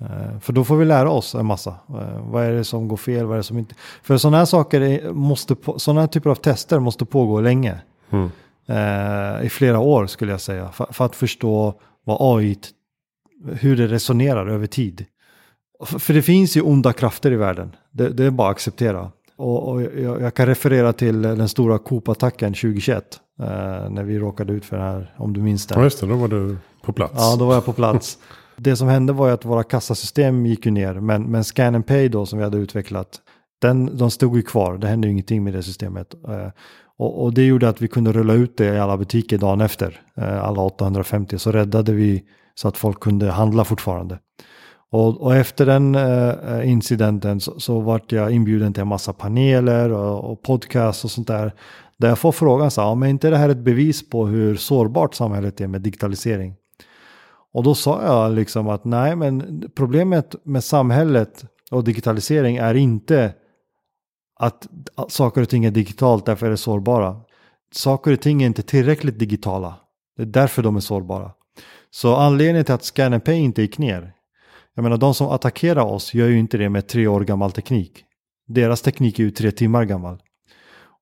Eh, 0.00 0.38
för 0.40 0.52
då 0.52 0.64
får 0.64 0.76
vi 0.76 0.84
lära 0.84 1.10
oss 1.10 1.34
en 1.34 1.46
massa. 1.46 1.70
Eh, 1.70 2.30
vad 2.30 2.44
är 2.44 2.52
det 2.52 2.64
som 2.64 2.88
går 2.88 2.96
fel, 2.96 3.24
vad 3.24 3.32
är 3.32 3.36
det 3.36 3.42
som 3.42 3.58
inte... 3.58 3.74
För 4.02 4.16
sådana 4.16 4.38
här 4.38 4.44
saker, 4.44 5.10
måste, 5.12 5.56
sådana 5.76 6.00
här 6.00 6.08
typer 6.08 6.30
av 6.30 6.34
tester 6.34 6.78
måste 6.78 7.04
pågå 7.04 7.40
länge. 7.40 7.80
Mm. 8.10 8.30
Eh, 8.66 9.46
I 9.46 9.48
flera 9.48 9.78
år 9.78 10.06
skulle 10.06 10.32
jag 10.32 10.40
säga. 10.40 10.68
För, 10.72 11.04
att 11.04 11.16
förstå 11.16 11.74
vad 12.04 12.36
AI, 12.36 12.58
hur 13.52 13.76
det 13.76 13.86
resonerar 13.86 14.46
över 14.46 14.66
tid. 14.66 15.04
För, 15.84 15.98
för 15.98 16.14
det 16.14 16.22
finns 16.22 16.56
ju 16.56 16.60
onda 16.60 16.92
krafter 16.92 17.32
i 17.32 17.36
världen. 17.36 17.76
Det, 17.90 18.08
det 18.08 18.24
är 18.24 18.30
bara 18.30 18.48
att 18.48 18.56
acceptera. 18.56 19.10
Och, 19.36 19.68
och 19.68 19.82
jag, 19.82 20.20
jag, 20.20 20.34
kan 20.34 20.46
referera 20.46 20.92
till 20.92 21.22
den 21.22 21.48
stora 21.48 21.78
Coop-attacken 21.78 22.54
2021. 22.54 23.20
Eh, 23.40 23.46
när 23.90 24.02
vi 24.02 24.18
råkade 24.18 24.52
ut 24.52 24.64
för 24.64 24.76
det 24.76 24.82
här, 24.82 25.14
om 25.16 25.32
du 25.32 25.40
minns 25.40 25.66
det. 25.66 25.74
Ja, 25.74 25.82
just 25.82 26.00
det, 26.00 26.06
då 26.06 26.16
var 26.16 26.28
du 26.28 26.56
på 26.82 26.92
plats. 26.92 27.14
Ja, 27.16 27.36
då 27.38 27.46
var 27.46 27.54
jag 27.54 27.64
på 27.64 27.72
plats. 27.72 28.18
Det 28.60 28.76
som 28.76 28.88
hände 28.88 29.12
var 29.12 29.26
ju 29.26 29.32
att 29.32 29.44
våra 29.44 29.62
kassasystem 29.62 30.46
gick 30.46 30.66
ju 30.66 30.72
ner, 30.72 30.94
men, 30.94 31.22
men 31.22 31.44
Scan 31.44 31.74
and 31.74 31.86
Pay 31.86 32.08
då 32.08 32.26
som 32.26 32.38
vi 32.38 32.44
hade 32.44 32.58
utvecklat, 32.58 33.20
den, 33.60 33.96
de 33.96 34.10
stod 34.10 34.36
ju 34.36 34.42
kvar, 34.42 34.78
det 34.78 34.86
hände 34.86 35.06
ju 35.06 35.12
ingenting 35.12 35.44
med 35.44 35.52
det 35.52 35.62
systemet. 35.62 36.14
Eh, 36.28 36.48
och, 36.98 37.24
och, 37.24 37.34
det 37.34 37.46
gjorde 37.46 37.68
att 37.68 37.82
vi 37.82 37.88
kunde 37.88 38.12
rulla 38.12 38.32
ut 38.32 38.56
det 38.56 38.74
i 38.74 38.78
alla 38.78 38.96
butiker 38.96 39.38
dagen 39.38 39.60
efter, 39.60 40.00
eh, 40.16 40.44
alla 40.44 40.62
850, 40.62 41.38
så 41.38 41.52
räddade 41.52 41.92
vi 41.92 42.24
så 42.54 42.68
att 42.68 42.76
folk 42.76 43.00
kunde 43.00 43.30
handla 43.30 43.64
fortfarande. 43.64 44.18
Och, 44.90 45.20
och 45.20 45.36
efter 45.36 45.66
den 45.66 45.94
eh, 45.94 46.28
eh, 46.28 46.70
incidenten 46.70 47.40
så, 47.40 47.60
så 47.60 47.80
vart 47.80 48.12
jag 48.12 48.30
inbjuden 48.32 48.72
till 48.72 48.80
en 48.80 48.88
massa 48.88 49.12
paneler 49.12 49.92
och, 49.92 50.32
och 50.32 50.42
podcast 50.42 51.04
och 51.04 51.10
sånt 51.10 51.28
där. 51.28 51.54
Där 51.96 52.08
jag 52.08 52.18
får 52.18 52.32
frågan 52.32 52.70
så 52.70 52.82
här, 52.82 52.94
men 52.94 53.08
inte 53.08 53.30
det 53.30 53.36
här 53.36 53.48
ett 53.48 53.58
bevis 53.58 54.10
på 54.10 54.26
hur 54.26 54.56
sårbart 54.56 55.14
samhället 55.14 55.60
är 55.60 55.66
med 55.66 55.80
digitalisering? 55.80 56.54
Och 57.54 57.62
då 57.62 57.74
sa 57.74 58.02
jag 58.02 58.34
liksom 58.34 58.68
att 58.68 58.84
nej, 58.84 59.16
men 59.16 59.62
problemet 59.74 60.34
med 60.44 60.64
samhället 60.64 61.44
och 61.70 61.84
digitalisering 61.84 62.56
är 62.56 62.74
inte 62.74 63.34
att 64.40 64.66
saker 65.08 65.42
och 65.42 65.48
ting 65.48 65.64
är 65.64 65.70
digitalt, 65.70 66.26
därför 66.26 66.46
är 66.46 66.50
det 66.50 66.56
sårbara. 66.56 67.16
Saker 67.72 68.12
och 68.12 68.20
ting 68.20 68.42
är 68.42 68.46
inte 68.46 68.62
tillräckligt 68.62 69.18
digitala. 69.18 69.74
Det 70.16 70.22
är 70.22 70.26
därför 70.26 70.62
de 70.62 70.76
är 70.76 70.80
sårbara. 70.80 71.30
Så 71.90 72.16
anledningen 72.16 72.64
till 72.64 72.74
att 72.74 72.84
Scan 72.84 73.20
Pay 73.20 73.36
inte 73.36 73.62
gick 73.62 73.78
ner 73.78 74.12
Jag 74.74 74.82
menar, 74.82 74.96
de 74.96 75.14
som 75.14 75.28
attackerar 75.28 75.84
oss 75.84 76.14
gör 76.14 76.28
ju 76.28 76.38
inte 76.38 76.58
det 76.58 76.68
med 76.68 76.88
tre 76.88 77.06
år 77.06 77.20
gammal 77.20 77.52
teknik. 77.52 78.04
Deras 78.46 78.82
teknik 78.82 79.18
är 79.18 79.22
ju 79.22 79.30
tre 79.30 79.50
timmar 79.50 79.84
gammal. 79.84 80.22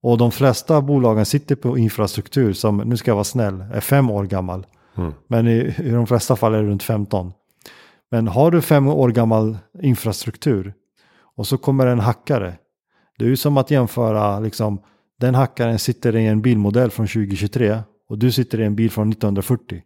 Och 0.03 0.18
de 0.18 0.32
flesta 0.32 0.80
bolagen 0.80 1.26
sitter 1.26 1.57
på 1.57 1.78
infrastruktur 1.78 2.53
som, 2.53 2.76
nu 2.76 2.97
ska 2.97 3.11
jag 3.11 3.16
vara 3.16 3.24
snäll, 3.24 3.61
är 3.61 3.80
fem 3.80 4.11
år 4.11 4.24
gammal. 4.24 4.66
Mm. 4.97 5.12
Men 5.26 5.47
i, 5.49 5.74
i 5.78 5.90
de 5.90 6.07
flesta 6.07 6.36
fall 6.36 6.55
är 6.55 6.62
det 6.62 6.68
runt 6.68 6.82
15. 6.82 7.32
Men 8.11 8.28
har 8.28 8.51
du 8.51 8.61
fem 8.62 8.88
år 8.88 9.09
gammal 9.09 9.59
infrastruktur 9.82 10.74
och 11.36 11.47
så 11.47 11.59
kommer 11.59 11.86
en 11.86 12.01
hackare. 12.01 12.55
Det 13.18 13.24
är 13.24 13.28
ju 13.28 13.36
som 13.36 13.57
att 13.57 13.70
jämföra, 13.70 14.40
liksom, 14.40 14.80
den 15.20 15.34
hackaren 15.34 15.78
sitter 15.78 16.16
i 16.16 16.26
en 16.26 16.42
bilmodell 16.42 16.90
från 16.90 17.07
2023 17.07 17.78
och 18.09 18.18
du 18.18 18.32
sitter 18.32 18.61
i 18.61 18.64
en 18.64 18.76
bil 18.76 18.90
från 18.90 19.11
1940. 19.11 19.82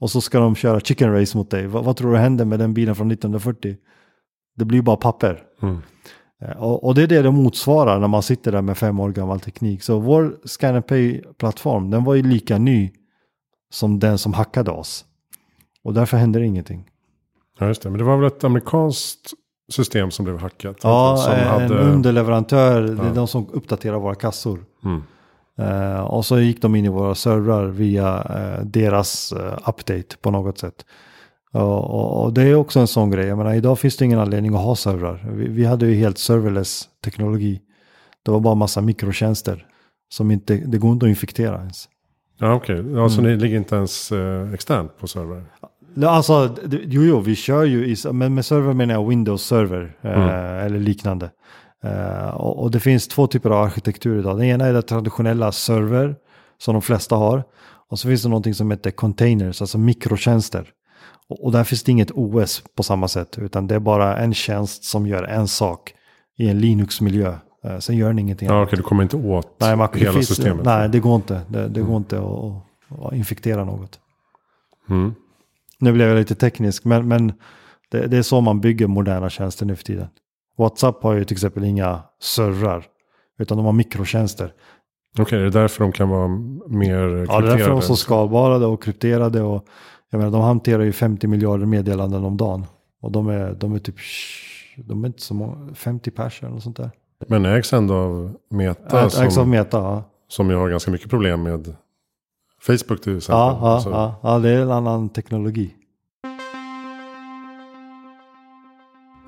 Och 0.00 0.10
så 0.10 0.20
ska 0.20 0.38
de 0.40 0.54
köra 0.54 0.80
chicken 0.80 1.12
race 1.12 1.36
mot 1.38 1.50
dig. 1.50 1.66
Vad, 1.66 1.84
vad 1.84 1.96
tror 1.96 2.12
du 2.12 2.18
händer 2.18 2.44
med 2.44 2.58
den 2.58 2.74
bilen 2.74 2.94
från 2.94 3.10
1940? 3.10 3.76
Det 4.56 4.64
blir 4.64 4.82
bara 4.82 4.96
papper. 4.96 5.42
Mm. 5.62 5.78
Eh, 6.42 6.56
Och, 6.56 6.84
och 6.84 6.94
det 6.94 7.02
är 7.02 7.06
det 7.06 7.22
det 7.22 7.30
motsvarar 7.30 7.98
när 8.00 8.08
man 8.08 8.22
sitter 8.22 8.52
där 8.52 8.62
med 8.62 8.78
fem 8.78 9.00
år 9.00 9.10
gammal 9.12 9.40
teknik. 9.40 9.82
Så 9.82 9.98
vår 9.98 10.36
Scan 10.44 10.82
Pay-plattform, 10.82 11.90
den 11.90 12.04
var 12.04 12.14
ju 12.14 12.22
lika 12.22 12.58
ny 12.58 12.92
som 13.70 13.98
den 13.98 14.18
som 14.18 14.32
hackade 14.32 14.70
oss. 14.70 15.04
Och 15.84 15.94
därför 15.94 16.16
hände 16.16 16.38
det 16.38 16.46
ingenting. 16.46 16.84
Ja, 17.58 17.66
just 17.66 17.82
det. 17.82 17.90
Men 17.90 17.98
det 17.98 18.04
var 18.04 18.16
väl 18.16 18.26
ett 18.26 18.44
amerikanskt 18.44 19.32
system 19.72 20.10
som 20.10 20.24
blev 20.24 20.38
hackat? 20.38 20.76
Ja, 20.82 21.16
som 21.16 21.32
en 21.32 21.46
hade... 21.46 21.74
underleverantör, 21.74 22.82
det 22.82 23.02
är 23.02 23.06
Ja. 23.06 23.12
de 23.14 23.28
som 23.28 23.48
uppdaterar 23.52 23.98
våra 23.98 24.14
kassor. 24.14 24.64
Mm. 24.84 25.02
Eh, 25.58 26.00
och 26.00 26.26
så 26.26 26.40
gick 26.40 26.62
de 26.62 26.74
in 26.76 26.84
i 26.84 26.88
våra 26.88 27.14
servrar 27.14 27.66
via 27.66 28.22
eh, 28.22 28.64
deras 28.64 29.32
eh, 29.32 29.58
update 29.66 30.16
på 30.20 30.30
något 30.30 30.58
sätt. 30.58 30.84
Och, 31.52 31.84
och, 31.84 32.24
och 32.24 32.32
det 32.32 32.42
är 32.42 32.54
också 32.54 32.80
en 32.80 32.86
sån 32.86 33.10
grej. 33.10 33.26
Jag 33.26 33.38
menar, 33.38 33.54
idag 33.54 33.78
finns 33.78 33.96
det 33.96 34.04
ingen 34.04 34.18
anledning 34.18 34.54
att 34.54 34.60
ha 34.60 34.76
servrar. 34.76 35.28
Vi, 35.32 35.48
vi 35.48 35.64
hade 35.64 35.86
ju 35.86 35.94
helt 35.94 36.18
serverless 36.18 36.88
teknologi. 37.04 37.60
Det 38.24 38.30
var 38.30 38.40
bara 38.40 38.54
massa 38.54 38.80
mikrotjänster. 38.80 39.66
Som 40.08 40.30
inte, 40.30 40.56
det 40.56 40.78
går 40.78 40.92
inte 40.92 41.06
att 41.06 41.10
infektera 41.10 41.58
ens. 41.58 41.88
Ja, 42.38 42.54
okej. 42.54 42.76
Ja, 42.76 42.82
Mm. 42.82 43.10
så 43.10 43.20
ni 43.22 43.36
ligger 43.36 43.56
inte 43.56 43.76
ens 43.76 44.12
eh, 44.12 44.52
externt 44.52 44.98
på 44.98 45.06
server? 45.06 45.44
Ja, 45.94 46.08
Alltså, 46.10 46.56
jo, 46.70 47.02
jo, 47.02 47.20
vi 47.20 47.34
kör 47.34 47.64
ju 47.64 47.86
i, 47.86 47.96
men 48.12 48.34
med 48.34 48.44
server 48.44 48.72
menar 48.74 48.94
jag 48.94 49.08
Windows 49.08 49.42
server 49.42 49.96
eh, 50.02 50.12
Mm. 50.12 50.28
eller 50.66 50.78
liknande. 50.78 51.30
Eh, 51.84 52.28
och, 52.28 52.62
och 52.62 52.70
det 52.70 52.80
finns 52.80 53.08
två 53.08 53.26
typer 53.26 53.50
av 53.50 53.62
arkitektur 53.64 54.18
idag. 54.18 54.36
Den 54.38 54.46
ena 54.46 54.66
är 54.66 54.72
den 54.72 54.82
traditionella 54.82 55.52
server 55.52 56.16
som 56.58 56.74
de 56.74 56.82
flesta 56.82 57.16
har. 57.16 57.42
Och 57.90 57.98
så 57.98 58.08
finns 58.08 58.22
det 58.22 58.28
någonting 58.28 58.54
som 58.54 58.70
heter 58.70 58.90
containers, 58.90 59.60
alltså 59.60 59.78
mikrotjänster. 59.78 60.68
Och, 61.28 61.44
och 61.44 61.52
där 61.52 61.64
finns 61.64 61.82
det 61.82 61.92
inget 61.92 62.10
OS 62.10 62.62
på 62.76 62.82
samma 62.82 63.08
sätt, 63.08 63.38
utan 63.38 63.66
det 63.66 63.74
är 63.74 63.78
bara 63.80 64.16
en 64.16 64.34
tjänst 64.34 64.84
som 64.84 65.06
gör 65.06 65.22
en 65.24 65.48
sak 65.48 65.94
i 66.38 66.48
en 66.48 66.58
Linux-miljö. 66.60 67.34
Eh, 67.64 67.78
sen 67.78 67.96
gör 67.96 68.08
den 68.08 68.18
ingenting 68.18 68.48
Ja, 68.48 68.62
okej. 68.62 68.76
Du 68.76 68.82
kommer 68.82 69.02
inte 69.02 69.16
åt 69.16 69.56
Nej, 69.60 69.76
man, 69.76 69.88
hela 69.94 70.12
finns, 70.12 70.26
systemet? 70.28 70.64
nej, 70.64 70.88
det 70.88 71.00
går 71.00 71.16
inte. 71.16 71.40
Det, 71.48 71.68
det 71.68 71.80
går 71.80 71.96
inte 71.96 72.18
att, 72.18 73.06
att 73.06 73.14
infektera 73.14 73.64
något. 73.64 74.00
Mm. 74.88 75.14
Nu 75.78 75.92
blev 75.92 76.08
jag 76.08 76.16
lite 76.18 76.34
teknisk, 76.34 76.84
men, 76.84 77.08
men 77.08 77.32
det, 77.90 78.06
det 78.06 78.16
är 78.18 78.22
så 78.22 78.40
man 78.40 78.60
bygger 78.60 78.86
moderna 78.86 79.30
tjänster 79.30 79.66
nu 79.66 79.76
för 79.76 79.84
tiden. 79.84 80.08
WhatsApp 80.58 81.02
har 81.02 81.12
ju 81.14 81.24
till 81.24 81.34
exempel 81.34 81.64
inga 81.64 82.02
servrar, 82.22 82.84
utan 83.38 83.56
de 83.56 83.66
har 83.66 83.72
mikrotjänster. 83.72 84.52
Okej, 85.18 85.38
är 85.38 85.42
det 85.44 85.50
därför 85.50 85.84
de 85.84 85.92
kan 85.92 86.08
vara 86.08 86.28
mer 86.68 86.94
Ja, 86.94 87.06
det 87.06 87.18
är 87.18 87.24
därför 87.26 87.42
de 87.42 87.46
är 87.46 87.56
krypterade? 87.56 87.82
så 87.82 87.96
skalbara 87.96 88.66
och 88.66 88.82
krypterade. 88.82 89.42
Och, 89.42 89.64
jag 90.10 90.18
menar, 90.18 90.32
de 90.32 90.40
hanterar 90.40 90.82
ju 90.82 90.92
50 90.92 91.26
miljarder 91.26 91.66
meddelanden 91.66 92.24
om 92.24 92.36
dagen. 92.36 92.66
Och 93.00 93.12
de 93.12 93.28
är, 93.28 93.54
de 93.54 93.74
är 93.74 93.78
typ, 93.78 93.94
de 94.76 95.04
är 95.04 95.06
inte 95.08 95.22
så 95.22 95.34
många, 95.34 95.74
50 95.74 96.10
pers 96.10 96.42
eller 96.42 96.52
något 96.52 96.62
sånt 96.62 96.76
där. 96.76 96.90
Men 97.26 97.46
ägs 97.46 97.72
ändå 97.72 97.94
av 97.94 98.36
Meta 98.50 99.04
Ägs 99.04 99.18
av 99.18 99.30
som, 99.30 99.50
Meta, 99.50 99.78
ja. 99.78 100.04
som 100.28 100.50
ju 100.50 100.56
har 100.56 100.68
ganska 100.68 100.90
mycket 100.90 101.10
problem 101.10 101.42
med 101.42 101.74
Facebook 102.62 103.00
till 103.00 103.16
exempel. 103.16 103.38
Ja, 103.38 103.82
ja, 103.84 103.90
ja, 103.90 104.14
ja, 104.22 104.38
det 104.38 104.50
är 104.50 104.60
en 104.62 104.70
annan 104.70 105.08
teknologi. 105.08 105.74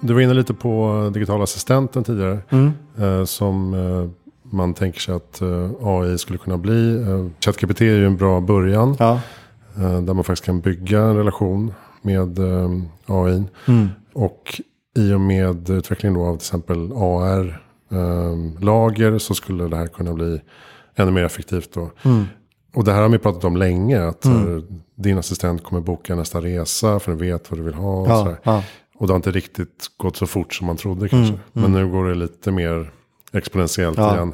Du 0.01 0.15
var 0.15 0.21
inne 0.21 0.35
lite 0.35 0.55
på 0.55 1.11
digitala 1.15 1.43
assistenten 1.43 2.05
tidigare. 2.05 2.39
Mm. 2.51 2.73
eh, 2.99 3.25
som 3.25 3.75
eh, 3.75 4.11
man 4.43 4.75
tänker 4.75 5.01
sig 5.01 5.15
att 5.15 5.41
eh, 5.41 5.71
AI 5.83 6.19
skulle 6.19 6.39
kunna 6.39 6.59
bli. 6.59 7.03
Eh, 7.03 7.27
ChatGPT 7.41 7.81
är 7.81 7.85
ju 7.85 8.07
en 8.07 8.17
bra 8.17 8.41
början. 8.41 8.97
Ja. 8.99 9.21
eh, 9.77 10.01
där 10.01 10.15
man 10.15 10.25
faktiskt 10.25 10.45
kan 10.45 10.61
bygga 10.61 11.01
en 11.01 11.17
relation 11.17 11.75
med 12.03 12.39
eh, 12.39 12.71
AI. 13.07 13.45
Mm. 13.69 13.89
Och 14.13 14.61
i 14.97 15.13
och 15.13 15.21
med 15.21 15.71
utvecklingen 15.71 16.15
då 16.19 16.27
av 16.27 16.37
till 16.37 16.43
exempel 16.43 16.93
AR-lager 17.91 19.19
så 19.19 19.35
skulle 19.35 19.69
det 19.69 19.77
här 19.77 19.87
kunna 19.87 20.13
bli 20.13 20.41
ännu 20.97 21.11
mer 21.11 21.25
effektivt. 21.25 21.73
Då. 21.75 21.91
Mm. 22.03 22.25
Och 22.75 22.85
det 22.85 22.93
här 22.93 23.03
har 23.03 23.09
vi 23.09 23.19
pratat 23.19 23.45
om 23.45 23.57
länge. 23.57 24.07
Att 24.09 24.25
Mm. 24.25 24.57
eh, 24.57 24.63
din 24.95 25.19
assistent 25.19 25.65
kommer 25.65 25.81
boka 25.83 26.15
nästa 26.15 26.41
resa 26.41 27.01
för 27.01 27.13
den 27.13 27.19
vet 27.21 27.51
vad 27.51 27.59
du 27.61 27.65
vill 27.65 27.75
ha. 27.75 28.01
Och, 28.01 28.09
Ja, 28.09 28.37
ja. 28.43 28.63
och 28.99 29.07
det 29.07 29.13
har 29.13 29.17
inte 29.17 29.31
riktigt 29.31 29.87
gått 29.97 30.17
så 30.17 30.27
fort 30.27 30.55
som 30.55 30.67
man 30.67 30.77
trodde 30.77 31.09
kanske. 31.09 31.35
Men 31.53 31.73
nu 31.73 31.89
går 31.89 32.05
det 32.09 32.15
lite 32.15 32.53
mer 32.53 32.91
exponentiellt 33.33 33.99
Ja, 33.99 34.15
igen. 34.15 34.33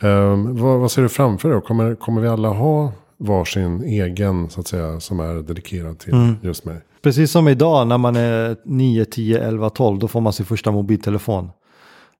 Ehm, 0.00 0.56
vad, 0.56 0.80
vad 0.80 0.90
ser 0.90 1.02
du 1.02 1.08
framför 1.08 1.50
dig? 1.50 1.60
Kommer, 1.60 1.94
kommer 1.94 2.20
vi 2.20 2.28
alla 2.28 2.48
ha 2.48 2.92
varsin 3.18 3.82
egen 3.84 4.50
så 4.50 4.60
att 4.60 4.66
säga 4.68 5.00
som 5.00 5.20
är 5.20 5.34
dedikerad 5.34 5.98
till 5.98 6.12
Mm. 6.12 6.36
just 6.42 6.64
mig? 6.64 6.76
Precis 7.02 7.30
som 7.30 7.48
idag 7.48 7.86
när 7.86 7.98
man 7.98 8.16
är 8.16 8.56
9, 8.64 9.04
10, 9.04 9.38
11, 9.48 9.70
12, 9.70 9.98
då 9.98 10.08
får 10.08 10.20
man 10.20 10.32
sin 10.32 10.46
första 10.46 10.70
mobiltelefon. 10.70 11.50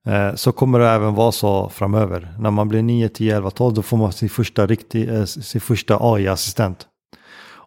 Eh, 0.07 0.35
så 0.35 0.53
kommer 0.53 0.79
det 0.79 0.89
även 0.89 1.15
vara 1.15 1.33
så 1.33 1.69
framöver. 1.69 2.35
När 2.39 2.51
man 2.51 2.69
blir 2.69 2.83
9, 2.83 3.09
10, 3.09 3.37
11, 3.37 3.51
12, 3.51 3.75
då 3.75 3.83
får 3.83 3.97
man 3.97 4.13
sin 4.13 4.29
första, 4.29 4.67
riktig, 4.67 5.09
eh, 5.09 5.25
sin 5.25 5.61
första 5.61 5.99
AI-assistent. 6.01 6.87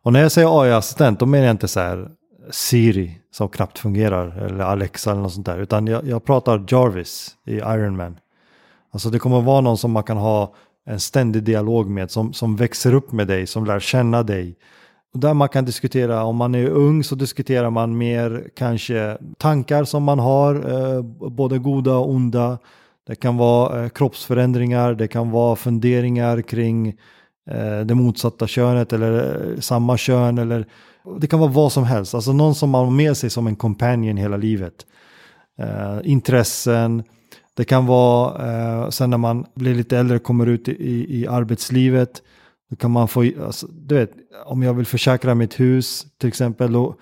Och 0.03 0.13
när 0.13 0.21
jag 0.21 0.31
säger 0.31 0.61
AI-assistent, 0.61 1.19
då 1.19 1.25
menar 1.25 1.45
jag 1.45 1.53
inte 1.53 1.67
så 1.67 1.79
här 1.79 2.09
Siri 2.51 3.19
som 3.31 3.49
knappt 3.49 3.79
fungerar, 3.79 4.45
eller 4.45 4.63
Alexa 4.63 5.11
eller 5.11 5.21
något 5.21 5.33
sånt 5.33 5.45
där, 5.45 5.57
utan 5.57 5.87
jag, 5.87 6.07
jag 6.07 6.25
pratar 6.25 6.65
Jarvis 6.67 7.35
i 7.45 7.55
Iron 7.55 7.97
Man. 7.97 8.17
Alltså 8.93 9.09
det 9.09 9.19
kommer 9.19 9.41
vara 9.41 9.61
någon 9.61 9.77
som 9.77 9.91
man 9.91 10.03
kan 10.03 10.17
ha 10.17 10.53
en 10.85 10.99
ständig 10.99 11.43
dialog 11.43 11.89
med, 11.89 12.11
som, 12.11 12.33
som 12.33 12.55
växer 12.55 12.93
upp 12.93 13.11
med 13.11 13.27
dig, 13.27 13.47
som 13.47 13.65
lär 13.65 13.79
känna 13.79 14.23
dig. 14.23 14.55
Och 15.17 15.21
där 15.21 15.33
man 15.33 15.49
kan 15.49 15.65
diskutera, 15.65 16.23
om 16.23 16.35
man 16.35 16.55
är 16.55 16.67
ung 16.67 17.03
så 17.03 17.15
diskuterar 17.15 17.69
man 17.69 17.97
mer 17.97 18.49
kanske 18.55 19.17
tankar 19.37 19.83
som 19.83 20.03
man 20.03 20.19
har, 20.19 20.55
eh, 20.55 21.01
både 21.29 21.59
goda 21.59 21.97
och 21.97 22.09
onda. 22.09 22.57
Det 23.07 23.15
kan 23.15 23.37
vara 23.37 23.83
eh, 23.83 23.89
kroppsförändringar, 23.89 24.93
det 24.93 25.07
kan 25.07 25.31
vara 25.31 25.55
funderingar 25.55 26.41
kring 26.41 26.87
eh, 27.49 27.79
det 27.85 27.95
motsatta 27.95 28.47
könet 28.47 28.93
eller 28.93 29.13
eh, 29.15 29.59
samma 29.59 29.97
kön 29.97 30.37
eller 30.37 30.65
det 31.19 31.27
kan 31.27 31.39
vara 31.39 31.51
vad 31.51 31.71
som 31.71 31.83
helst. 31.83 32.13
Alltså 32.13 32.33
någon 32.33 32.55
som 32.55 32.69
man 32.69 32.85
har 32.85 32.91
med 32.91 33.17
sig 33.17 33.29
som 33.29 33.47
en 33.47 33.55
companion 33.55 34.17
hela 34.17 34.37
livet. 34.37 34.85
Eh, 35.59 35.97
intressen, 36.03 37.03
det 37.53 37.63
kan 37.63 37.85
vara 37.85 38.49
eh, 38.49 38.89
sen 38.89 39.09
när 39.09 39.17
man 39.17 39.45
blir 39.55 39.75
lite 39.75 39.97
äldre 39.97 40.19
kommer 40.19 40.45
ut 40.45 40.67
i, 40.67 41.21
i 41.21 41.27
arbetslivet. 41.27 42.21
Då 42.69 42.75
kan 42.75 42.91
man 42.91 43.07
få, 43.07 43.31
alltså, 43.45 43.67
du 43.67 43.95
vet, 43.95 44.11
om 44.45 44.63
jag 44.63 44.73
vill 44.73 44.85
försäkra 44.85 45.35
mitt 45.35 45.59
hus 45.59 46.05
till 46.19 46.29
exempel, 46.29 46.73
då, 46.73 46.95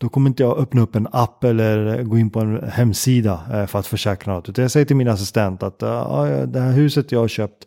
då 0.00 0.08
kommer 0.08 0.30
inte 0.30 0.42
jag 0.42 0.58
öppna 0.58 0.82
upp 0.82 0.96
en 0.96 1.08
app 1.12 1.44
eller 1.44 2.02
gå 2.02 2.18
in 2.18 2.30
på 2.30 2.40
en 2.40 2.68
hemsida 2.70 3.40
eh, 3.52 3.66
för 3.66 3.78
att 3.78 3.86
försäkra 3.86 4.34
något. 4.34 4.48
Utan 4.48 4.62
jag 4.62 4.70
säger 4.70 4.86
till 4.86 4.96
min 4.96 5.08
assistent 5.08 5.62
att 5.62 5.78
det 5.78 6.60
här 6.60 6.72
huset 6.72 7.12
jag 7.12 7.20
har 7.20 7.28
köpt, 7.28 7.66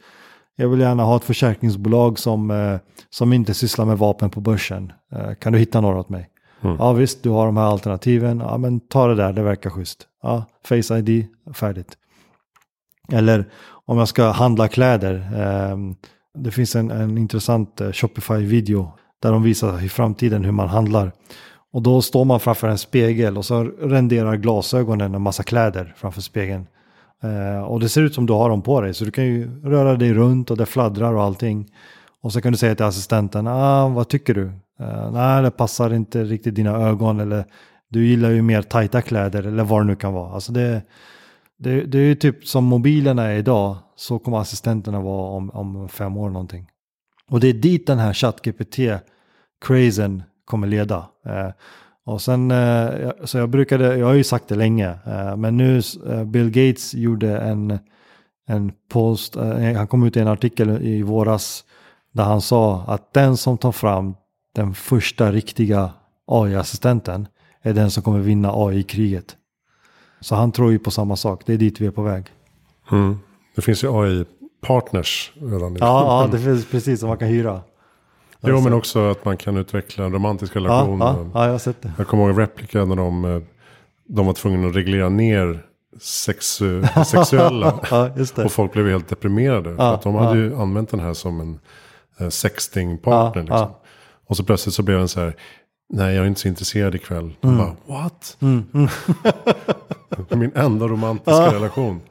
jag 0.56 0.70
vill 0.70 0.80
gärna 0.80 1.04
ha 1.04 1.16
ett 1.16 1.24
försäkringsbolag 1.24 2.20
som, 2.20 2.52
eh, 2.52 2.80
som 3.10 3.34
inte 3.34 3.54
sysslar 3.54 3.86
med 3.86 3.98
vapen 3.98 4.30
på 4.30 4.42
börsen. 4.42 4.92
Eh, 5.12 5.34
kan 5.34 5.54
du 5.54 5.60
hitta 5.60 5.82
några 5.82 6.00
åt 6.00 6.10
mig? 6.10 6.30
Mm. 6.62 6.76
Ja 6.80 6.94
visst, 6.94 7.24
du 7.24 7.30
har 7.30 7.46
de 7.46 7.58
här 7.58 7.66
alternativen. 7.66 8.40
Ja 8.40 8.58
men 8.58 8.80
ta 8.80 9.08
det 9.08 9.16
där, 9.16 9.34
det 9.34 9.44
verkar 9.44 9.70
schysst. 9.70 10.08
Ja, 10.22 10.46
Face 10.66 10.98
ID, 10.98 11.28
färdigt. 11.54 11.98
Eller 13.12 13.50
om 13.86 13.98
jag 13.98 14.08
ska 14.08 14.32
handla 14.32 14.68
kläder 14.68 15.30
det 16.38 16.52
finns 16.52 16.76
en, 16.76 16.92
en 16.92 17.18
intressant 17.18 17.82
eh, 17.82 17.92
Shopify-video 17.92 18.92
där 19.22 19.32
de 19.32 19.44
visar 19.44 19.84
i 19.84 19.90
framtiden 19.90 20.46
hur 20.46 20.52
man 20.52 20.70
handlar. 20.70 21.12
Och 21.72 21.82
då 21.82 22.02
står 22.02 22.26
man 22.26 22.40
framför 22.40 22.68
en 22.68 22.78
spegel 22.78 23.38
och 23.38 23.46
så 23.46 23.64
renderar 23.64 24.36
glasögonen 24.36 25.16
en 25.16 25.22
massa 25.22 25.44
kläder 25.44 25.94
framför 25.98 26.22
spegeln. 26.22 26.68
Eh, 27.24 27.64
och 27.64 27.80
det 27.80 27.90
ser 27.90 28.02
ut 28.02 28.14
som 28.14 28.26
du 28.26 28.34
har 28.34 28.50
dem 28.50 28.62
på 28.62 28.82
dig 28.82 28.94
så 28.94 29.06
du 29.06 29.12
kan 29.12 29.26
ju 29.26 29.62
röra 29.64 29.96
dig 29.96 30.14
runt 30.14 30.52
och 30.52 30.58
det 30.58 30.66
fladdrar 30.66 31.14
och 31.14 31.24
allting. 31.24 31.72
Och 32.22 32.34
så 32.34 32.42
kan 32.42 32.52
du 32.52 32.58
säga 32.58 32.76
till 32.76 32.86
assistenten, 32.86 33.48
ah, 33.48 33.88
vad 33.88 34.08
tycker 34.08 34.34
du? 34.34 34.52
Eh, 34.80 35.12
Nej, 35.12 35.44
det 35.44 35.52
passar 35.52 35.94
inte 35.94 36.24
riktigt 36.24 36.56
dina 36.56 36.72
ögon 36.72 37.20
eller 37.20 37.46
du 37.90 38.06
gillar 38.06 38.30
ju 38.30 38.42
mer 38.42 38.62
tajta 38.62 39.02
kläder 39.02 39.44
eller 39.44 39.64
vad 39.64 39.82
det 39.82 39.86
nu 39.86 39.96
kan 39.96 40.14
vara. 40.14 40.34
Alltså 40.34 40.52
det, 40.52 40.82
det, 41.58 41.82
det 41.82 41.98
är 41.98 42.04
ju 42.04 42.16
typ 42.16 42.48
som 42.48 42.64
mobilerna 42.64 43.24
är 43.24 43.38
idag, 43.38 43.78
så 43.96 44.20
kommer 44.20 44.38
assistenterna 44.40 45.02
vara 45.02 45.30
om, 45.30 45.50
om 45.50 45.90
fem 45.90 46.18
år 46.18 46.30
någonting. 46.30 46.68
Och 47.30 47.40
det 47.40 47.48
är 47.48 47.54
dit 47.54 47.88
den 47.88 48.00
här 48.00 48.14
ChatGPT-crazen 48.14 50.24
kommer 50.46 50.68
leda. 50.68 51.08
Eh, 51.26 51.50
Och 52.06 52.22
sen, 52.22 52.52
eh, 52.52 53.12
så 53.24 53.38
jag 53.38 53.50
brukade, 53.50 53.98
jag 53.98 54.06
har 54.08 54.14
ju 54.14 54.24
sagt 54.24 54.48
det 54.48 54.56
länge, 54.56 54.90
eh, 55.06 55.36
men 55.36 55.58
nu 55.58 55.82
eh, 56.10 56.24
Bill 56.24 56.50
Gates 56.50 56.94
gjorde 56.94 57.38
en, 57.38 57.80
en 58.48 58.72
post, 58.90 59.36
eh, 59.36 59.74
han 59.76 59.88
kom 59.88 60.04
ut 60.04 60.18
i 60.18 60.20
en 60.20 60.28
artikel 60.28 60.70
i 60.82 61.04
våras 61.04 61.64
där 62.12 62.24
han 62.24 62.42
sa 62.42 62.84
att 62.88 63.14
den 63.14 63.38
som 63.38 63.58
tar 63.58 63.72
fram 63.72 64.16
den 64.56 64.74
första 64.74 65.32
riktiga 65.32 65.92
AI-assistenten 66.28 67.28
är 67.62 67.74
den 67.74 67.92
som 67.92 68.04
kommer 68.04 68.20
vinna 68.20 68.52
AI-kriget. 68.54 69.36
Så 70.20 70.36
han 70.36 70.52
tror 70.52 70.72
ju 70.72 70.80
på 70.80 70.92
samma 70.92 71.16
sak, 71.16 71.42
det 71.46 71.54
är 71.54 71.58
dit 71.58 71.82
vi 71.82 71.86
är 71.88 71.92
på 71.92 72.02
väg. 72.02 72.26
Mm. 72.92 73.20
Det 73.56 73.62
finns 73.62 73.84
ju 73.84 73.88
AI-partners 73.88 75.32
redan. 75.36 75.76
Ja, 75.80 76.22
ja, 76.24 76.30
det 76.32 76.40
finns 76.40 76.66
precis 76.66 77.00
som 77.00 77.10
man 77.10 77.18
kan 77.18 77.28
hyra. 77.28 77.62
Jo, 78.42 78.62
men 78.62 78.74
också 78.74 79.10
att 79.12 79.26
man 79.26 79.38
kan 79.38 79.58
utveckla 79.58 80.06
en 80.06 80.12
romantisk 80.14 80.56
relation. 80.56 81.00
Ja, 81.00 81.16
ja, 81.18 81.30
ja, 81.34 81.46
jag 81.46 81.52
har 81.52 81.60
sett 81.60 81.82
det. 81.82 81.92
Jag 81.98 82.08
kommer 82.08 82.28
ihåg 82.30 82.40
Replica 82.40 82.86
när 82.86 82.96
de, 82.96 83.26
eh, 83.26 83.42
de 84.08 84.26
var 84.26 84.34
tvungna 84.34 84.68
att 84.68 84.76
reglera 84.76 85.10
ner 85.10 85.66
sexu 86.02 86.84
sexuella. 87.06 87.80
ja. 87.92 88.10
Och 88.46 88.52
folk 88.52 88.74
blev 88.74 88.90
helt 88.90 89.10
deprimerade. 89.10 89.76
för 89.76 89.94
att 89.94 90.02
de 90.02 90.16
hade 90.16 90.40
ju 90.40 90.56
använt 90.56 90.90
den 90.90 91.00
här 91.00 91.14
som 91.14 91.42
en 91.42 91.60
eh, 92.20 92.30
sexting-partner. 92.30 93.42
Liksom. 93.44 93.72
Och 94.28 94.38
så 94.38 94.44
plötsligt 94.44 94.76
så 94.76 94.84
blev 94.84 94.98
den 94.98 95.08
så 95.08 95.20
här. 95.20 95.36
Nej, 95.94 96.16
jag 96.16 96.24
är 96.24 96.28
inte 96.28 96.42
så 96.42 96.48
intresserad 96.48 96.96
ikväll. 96.96 97.34
De 97.42 97.58
bara, 97.58 97.76
what? 97.88 98.38
Min 100.30 100.52
enda 100.56 100.88
romantiska 100.88 101.54
relation. 101.54 102.02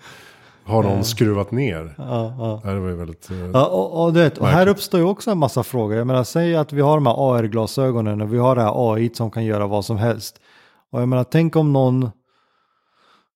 Har 0.65 0.83
någon 0.83 1.05
skruvat 1.05 1.51
ner? 1.51 1.95
Ja, 1.99 2.35
ja. 2.65 2.71
Det 2.71 2.81
var 2.81 2.89
ju 2.89 2.95
väldigt... 2.97 3.31
eh, 3.31 3.37
Ja, 3.53 3.67
och, 3.67 4.05
och, 4.05 4.13
du 4.13 4.21
vet, 4.21 4.39
och 4.39 4.47
här 4.47 4.67
uppstår 4.67 5.01
ju 5.01 5.07
också 5.07 5.31
en 5.31 5.39
massa 5.39 5.63
frågor. 5.63 5.97
Jag 5.97 6.07
menar, 6.07 6.25
säg 6.25 6.57
att 6.57 6.73
vi 6.73 6.81
har 6.81 6.95
de 6.97 7.07
här 7.07 7.15
AR-glasögonen 7.37 8.21
och 8.21 8.35
vi 8.35 8.39
har 8.39 8.57
det 8.57 8.63
här 8.63 8.93
AI 8.95 9.11
som 9.15 9.31
kan 9.31 9.45
göra 9.45 9.67
vad 9.67 9.85
som 9.85 9.97
helst. 9.97 10.41
Och 10.91 11.01
jag 11.01 11.09
menar, 11.09 11.25
tänk 11.25 11.57
om 11.57 11.73
någon, 11.73 12.11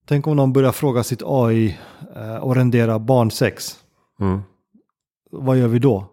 tänk 0.09 0.27
om 0.27 0.37
någon 0.37 0.53
börjar 0.53 0.73
fråga 0.73 1.03
sitt 1.03 1.23
AI 1.25 1.79
eh, 2.17 2.37
och 2.37 2.55
rendera 2.55 2.99
barnsex. 2.99 3.77
Mm. 4.21 4.41
Vad 5.31 5.57
gör 5.57 5.69
vi 5.69 5.79
då? 5.79 6.07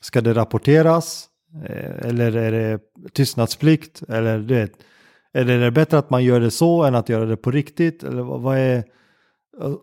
Ska 0.00 0.20
det 0.20 0.34
rapporteras? 0.34 1.28
Eh, 1.68 2.08
eller 2.08 2.36
är 2.36 2.52
det 2.52 2.80
tystnadsplikt? 3.12 4.02
Eller 4.08 4.38
du 4.38 4.54
vet, 4.54 4.72
eller 5.34 5.54
är 5.54 5.60
det 5.64 5.70
bättre 5.70 5.98
att 5.98 6.10
man 6.10 6.24
gör 6.24 6.40
det 6.40 6.50
så 6.50 6.84
än 6.84 6.94
att 6.94 7.08
göra 7.08 7.24
det 7.24 7.36
på 7.36 7.50
riktigt? 7.50 8.02
Eller 8.02 8.22
vad 8.22 8.58
är... 8.58 8.84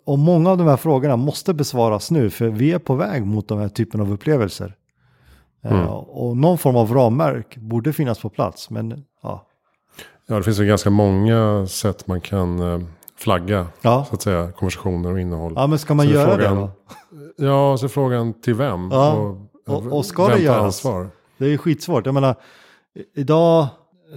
Och 0.05 0.19
många 0.19 0.49
av 0.51 0.57
de 0.57 0.67
här 0.67 0.77
frågorna 0.77 1.15
måste 1.15 1.53
besvaras 1.53 2.11
nu 2.11 2.29
för 2.29 2.47
vi 2.47 2.71
är 2.71 2.79
på 2.79 2.95
väg 2.95 3.25
mot 3.25 3.47
de 3.47 3.59
här 3.59 3.69
typen 3.69 4.01
av 4.01 4.11
upplevelser. 4.13 4.75
Mm. 5.63 5.79
Eh, 5.81 5.87
och 5.93 6.37
någon 6.37 6.57
form 6.57 6.75
av 6.75 6.93
ramverk 6.93 7.57
borde 7.57 7.93
finnas 7.93 8.19
på 8.19 8.29
plats. 8.29 8.69
Men 8.69 9.03
ja, 9.23 9.45
Ja, 10.27 10.35
det 10.35 10.43
finns 10.43 10.59
ju 10.59 10.65
ganska 10.65 10.89
många 10.89 11.67
sätt 11.67 12.07
man 12.07 12.21
kan 12.21 12.59
eh, 12.59 12.79
flagga. 13.17 13.67
Ja. 13.81 14.05
Så 14.09 14.15
att 14.15 14.21
säga, 14.21 14.51
konversationer 14.51 15.11
och 15.11 15.19
innehåll. 15.19 15.53
ja 15.55 15.67
men 15.67 15.79
ska 15.79 15.93
man 15.93 16.07
göra 16.07 16.29
frågan- 16.37 16.55
det 16.55 16.61
då? 16.61 17.45
Ja, 17.47 17.77
så 17.77 17.85
är 17.85 17.89
frågan 17.89 18.33
till 18.41 18.53
vem? 18.53 18.89
Ja, 18.91 19.13
Och, 19.13 19.75
och- 19.75 19.97
och 19.97 20.05
ska 20.05 20.27
det 20.27 20.33
vem 20.35 20.43
göras? 20.43 20.63
ansvar? 20.63 21.09
Det 21.37 21.45
är 21.53 21.57
skitsvårt. 21.57 22.05
Jag 22.05 22.13
menar, 22.13 22.35
idag, 23.15 23.67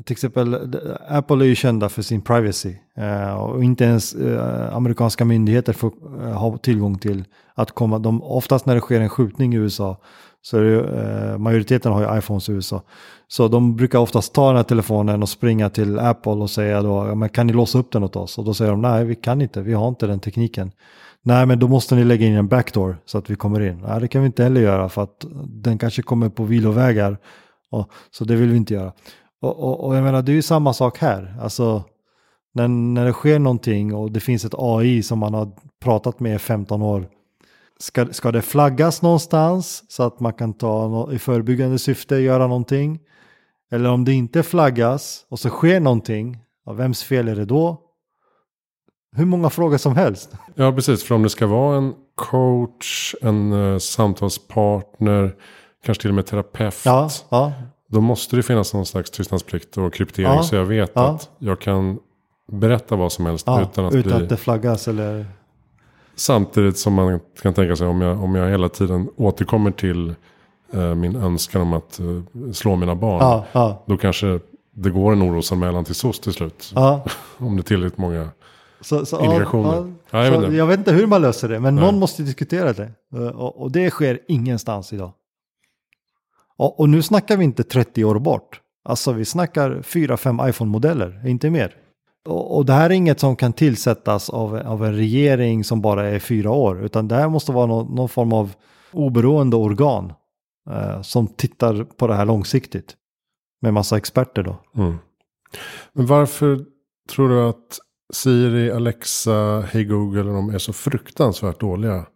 till 0.04 0.12
exempel, 0.12 0.54
eh, 0.54 0.60
Apple 1.08 1.44
är 1.44 1.48
ju 1.48 1.54
kända 1.54 1.88
för 1.88 2.02
sin 2.02 2.20
privacy. 2.20 2.74
Eh, 2.96 3.34
och 3.34 3.64
inte 3.64 3.84
ens 3.84 4.14
eh, 4.14 4.74
amerikanska 4.76 5.24
myndigheter 5.24 5.72
får 5.72 5.92
eh, 6.22 6.32
ha 6.32 6.58
tillgång 6.58 6.98
till 6.98 7.24
att 7.54 7.72
komma. 7.72 7.98
De, 7.98 8.22
oftast 8.22 8.66
när 8.66 8.74
det 8.74 8.80
sker 8.80 9.00
en 9.00 9.08
skjutning 9.08 9.54
i 9.54 9.56
USA, 9.56 10.00
så 10.42 10.58
är 10.58 10.62
det, 10.62 11.32
eh, 11.32 11.38
majoriteten 11.38 11.92
har 11.92 12.00
ju 12.00 12.18
iPhones 12.18 12.48
i 12.48 12.52
USA. 12.52 12.82
Så 13.28 13.48
de 13.48 13.76
brukar 13.76 13.98
oftast 13.98 14.34
ta 14.34 14.46
den 14.46 14.56
här 14.56 14.64
telefonen 14.64 15.22
och 15.22 15.28
springa 15.28 15.70
till 15.70 15.98
Apple 15.98 16.32
och 16.32 16.50
säga 16.50 16.82
då, 16.82 17.14
men 17.14 17.28
kan 17.28 17.46
ni 17.46 17.52
låsa 17.52 17.78
upp 17.78 17.92
den 17.92 18.04
åt 18.04 18.16
oss? 18.16 18.38
Och 18.38 18.44
då 18.44 18.54
säger 18.54 18.70
de, 18.70 18.82
nej 18.82 19.04
vi 19.04 19.14
kan 19.14 19.42
inte, 19.42 19.62
vi 19.62 19.74
har 19.74 19.88
inte 19.88 20.06
den 20.06 20.20
tekniken. 20.20 20.72
Nej, 21.22 21.46
men 21.46 21.58
då 21.58 21.68
måste 21.68 21.94
ni 21.94 22.04
lägga 22.04 22.26
in 22.26 22.34
en 22.34 22.48
backdoor 22.48 22.96
så 23.04 23.18
att 23.18 23.30
vi 23.30 23.36
kommer 23.36 23.60
in. 23.60 23.80
Nej, 23.88 24.00
det 24.00 24.08
kan 24.08 24.22
vi 24.22 24.26
inte 24.26 24.42
heller 24.42 24.60
göra 24.60 24.88
för 24.88 25.02
att 25.02 25.24
den 25.46 25.78
kanske 25.78 26.02
kommer 26.02 26.28
på 26.28 26.44
vilovägar. 26.44 27.18
Och, 27.70 27.90
så 28.10 28.24
det 28.24 28.36
vill 28.36 28.50
vi 28.50 28.56
inte 28.56 28.74
göra. 28.74 28.92
Och, 29.40 29.58
och, 29.58 29.86
och 29.86 29.96
jag 29.96 30.04
menar, 30.04 30.22
det 30.22 30.32
är 30.32 30.34
ju 30.34 30.42
samma 30.42 30.72
sak 30.72 30.98
här. 30.98 31.36
Alltså, 31.42 31.84
när, 32.54 32.68
när 32.68 33.06
det 33.06 33.12
sker 33.12 33.38
någonting 33.38 33.94
och 33.94 34.12
det 34.12 34.20
finns 34.20 34.44
ett 34.44 34.54
AI 34.58 35.02
som 35.02 35.18
man 35.18 35.34
har 35.34 35.48
pratat 35.80 36.20
med 36.20 36.34
i 36.34 36.38
15 36.38 36.82
år. 36.82 37.08
Ska, 37.78 38.06
ska 38.06 38.32
det 38.32 38.42
flaggas 38.42 39.02
någonstans 39.02 39.84
så 39.88 40.02
att 40.02 40.20
man 40.20 40.32
kan 40.32 40.54
ta 40.54 40.88
nå- 40.88 41.12
i 41.12 41.18
förebyggande 41.18 41.78
syfte 41.78 42.16
göra 42.16 42.46
någonting? 42.46 43.00
Eller 43.70 43.90
om 43.90 44.04
det 44.04 44.12
inte 44.12 44.42
flaggas 44.42 45.26
och 45.28 45.38
så 45.38 45.48
sker 45.48 45.80
någonting, 45.80 46.38
ja, 46.66 46.72
vems 46.72 47.02
fel 47.02 47.28
är 47.28 47.36
det 47.36 47.44
då? 47.44 47.80
Hur 49.16 49.24
många 49.24 49.50
frågor 49.50 49.76
som 49.76 49.96
helst. 49.96 50.32
Ja, 50.54 50.72
precis. 50.72 51.04
För 51.04 51.14
om 51.14 51.22
det 51.22 51.30
ska 51.30 51.46
vara 51.46 51.76
en 51.76 51.94
coach, 52.14 53.14
en 53.22 53.52
uh, 53.52 53.78
samtalspartner, 53.78 55.34
kanske 55.84 56.02
till 56.02 56.10
och 56.10 56.14
med 56.14 56.26
terapeut. 56.26 56.82
Ja, 56.84 57.10
ja, 57.28 57.52
Då 57.90 58.00
måste 58.00 58.36
det 58.36 58.42
finnas 58.42 58.74
någon 58.74 58.86
slags 58.86 59.10
tystnadsplikt 59.10 59.78
och 59.78 59.94
kryptering. 59.94 60.32
Ja, 60.32 60.42
Så 60.42 60.56
jag 60.56 60.64
vet 60.64 60.90
ja. 60.94 61.08
att 61.08 61.30
jag 61.38 61.60
kan 61.60 61.98
berätta 62.52 62.96
vad 62.96 63.12
som 63.12 63.26
helst 63.26 63.46
ja 63.46 63.62
utan 63.62 63.84
att 63.84 63.94
utan 63.94 64.12
bli... 64.12 64.22
att 64.22 64.28
det 64.28 64.36
flaggas 64.36 64.88
eller... 64.88 65.26
Samtidigt 66.14 66.78
som 66.78 66.94
man 66.94 67.20
kan 67.42 67.54
tänka 67.54 67.76
sig 67.76 67.86
om 67.86 68.00
jag, 68.00 68.22
om 68.22 68.34
jag 68.34 68.50
hela 68.50 68.68
tiden 68.68 69.08
återkommer 69.16 69.70
till 69.70 70.14
eh, 70.72 70.94
min 70.94 71.16
önskan 71.16 71.62
om 71.62 71.72
att 71.72 72.00
eh, 72.00 72.06
slå 72.52 72.76
mina 72.76 72.94
barn. 72.94 73.42
Då 73.86 73.96
kanske 73.96 74.40
det 74.74 74.90
går 74.90 75.12
en 75.12 75.22
orosanmälan 75.22 75.84
till 75.84 75.94
SOS 75.94 76.20
till 76.20 76.32
slut. 76.32 76.72
Om 77.38 77.56
det 77.56 77.60
är 77.60 77.62
tillräckligt 77.62 77.98
många. 77.98 78.28
Så, 78.80 79.06
så, 79.06 79.24
Indikationer. 79.24 79.92
Vet 80.10 80.34
inte. 80.34 80.56
jag 80.56 80.66
vet 80.66 80.78
inte 80.78 80.92
hur 80.92 81.06
man 81.06 81.22
löser 81.22 81.48
det, 81.48 81.60
men 81.60 81.74
Nej. 81.74 81.84
någon 81.84 81.98
måste 81.98 82.22
diskutera 82.22 82.72
det. 82.72 82.90
Eh, 83.14 83.26
Och, 83.26 83.62
och 83.62 83.70
det 83.70 83.90
sker 83.90 84.20
ingenstans 84.28 84.92
idag. 84.92 85.12
Och, 86.58 86.80
och 86.80 86.88
nu 86.88 87.02
snackar 87.02 87.36
vi 87.36 87.44
inte 87.44 87.64
30 87.64 88.04
år 88.04 88.18
bort. 88.18 88.60
Alltså 88.84 89.12
vi 89.12 89.24
snackar 89.24 89.70
4-5 89.70 90.48
iPhone-modeller, 90.48 91.28
inte 91.28 91.50
mer. 91.50 91.74
Och, 92.28 92.56
och 92.56 92.66
det 92.66 92.72
här 92.72 92.90
är 92.90 92.94
inget 92.94 93.20
som 93.20 93.36
kan 93.36 93.52
tillsättas 93.52 94.30
av, 94.30 94.56
av 94.56 94.84
en 94.84 94.96
regering 94.96 95.64
som 95.64 95.80
bara 95.80 96.06
är 96.06 96.18
fyra 96.18 96.50
år, 96.50 96.84
utan 96.84 97.08
det 97.08 97.14
här 97.14 97.28
måste 97.28 97.52
vara 97.52 97.66
någon, 97.66 97.94
någon 97.94 98.08
form 98.08 98.32
av 98.32 98.54
oberoende 98.92 99.56
organ 99.56 100.12
eh, 100.70 101.02
som 101.02 101.26
tittar 101.26 101.84
på 101.84 102.06
det 102.06 102.14
här 102.14 102.24
långsiktigt. 102.24 102.94
Med 103.60 103.74
massa 103.74 103.96
experter 103.96 104.42
då. 104.42 104.56
Mm. 104.76 104.98
Men 105.92 106.06
varför 106.06 106.64
tror 107.14 107.28
du 107.28 107.48
att 107.48 107.78
Siri, 108.12 108.70
Alexa, 108.72 109.60
Hey 109.60 109.84
Google 109.84 110.22
de 110.22 110.50
är 110.50 110.58
så 110.58 110.72
fruktansvärt 110.72 111.60
dåliga 111.60 112.06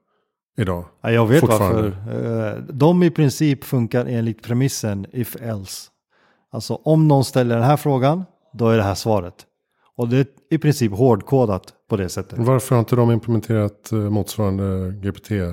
idag? 0.58 0.84
Ja, 1.02 1.10
jag 1.10 1.26
vet 1.26 1.42
varför. 1.42 1.86
Eh, 1.86 2.62
De 2.68 3.02
i 3.02 3.10
princip 3.10 3.64
funkar 3.64 4.06
enligt 4.06 4.42
premissen 4.42 5.06
if 5.12 5.36
else. 5.42 5.88
Alltså 6.52 6.74
om 6.74 7.08
någon 7.08 7.24
ställer 7.24 7.54
den 7.54 7.64
här 7.64 7.76
frågan, 7.76 8.24
då 8.52 8.68
är 8.68 8.76
det 8.76 8.82
här 8.82 8.94
svaret. 8.94 9.34
Och 9.96 10.08
det 10.08 10.18
är 10.18 10.26
i 10.50 10.58
princip 10.58 10.92
hårdkodat 10.92 11.62
på 11.90 11.96
det 11.96 12.08
sättet. 12.08 12.38
Varför 12.38 12.74
har 12.74 12.80
inte 12.80 12.96
de 12.96 13.10
implementerat 13.10 13.92
eh, 13.92 13.98
motsvarande 13.98 14.90
GPT? 15.02 15.30
Ja, 15.30 15.50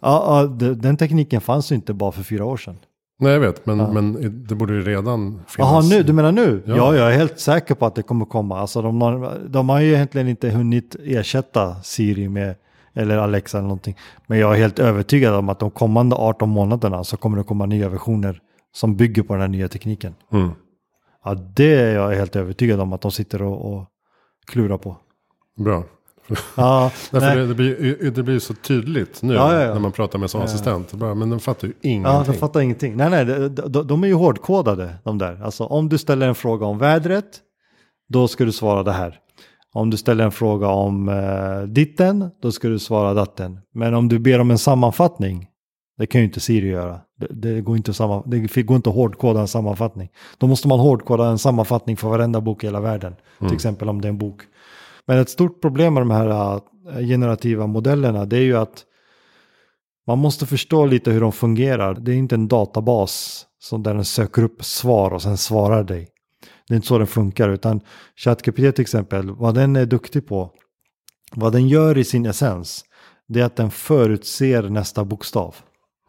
ja, 0.00 0.46
den 0.74 0.96
tekniken 0.96 1.40
fanns 1.40 1.72
ju 1.72 1.76
inte 1.76 1.92
bara 1.94 2.12
för 2.12 2.22
fyra 2.22 2.44
år 2.44 2.56
sedan. 2.56 2.76
Nej 3.20 3.32
jag 3.32 3.40
vet, 3.40 3.66
men, 3.66 3.78
men 3.78 4.12
det 4.48 4.54
borde 4.54 4.74
ju 4.74 4.82
redan 4.82 5.40
finnas. 5.48 5.48
Jaha, 5.58 5.80
nu, 5.80 6.02
du 6.02 6.12
menar 6.12 6.32
nu? 6.32 6.62
Ja. 6.66 6.76
Ja. 6.76 6.96
jag 6.96 7.12
är 7.12 7.16
helt 7.16 7.38
säker 7.40 7.74
på 7.74 7.86
att 7.86 7.94
det 7.94 8.02
kommer 8.02 8.24
komma. 8.24 8.58
Alltså 8.58 8.82
de 8.82 9.02
har, 9.02 9.38
de 9.48 9.68
har 9.68 9.80
ju 9.80 9.94
egentligen 9.94 10.28
inte 10.28 10.50
hunnit 10.50 10.96
ersätta 11.04 11.82
Siri 11.82 12.28
med, 12.28 12.54
eller 12.94 13.18
Alexa 13.18 13.58
eller 13.58 13.68
någonting. 13.68 13.96
Men 14.26 14.38
jag 14.38 14.54
är 14.54 14.58
helt 14.58 14.78
övertygad 14.78 15.34
om 15.34 15.48
att 15.48 15.58
de 15.58 15.70
kommande 15.70 16.16
18 16.16 16.48
månaderna 16.48 17.04
så 17.04 17.16
kommer 17.16 17.38
det 17.38 17.44
komma 17.44 17.66
nya 17.66 17.88
versioner 17.88 18.40
som 18.72 18.96
bygger 18.96 19.22
på 19.22 19.32
den 19.32 19.40
här 19.40 19.48
nya 19.48 19.68
tekniken. 19.68 20.14
Mm. 20.32 20.50
Ja, 21.24 21.34
det 21.34 21.74
är 21.74 21.94
jag 21.94 22.10
helt 22.10 22.36
övertygad 22.36 22.80
om 22.80 22.92
att 22.92 23.00
de 23.00 23.12
sitter 23.12 23.42
och, 23.42 23.72
och 23.72 23.86
klurar 24.46 24.78
på. 24.78 24.96
Bra. 25.56 25.84
Ja, 26.56 26.92
Därför 27.10 27.26
nej, 27.26 27.36
det, 27.36 27.46
det, 27.46 27.54
blir, 27.54 28.10
det 28.10 28.22
blir 28.22 28.38
så 28.38 28.54
tydligt 28.54 29.22
nu 29.22 29.34
Ja, 29.34 29.54
ja, 29.54 29.60
ja. 29.62 29.74
när 29.74 29.80
man 29.80 29.92
pratar 29.92 30.18
med 30.18 30.30
som 30.30 30.40
assistent. 30.40 30.92
Bara, 30.92 31.14
men 31.14 31.30
den 31.30 31.40
fattar 31.40 31.68
ju 31.68 31.74
ja, 31.80 31.88
ingenting. 31.90 32.32
de 32.32 32.38
fattar 32.38 32.60
ingenting. 32.60 32.96
Nej, 32.96 33.10
nej, 33.10 33.24
de, 33.24 33.48
de, 33.48 33.86
de 33.86 34.04
är 34.04 34.08
ju 34.08 34.14
hårdkodade 34.14 34.94
de 35.04 35.18
där. 35.18 35.42
Alltså 35.42 35.64
om 35.64 35.88
du 35.88 35.98
ställer 35.98 36.28
en 36.28 36.34
fråga 36.34 36.66
om 36.66 36.78
vädret, 36.78 37.40
då 38.08 38.28
ska 38.28 38.44
du 38.44 38.52
svara 38.52 38.82
det 38.82 38.92
här. 38.92 39.18
Om 39.74 39.90
du 39.90 39.96
ställer 39.96 40.24
en 40.24 40.32
fråga 40.32 40.68
om 40.68 41.08
eh, 41.08 41.62
ditten, 41.62 42.30
då 42.42 42.52
ska 42.52 42.68
du 42.68 42.78
svara 42.78 43.14
datten. 43.14 43.58
Men 43.74 43.94
om 43.94 44.08
du 44.08 44.18
ber 44.18 44.38
om 44.38 44.50
en 44.50 44.58
sammanfattning, 44.58 45.46
det 45.98 46.06
kan 46.06 46.20
ju 46.20 46.24
inte 46.24 46.40
Siri 46.40 46.68
göra. 46.68 47.00
Det, 47.20 47.26
det, 47.30 47.60
går, 47.60 47.76
inte 47.76 47.90
att 47.90 47.96
samman, 47.96 48.22
det 48.26 48.62
går 48.62 48.76
inte 48.76 48.90
att 48.90 48.96
hårdkoda 48.96 49.40
en 49.40 49.48
sammanfattning. 49.48 50.08
Då 50.38 50.46
måste 50.46 50.68
man 50.68 50.80
hårdkoda 50.80 51.26
en 51.26 51.38
sammanfattning 51.38 51.96
för 51.96 52.08
varenda 52.08 52.40
bok 52.40 52.64
i 52.64 52.66
hela 52.66 52.80
världen. 52.80 53.16
Till 53.38 53.54
exempel 53.54 53.88
om 53.88 54.00
det 54.00 54.08
är 54.08 54.10
en 54.10 54.18
bok. 54.18 54.40
Men 55.06 55.18
ett 55.18 55.30
stort 55.30 55.62
problem 55.62 55.94
med 55.94 56.00
de 56.00 56.10
här 56.10 56.54
äh, 56.56 57.06
generativa 57.06 57.66
modellerna, 57.66 58.24
det 58.24 58.36
är 58.36 58.42
ju 58.42 58.56
att 58.56 58.84
man 60.06 60.18
måste 60.18 60.46
förstå 60.46 60.86
lite 60.86 61.10
hur 61.10 61.20
de 61.20 61.32
fungerar. 61.32 61.94
Det 61.94 62.12
är 62.12 62.16
inte 62.16 62.34
en 62.34 62.48
databas 62.48 63.44
som 63.58 63.82
där 63.82 63.94
den 63.94 64.04
söker 64.04 64.42
upp 64.42 64.64
svar 64.64 65.10
och 65.10 65.22
sen 65.22 65.36
svarar 65.36 65.84
dig. 65.84 66.08
Det 66.68 66.74
är 66.74 66.76
inte 66.76 66.86
så 66.88 66.98
den 66.98 67.06
funkar, 67.06 67.48
utan 67.48 67.80
ChatGPT 68.16 68.56
till 68.74 68.80
exempel, 68.80 69.30
vad 69.30 69.54
den 69.54 69.76
är 69.76 69.86
duktig 69.86 70.26
på, 70.26 70.50
vad 71.34 71.52
den 71.52 71.68
gör 71.68 71.98
i 71.98 72.04
sin 72.04 72.26
essens, 72.26 72.84
det 73.28 73.40
är 73.40 73.44
att 73.44 73.56
den 73.56 73.70
förutser 73.70 74.62
nästa 74.62 75.04
bokstav. 75.04 75.56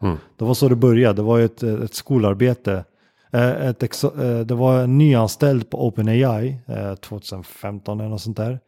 Mm. 0.02 0.16
Det 0.38 0.44
var 0.44 0.54
så 0.54 0.68
det 0.68 0.76
började, 0.76 1.14
det 1.14 1.22
var 1.22 1.40
ett, 1.40 1.62
ett 1.62 1.94
skolarbete. 1.94 2.84
Eh, 3.32 3.66
Ett, 3.68 3.82
ex- 3.82 4.04
eh, 4.04 4.40
det 4.40 4.54
var 4.54 4.80
en 4.80 4.98
nyanställd 4.98 5.70
på 5.70 5.86
OpenAI 5.86 6.58
eh, 6.68 6.94
2015 6.94 8.00
eller 8.00 8.10
något 8.10 8.20
sånt 8.20 8.36
där. 8.36 8.60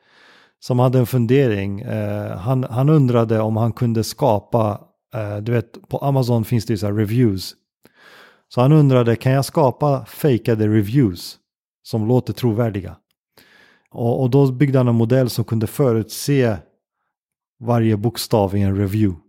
Som 0.61 0.79
hade 0.79 0.99
en 0.99 1.07
fundering. 1.07 1.81
Eh, 1.81 2.37
Han, 2.37 2.65
han 2.65 2.89
undrade 2.89 3.41
om 3.41 3.57
han 3.57 3.73
kunde 3.73 4.05
skapa, 4.05 4.81
eh, 5.15 5.37
du 5.37 5.53
vet 5.53 5.89
på 5.89 5.99
Amazon 5.99 6.45
finns 6.45 6.67
det 6.67 6.73
ju 6.73 6.79
så 6.79 6.87
här 6.87 6.93
reviews. 6.95 7.55
Så 8.49 8.61
han 8.61 8.73
undrade, 8.73 9.17
kan 9.17 9.33
jag 9.33 9.45
skapa 9.45 10.05
fejkade 10.05 10.69
reviews 10.69 11.37
som 11.83 12.09
låter 12.09 12.33
trovärdiga? 12.33 12.97
Och, 13.91 14.23
och 14.23 14.31
då 14.31 14.53
byggde 14.53 14.79
han 14.79 14.89
en 14.89 14.95
modell 14.95 15.31
som 15.31 15.45
kunde 15.45 15.67
förutse 15.67 16.57
varje 17.61 17.97
bokstav 17.97 18.57
i 18.57 18.61
en 18.61 18.77
review. 18.77 19.21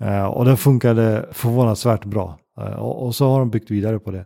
Eh, 0.00 0.24
och 0.24 0.44
den 0.44 0.56
funkade 0.56 1.28
förvånansvärt 1.32 2.04
bra. 2.04 2.38
Eh, 2.58 2.74
och, 2.74 3.06
och 3.06 3.14
så 3.14 3.28
har 3.28 3.38
de 3.38 3.50
byggt 3.50 3.70
vidare 3.70 3.98
på 3.98 4.10
det. 4.10 4.24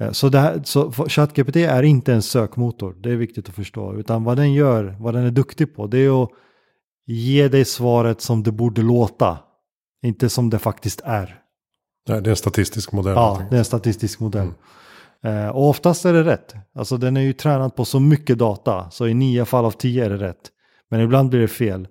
Eh, 0.00 0.10
så, 0.10 0.28
det 0.28 0.38
här, 0.38 0.62
så 0.64 0.92
ChatGPT 0.92 1.56
är 1.56 1.82
inte 1.82 2.12
en 2.12 2.22
sökmotor, 2.22 2.96
det 3.00 3.10
är 3.10 3.16
viktigt 3.16 3.48
att 3.48 3.54
förstå. 3.54 3.94
Utan 3.94 4.24
vad 4.24 4.36
den 4.36 4.52
gör, 4.52 4.96
vad 5.00 5.14
den 5.14 5.24
är 5.24 5.30
duktig 5.30 5.74
på, 5.74 5.86
det 5.86 5.98
är 5.98 6.22
att 6.22 6.30
ge 7.06 7.48
dig 7.48 7.64
svaret 7.64 8.20
som 8.20 8.42
det 8.42 8.52
borde 8.52 8.82
låta. 8.82 9.38
Inte 10.02 10.28
som 10.28 10.50
det 10.50 10.58
faktiskt 10.58 11.00
är. 11.04 11.40
Det 12.06 12.12
är 12.12 12.28
en 12.28 12.36
statistisk 12.36 12.92
modell. 12.92 13.14
Ja, 13.14 13.42
det 13.50 13.56
är 13.56 13.58
en 13.58 13.64
statistisk 13.64 14.20
modell. 14.20 14.46
Eh, 14.46 14.52
och 15.52 15.68
oftast 15.68 16.04
är 16.04 16.12
det 16.12 16.22
rätt. 16.24 16.54
Alltså 16.74 16.96
den 16.96 17.16
är 17.16 17.20
ju 17.20 17.32
tränad 17.32 17.76
på 17.76 17.84
så 17.84 18.00
mycket 18.00 18.38
data, 18.38 18.90
så 18.90 19.06
i 19.06 19.14
nio 19.14 19.44
fall 19.44 19.64
av 19.64 19.70
tio 19.70 20.04
är 20.04 20.10
det 20.10 20.16
rätt. 20.16 20.50
Men 20.90 21.00
ibland 21.00 21.30
blir 21.30 21.40
det 21.40 21.48
fel. 21.48 21.88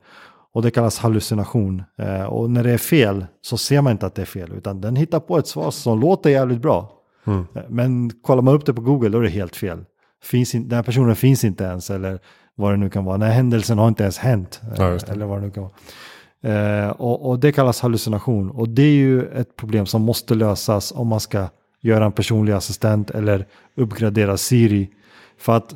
Och 0.53 0.61
det 0.61 0.71
kallas 0.71 0.99
hallucination. 0.99 1.84
Eh, 1.99 2.23
och 2.23 2.49
när 2.51 2.63
det 2.63 2.71
är 2.71 2.77
fel 2.77 3.25
så 3.41 3.57
ser 3.57 3.82
man 3.82 3.91
inte 3.91 4.05
att 4.05 4.15
det 4.15 4.21
är 4.21 4.25
fel, 4.25 4.51
utan 4.57 4.82
den 4.82 4.95
hittar 4.95 5.19
på 5.19 5.38
ett 5.38 5.47
svar 5.47 5.71
som 5.71 5.99
låter 5.99 6.30
jävligt 6.30 6.61
bra. 6.61 6.91
Mm. 7.27 7.45
Eh, 7.55 7.61
Men 7.69 8.11
kollar 8.21 8.41
man 8.41 8.53
upp 8.55 8.65
det 8.65 8.73
på 8.73 8.82
Google 8.82 9.09
då 9.09 9.17
är 9.17 9.21
det 9.23 9.30
helt 9.30 9.55
fel. 9.55 9.86
Finns 10.23 10.55
in, 10.55 10.67
den 10.69 10.75
här 10.75 10.84
personen 10.84 11.15
finns 11.15 11.43
inte 11.43 11.63
ens, 11.63 11.89
eller 11.89 12.19
vad 12.55 12.73
det 12.73 12.77
nu 12.77 12.89
kan 12.89 13.05
vara. 13.05 13.17
Den 13.17 13.27
här 13.27 13.36
händelsen 13.36 13.77
har 13.77 13.88
inte 13.88 14.03
ens 14.03 14.17
hänt. 14.17 14.61
eh, 14.63 14.69
Ja, 14.77 14.97
eller 15.07 15.25
vad 15.25 15.38
det 15.41 15.45
nu 15.45 15.51
kan 15.51 15.63
vara. 15.63 15.73
Eh, 16.86 16.89
och, 16.89 17.30
och 17.30 17.39
det 17.39 17.51
kallas 17.51 17.82
hallucination. 17.82 18.51
Och 18.51 18.69
det 18.69 18.82
är 18.84 18.93
ju 18.95 19.25
ett 19.25 19.55
problem 19.55 19.86
som 19.86 20.01
måste 20.01 20.36
lösas 20.36 20.93
om 20.95 21.07
man 21.07 21.19
ska 21.19 21.47
göra 21.82 22.05
en 22.05 22.11
personlig 22.11 22.53
assistent 22.53 23.09
eller 23.09 23.45
uppgradera 23.75 24.38
Siri. 24.38 24.89
För 25.38 25.53
att, 25.57 25.75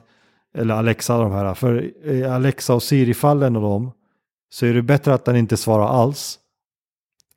eller 0.58 0.76
Alexa 0.76 1.18
de 1.18 1.32
här. 1.32 1.54
För 1.54 1.92
i 2.08 2.24
Alexa 2.24 2.74
och 2.76 2.84
Siri-fallen 2.84 3.56
och 3.56 3.62
dem 3.62 3.92
så 4.50 4.66
är 4.66 4.74
det 4.74 4.82
bättre 4.82 5.14
att 5.14 5.26
den 5.26 5.36
inte 5.36 5.58
svarar 5.58 5.88
alls 5.88 6.40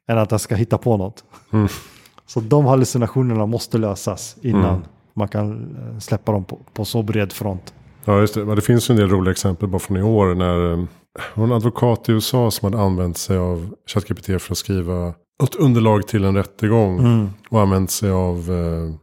än 0.09 0.19
att 0.19 0.31
den 0.31 0.39
ska 0.39 0.55
hitta 0.55 0.79
på 0.79 0.97
något. 0.97 1.25
Mm. 1.53 1.69
Så 2.27 2.41
de 2.41 2.65
hallucinationerna 2.65 3.47
måste 3.47 3.79
lösas 3.79 4.37
innan 4.43 4.75
Mm. 4.75 4.83
man 5.15 5.29
kan 5.29 5.77
eh, 5.77 5.99
släppa 5.99 6.33
dem 6.33 6.45
på, 6.45 6.59
på 6.73 6.85
så 6.85 7.03
bred 7.03 7.33
front. 7.33 7.75
Ja, 8.05 8.21
just 8.21 8.35
det. 8.35 8.45
Men 8.45 8.57
det 8.57 8.63
finns 8.63 8.91
ju 8.91 8.93
en 8.93 8.99
del 8.99 9.09
roliga 9.09 9.31
exempel 9.33 9.69
bara 9.69 9.79
från 9.79 9.97
i 9.97 10.03
år. 10.03 10.35
När 10.35 10.73
eh, 10.73 11.45
en 11.45 11.53
advokat 11.53 12.09
i 12.09 12.13
USA 12.13 12.51
som 12.51 12.73
hade 12.73 12.85
använt 12.85 13.19
sig 13.19 13.37
av 13.39 13.75
ChatGPT 13.87 14.27
för 14.27 14.53
att 14.53 14.59
skriva 14.59 15.15
ett 15.43 15.55
underlag 15.55 16.09
till 16.09 16.25
en 16.25 16.37
rättegång. 16.37 16.99
Mm. 16.99 17.31
Och 17.51 17.61
använt 17.61 17.91
sig 17.91 18.11
av 18.11 18.37
eh, 18.37 18.95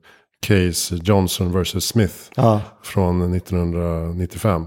case 0.47 0.95
Johnson 1.03 1.61
vs. 1.61 1.85
Smith 1.85 2.13
Ja. 2.35 2.61
från 2.83 3.33
1995. 3.33 4.65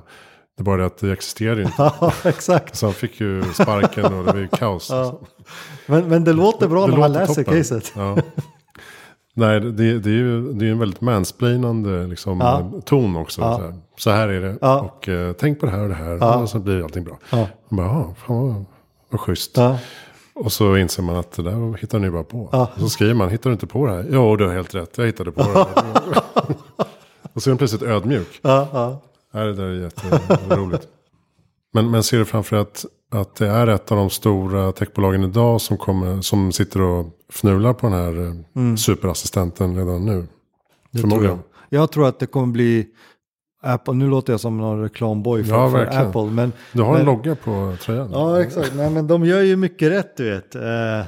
Det 0.57 0.63
är 0.63 0.65
bara 0.65 0.77
det 0.77 0.87
att 0.87 0.99
det 0.99 1.13
existerar 1.13 1.61
inte. 1.61 1.73
ja, 2.01 2.13
exakt. 2.25 2.77
Så 2.77 2.87
han 2.87 2.93
fick 2.95 3.21
ju 3.21 3.43
sparken 3.55 4.05
och 4.05 4.25
det 4.25 4.33
var 4.33 4.39
ju 4.41 4.49
kaos. 4.49 4.91
Ja. 4.93 5.21
Men, 5.87 6.09
men 6.09 6.25
det 6.25 6.33
låter 6.33 6.69
bra 6.69 6.87
Det 6.87 6.93
när 6.93 6.99
man 6.99 7.13
läser 7.13 7.35
toppen. 7.45 7.55
caset. 7.59 7.93
Ja. 7.97 8.17
Nej, 9.35 9.61
det, 9.61 9.99
det 9.99 10.11
är 10.11 10.15
ju 10.15 10.53
det 10.53 10.67
är 10.67 10.71
en 10.71 10.79
väldigt 10.79 11.01
mansplainande 11.01 12.07
liksom, 12.07 12.41
Ja. 12.41 12.71
ton 12.85 13.17
också. 13.17 13.41
Ja. 13.41 13.57
Så, 13.57 13.63
här. 13.63 13.75
så 13.97 14.11
här 14.11 14.29
är 14.29 14.41
det. 14.41 14.57
Och 14.81 15.09
eh, 15.09 15.33
tänk 15.33 15.61
på 15.61 15.67
det 15.67 15.73
här 15.73 15.81
och 15.83 15.89
det 15.89 15.95
här. 15.95 16.43
Och 16.43 16.49
så 16.49 16.59
blir 16.59 16.83
allting 16.85 17.05
bra. 17.05 17.19
Ja. 17.31 17.49
Man 17.69 17.77
bara, 17.89 18.15
fan 18.15 18.49
vad, 18.49 18.65
vad 19.11 19.21
schysst. 19.21 19.57
Och 20.37 20.53
så 20.53 20.77
inser 20.77 21.03
man 21.03 21.17
att 21.17 21.33
det 21.33 21.43
där 21.43 21.77
hittar 21.81 21.99
ni 21.99 22.11
bara 22.11 22.25
på. 22.25 22.49
Ja. 22.53 22.71
Och 22.75 22.81
så 22.81 22.89
skriver 22.89 23.15
man, 23.15 23.31
hittar 23.31 23.51
du 23.51 23.55
inte 23.55 23.67
på 23.67 23.87
det 23.87 23.93
här? 23.93 24.07
Jo, 24.11 24.37
du 24.37 24.47
har 24.47 24.55
helt 24.55 24.75
rätt, 24.75 24.99
jag 24.99 25.07
hittade 25.07 25.33
på 25.33 25.43
det. 25.43 25.59
och 27.33 27.43
så 27.43 27.49
är 27.49 27.51
den 27.51 27.59
plötsligt 27.59 27.83
ödmjuk. 27.83 28.41
Ja, 28.43 28.69
ja. 28.73 29.01
Det 29.33 29.53
där 29.53 29.65
är 29.65 29.83
jätteroligt. 29.83 30.89
men, 31.73 31.91
men 31.91 32.03
ser 32.03 32.19
du 32.19 32.25
framför 32.25 32.57
att, 32.57 32.85
att 33.11 33.35
det 33.35 33.49
är 33.49 33.67
ett 33.67 33.93
av 33.93 33.99
de 33.99 34.11
stora 34.11 34.73
techbolagen 34.73 35.25
idag 35.25 35.61
som, 35.61 35.77
kommer, 35.77 36.21
som 36.21 36.53
sitter 36.53 36.81
och 36.81 37.07
fnular 37.29 37.73
på 37.73 37.87
den 37.87 37.97
här 37.97 38.27
eh, 38.27 38.75
superassistenten 38.77 39.77
redan 39.77 40.05
nu? 40.05 40.13
Mm. 40.13 40.29
Det 40.91 40.99
Förmodligen. 41.01 41.37
tror 41.37 41.47
jag. 41.69 41.81
jag 41.83 41.93
tror 41.93 42.09
att 42.09 42.19
det 42.19 42.27
kommer 42.27 42.47
bli 42.47 42.87
Apple. 43.67 43.95
Nu 43.95 44.09
låter 44.11 44.33
jag 44.33 44.41
som 44.41 44.59
någon 44.59 44.83
reklamboy 44.83 45.45
för, 45.45 45.55
Ja, 45.55 45.71
för. 45.71 45.87
Apple. 45.87 46.23
Men, 46.25 46.53
Du 46.73 46.83
har 46.83 46.91
en 46.91 46.97
men- 46.97 47.07
logga 47.07 47.35
på 47.37 47.75
tröjan. 47.83 48.09
Ja, 48.13 48.43
exakt. 48.43 48.73
Nej, 48.77 48.91
men 48.91 49.07
de 49.07 49.25
gör 49.25 49.41
ju 49.41 49.57
mycket 49.57 49.91
rätt, 49.93 50.17
du 50.17 50.31
vet. 50.31 50.55
Eh, 50.55 50.61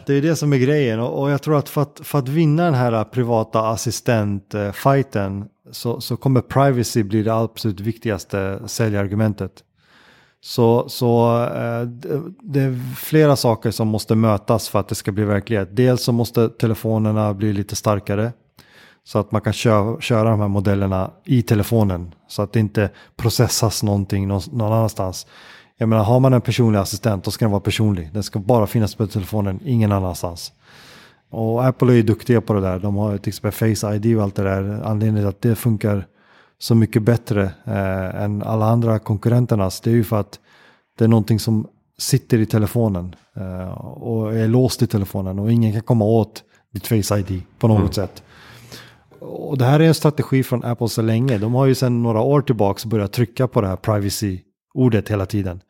Det 0.06 0.14
är 0.14 0.22
det 0.22 0.36
som 0.36 0.52
är 0.52 0.56
grejen. 0.58 1.00
Och 1.00 1.30
jag 1.30 1.42
tror 1.42 1.58
att 1.58 1.68
för 1.68 1.82
att, 1.82 2.00
för 2.02 2.18
att 2.18 2.28
vinna 2.28 2.64
den 2.64 2.74
här 2.74 3.04
privata 3.04 3.60
assistent-fighten 3.68 5.44
så, 5.70 6.00
så 6.00 6.16
kommer 6.16 6.40
privacy 6.40 7.02
bli 7.02 7.22
det 7.22 7.34
absolut 7.34 7.80
viktigaste 7.80 8.58
säljargumentet. 8.66 9.52
Så, 10.40 10.88
så 10.88 11.42
eh, 11.44 11.80
det, 11.82 12.22
det 12.42 12.60
är 12.60 12.94
flera 12.96 13.36
saker 13.36 13.70
som 13.70 13.88
måste 13.88 14.14
mötas 14.14 14.68
för 14.68 14.78
att 14.80 14.88
det 14.88 14.94
ska 14.94 15.12
bli 15.12 15.24
verklighet. 15.24 15.68
Dels 15.72 16.02
så 16.02 16.12
måste 16.12 16.48
telefonerna 16.48 17.34
bli 17.34 17.52
lite 17.52 17.76
starkare. 17.76 18.32
Så 19.08 19.18
att 19.18 19.32
man 19.32 19.40
kan 19.40 19.52
köra, 19.52 20.00
köra 20.00 20.30
de 20.30 20.40
här 20.40 20.48
modellerna 20.48 21.10
i 21.24 21.42
telefonen. 21.42 22.14
Så 22.26 22.42
att 22.42 22.52
det 22.52 22.60
inte 22.60 22.90
processas 23.16 23.82
någonting 23.82 24.28
någon, 24.28 24.40
någon 24.52 24.72
annanstans. 24.72 25.26
Jag 25.78 25.88
menar, 25.88 26.04
har 26.04 26.20
man 26.20 26.32
en 26.32 26.40
personlig 26.40 26.78
assistent 26.78 27.24
då 27.24 27.30
ska 27.30 27.44
den 27.44 27.52
vara 27.52 27.60
personlig. 27.60 28.12
Den 28.12 28.22
ska 28.22 28.38
bara 28.38 28.66
finnas 28.66 28.94
på 28.94 29.06
telefonen, 29.06 29.60
ingen 29.64 29.92
annanstans. 29.92 30.52
Och 31.30 31.66
Apple 31.66 31.92
är 31.92 31.96
ju 31.96 32.02
duktiga 32.02 32.40
på 32.40 32.52
det 32.52 32.60
där. 32.60 32.78
De 32.78 32.96
har 32.96 33.18
till 33.18 33.28
exempel 33.28 33.76
Face 33.76 33.94
ID 33.94 34.16
och 34.16 34.22
allt 34.22 34.34
det 34.34 34.42
där. 34.42 34.80
Anledningen 34.84 35.22
till 35.22 35.28
att 35.28 35.42
det 35.42 35.54
funkar 35.54 36.06
så 36.58 36.74
mycket 36.74 37.02
bättre 37.02 37.42
eh, 37.64 38.22
än 38.22 38.42
alla 38.42 38.66
andra 38.66 38.98
konkurrenternas. 38.98 39.80
Det 39.80 39.90
är 39.90 39.94
ju 39.94 40.04
för 40.04 40.20
att 40.20 40.40
det 40.98 41.04
är 41.04 41.08
någonting 41.08 41.40
som 41.40 41.68
sitter 41.98 42.38
i 42.38 42.46
telefonen. 42.46 43.14
Eh, 43.36 43.70
och 43.78 44.36
är 44.36 44.48
låst 44.48 44.82
i 44.82 44.86
telefonen. 44.86 45.38
Och 45.38 45.52
ingen 45.52 45.72
kan 45.72 45.82
komma 45.82 46.04
åt 46.04 46.42
ditt 46.72 46.86
Face 46.86 47.18
ID 47.18 47.42
på 47.58 47.68
något 47.68 47.94
sätt. 47.94 48.22
Och 49.20 49.58
det 49.58 49.64
här 49.64 49.80
är 49.80 49.84
en 49.84 49.94
strategi 49.94 50.42
från 50.42 50.64
Apple 50.64 50.88
så 50.88 51.02
länge. 51.02 51.38
De 51.38 51.54
har 51.54 51.66
ju 51.66 51.74
sedan 51.74 52.02
några 52.02 52.20
år 52.20 52.42
tillbaka 52.42 52.88
börjat 52.88 53.12
trycka 53.12 53.48
på 53.48 53.60
det 53.60 53.68
här 53.68 53.76
privacy-ordet 53.76 55.08
hela 55.08 55.26
tiden. 55.26 55.60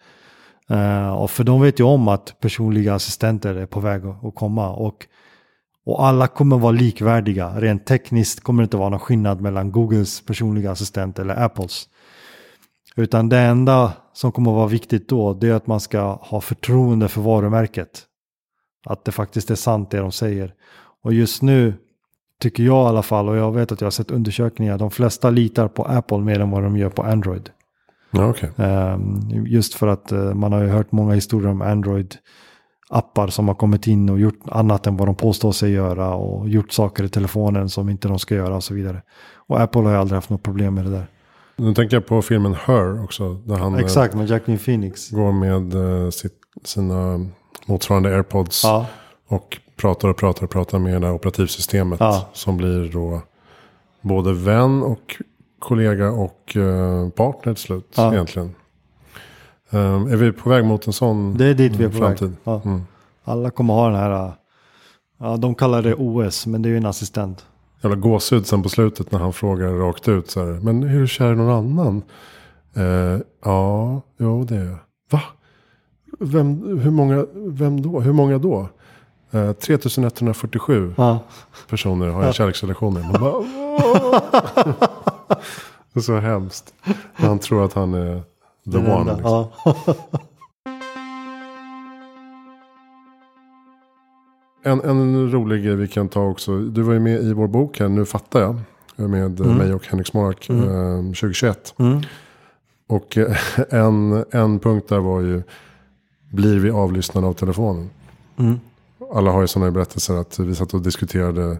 Uh, 0.70 1.08
och 1.08 1.30
för 1.30 1.44
de 1.44 1.60
vet 1.60 1.80
ju 1.80 1.84
om 1.84 2.08
att 2.08 2.40
personliga 2.40 2.94
assistenter 2.94 3.54
är 3.54 3.66
på 3.66 3.80
väg 3.80 4.06
att 4.06 4.24
att 4.24 4.34
komma. 4.34 4.70
Och, 4.70 5.06
och 5.86 6.06
alla 6.06 6.26
kommer 6.26 6.58
vara 6.58 6.72
likvärdiga. 6.72 7.60
Rent 7.60 7.86
tekniskt 7.86 8.40
kommer 8.40 8.62
det 8.62 8.64
inte 8.64 8.76
vara 8.76 8.88
någon 8.88 8.98
skillnad 9.00 9.40
mellan 9.40 9.72
Googles 9.72 10.20
personliga 10.20 10.70
assistent 10.70 11.18
eller 11.18 11.42
Apples. 11.44 11.88
Utan 12.96 13.28
det 13.28 13.38
enda 13.38 13.92
som 14.12 14.32
kommer 14.32 14.50
att 14.50 14.56
vara 14.56 14.66
viktigt 14.66 15.08
då 15.08 15.34
det 15.34 15.48
är 15.48 15.54
att 15.54 15.66
man 15.66 15.80
ska 15.80 16.18
ha 16.22 16.40
förtroende 16.40 17.08
för 17.08 17.20
varumärket. 17.20 18.02
Att 18.86 19.04
det 19.04 19.12
faktiskt 19.12 19.50
är 19.50 19.54
sant 19.54 19.90
det 19.90 19.98
de 19.98 20.12
säger. 20.12 20.54
Och 21.02 21.12
just 21.12 21.42
nu 21.42 21.74
tycker 22.42 22.62
jag 22.62 22.84
i 22.86 22.88
alla 22.88 23.02
fall, 23.02 23.28
och 23.28 23.36
jag 23.36 23.52
vet 23.52 23.72
att 23.72 23.80
jag 23.80 23.86
har 23.86 23.90
sett 23.90 24.10
undersökningar, 24.10 24.78
de 24.78 24.90
flesta 24.90 25.30
litar 25.30 25.68
på 25.68 25.84
Apple 25.84 26.18
mer 26.18 26.40
än 26.40 26.50
vad 26.50 26.62
de 26.62 26.76
gör 26.76 26.90
på 26.90 27.02
Android. 27.02 27.50
Ja, 28.10 28.26
okej. 28.26 28.50
Ehm, 28.56 29.20
just 29.46 29.74
för 29.74 29.86
att 29.86 30.12
eh, 30.12 30.34
man 30.34 30.52
har 30.52 30.62
ju 30.62 30.68
hört 30.68 30.92
många 30.92 31.14
historier 31.14 31.50
om 31.50 31.62
Android-appar 31.62 33.28
som 33.28 33.48
har 33.48 33.54
kommit 33.54 33.86
in 33.86 34.08
och 34.10 34.20
gjort 34.20 34.40
annat 34.48 34.86
än 34.86 34.96
vad 34.96 35.08
de 35.08 35.14
påstår 35.14 35.52
sig 35.52 35.70
göra 35.72 36.14
och 36.14 36.48
gjort 36.48 36.72
saker 36.72 37.04
i 37.04 37.08
telefonen 37.08 37.68
som 37.68 37.88
inte 37.88 38.08
de 38.08 38.18
ska 38.18 38.34
göra 38.34 38.56
och 38.56 38.64
så 38.64 38.74
vidare. 38.74 39.02
Och 39.48 39.60
Apple 39.60 39.80
har 39.82 39.90
ju 39.90 39.96
aldrig 39.96 40.16
haft 40.16 40.30
något 40.30 40.42
problem 40.42 40.74
med 40.74 40.84
det 40.84 40.90
där. 40.90 41.06
Nu 41.56 41.74
tänker 41.74 41.96
jag 41.96 42.06
på 42.06 42.22
filmen 42.22 42.54
Her 42.66 43.04
också. 43.04 43.34
Där 43.34 43.56
han 43.56 43.74
eh, 43.74 43.80
Exakt, 43.80 44.14
med 44.14 44.28
Jacqueline 44.30 44.58
Phoenix. 44.58 45.10
går 45.10 45.32
med 45.32 45.74
eh, 46.04 46.10
sitt, 46.10 46.38
sina 46.64 47.26
motsvarande 47.66 48.14
airpods. 48.16 48.64
Ja, 48.64 48.86
Och 49.28 49.58
pratar 49.78 50.08
och 50.08 50.16
pratar 50.16 50.44
och 50.44 50.50
pratar 50.50 50.78
med 50.78 51.00
det 51.02 51.06
här 51.06 51.14
operativsystemet. 51.14 52.00
Ja. 52.00 52.28
Som 52.32 52.56
blir 52.56 52.92
då 52.92 53.22
både 54.00 54.32
vän 54.32 54.82
och 54.82 55.16
kollega 55.58 56.10
och 56.10 56.56
eh, 56.56 57.08
partner 57.08 57.54
till 57.54 57.62
slut 57.62 57.92
Ja. 57.96 58.12
egentligen. 58.12 58.54
Um, 59.70 60.06
är 60.12 60.16
vi 60.16 60.32
på 60.32 60.50
väg 60.50 60.64
mot 60.64 60.86
en 60.86 60.92
sån 60.92 61.36
det 61.36 61.44
är 61.46 61.54
dit 61.54 61.72
vi 61.76 61.84
är 61.84 61.88
på 61.88 61.96
framtid? 61.96 62.28
väg. 62.28 62.36
Ja. 62.44 62.60
Mm. 62.64 62.82
Alla 63.24 63.50
kommer 63.50 63.74
ha 63.74 63.86
den 63.88 63.96
här, 63.96 64.32
ja 65.18 65.36
de 65.36 65.54
kallar 65.54 65.82
det 65.82 65.94
OS, 65.94 66.46
men 66.46 66.62
det 66.62 66.68
är 66.68 66.70
ju 66.70 66.76
en 66.76 66.86
assistent. 66.86 67.46
jävla 67.82 67.96
gåshud 67.96 68.46
sen 68.46 68.62
på 68.62 68.68
slutet 68.68 69.12
när 69.12 69.18
han 69.18 69.32
frågar 69.32 69.68
rakt 69.68 70.08
ut 70.08 70.30
så 70.30 70.40
här. 70.44 70.60
Men 70.62 70.82
är 70.82 70.98
du 71.00 71.06
kär 71.06 71.32
i 71.32 71.36
någon 71.36 71.50
annan? 71.50 72.02
Eh, 72.76 73.20
ja, 73.44 74.00
jo 74.18 74.44
det 74.44 74.56
är 74.56 74.64
jag. 74.64 74.78
Va? 75.10 75.20
Vem, 76.20 76.78
hur 76.78 76.90
många, 76.90 77.26
vem 77.34 77.82
då? 77.82 78.00
Hur 78.00 78.12
många 78.12 78.38
då? 78.38 78.68
Eh, 79.30 79.52
3147 79.52 80.94
Ja. 80.96 81.18
personer 81.68 82.08
har 82.08 82.24
jag 82.24 82.34
kärleksrelation 82.34 82.94
med. 82.94 83.02
Man 83.02 83.20
bara, 83.20 83.32
"Åh!" 83.36 84.20
det 85.92 86.00
är 86.00 86.00
så 86.00 86.16
hemskt. 86.18 86.74
Han 87.14 87.38
tror 87.38 87.64
att 87.64 87.72
han 87.72 87.94
är 87.94 88.22
the 88.64 88.70
Den 88.70 88.86
one. 88.86 89.12
Liksom. 89.14 89.46
Ja. 89.64 89.74
En, 94.62 94.80
en 94.80 95.30
rolig 95.32 95.64
grej 95.64 95.76
vi 95.76 95.88
kan 95.88 96.08
ta 96.08 96.22
också. 96.22 96.58
Du 96.58 96.82
var 96.82 96.92
ju 96.92 97.00
med 97.00 97.20
i 97.22 97.32
vår 97.32 97.46
bok 97.48 97.80
här, 97.80 97.88
Nu 97.88 98.04
fattar 98.04 98.40
jag. 98.40 98.60
Med 98.96 99.40
mm. 99.40 99.56
mig 99.56 99.74
och 99.74 99.86
Henrik 99.86 100.06
Smark 100.06 100.48
Mm. 100.48 100.64
eh, 100.64 101.04
2021. 101.12 101.74
Mm. 101.78 102.00
Och 102.86 103.18
eh, 103.18 103.36
en, 103.70 104.24
en 104.30 104.58
punkt 104.58 104.88
där 104.88 104.98
var 104.98 105.20
ju. 105.20 105.42
Blir 106.32 106.58
vi 106.58 106.70
avlyssnade 106.70 107.26
av 107.26 107.32
telefonen? 107.32 107.90
Mm. 108.36 108.60
Alla 109.14 109.30
har 109.30 109.40
ju 109.40 109.46
sådana 109.46 109.70
berättelser 109.70 110.14
att 110.14 110.38
vi 110.38 110.54
satt 110.54 110.74
och 110.74 110.82
diskuterade 110.82 111.58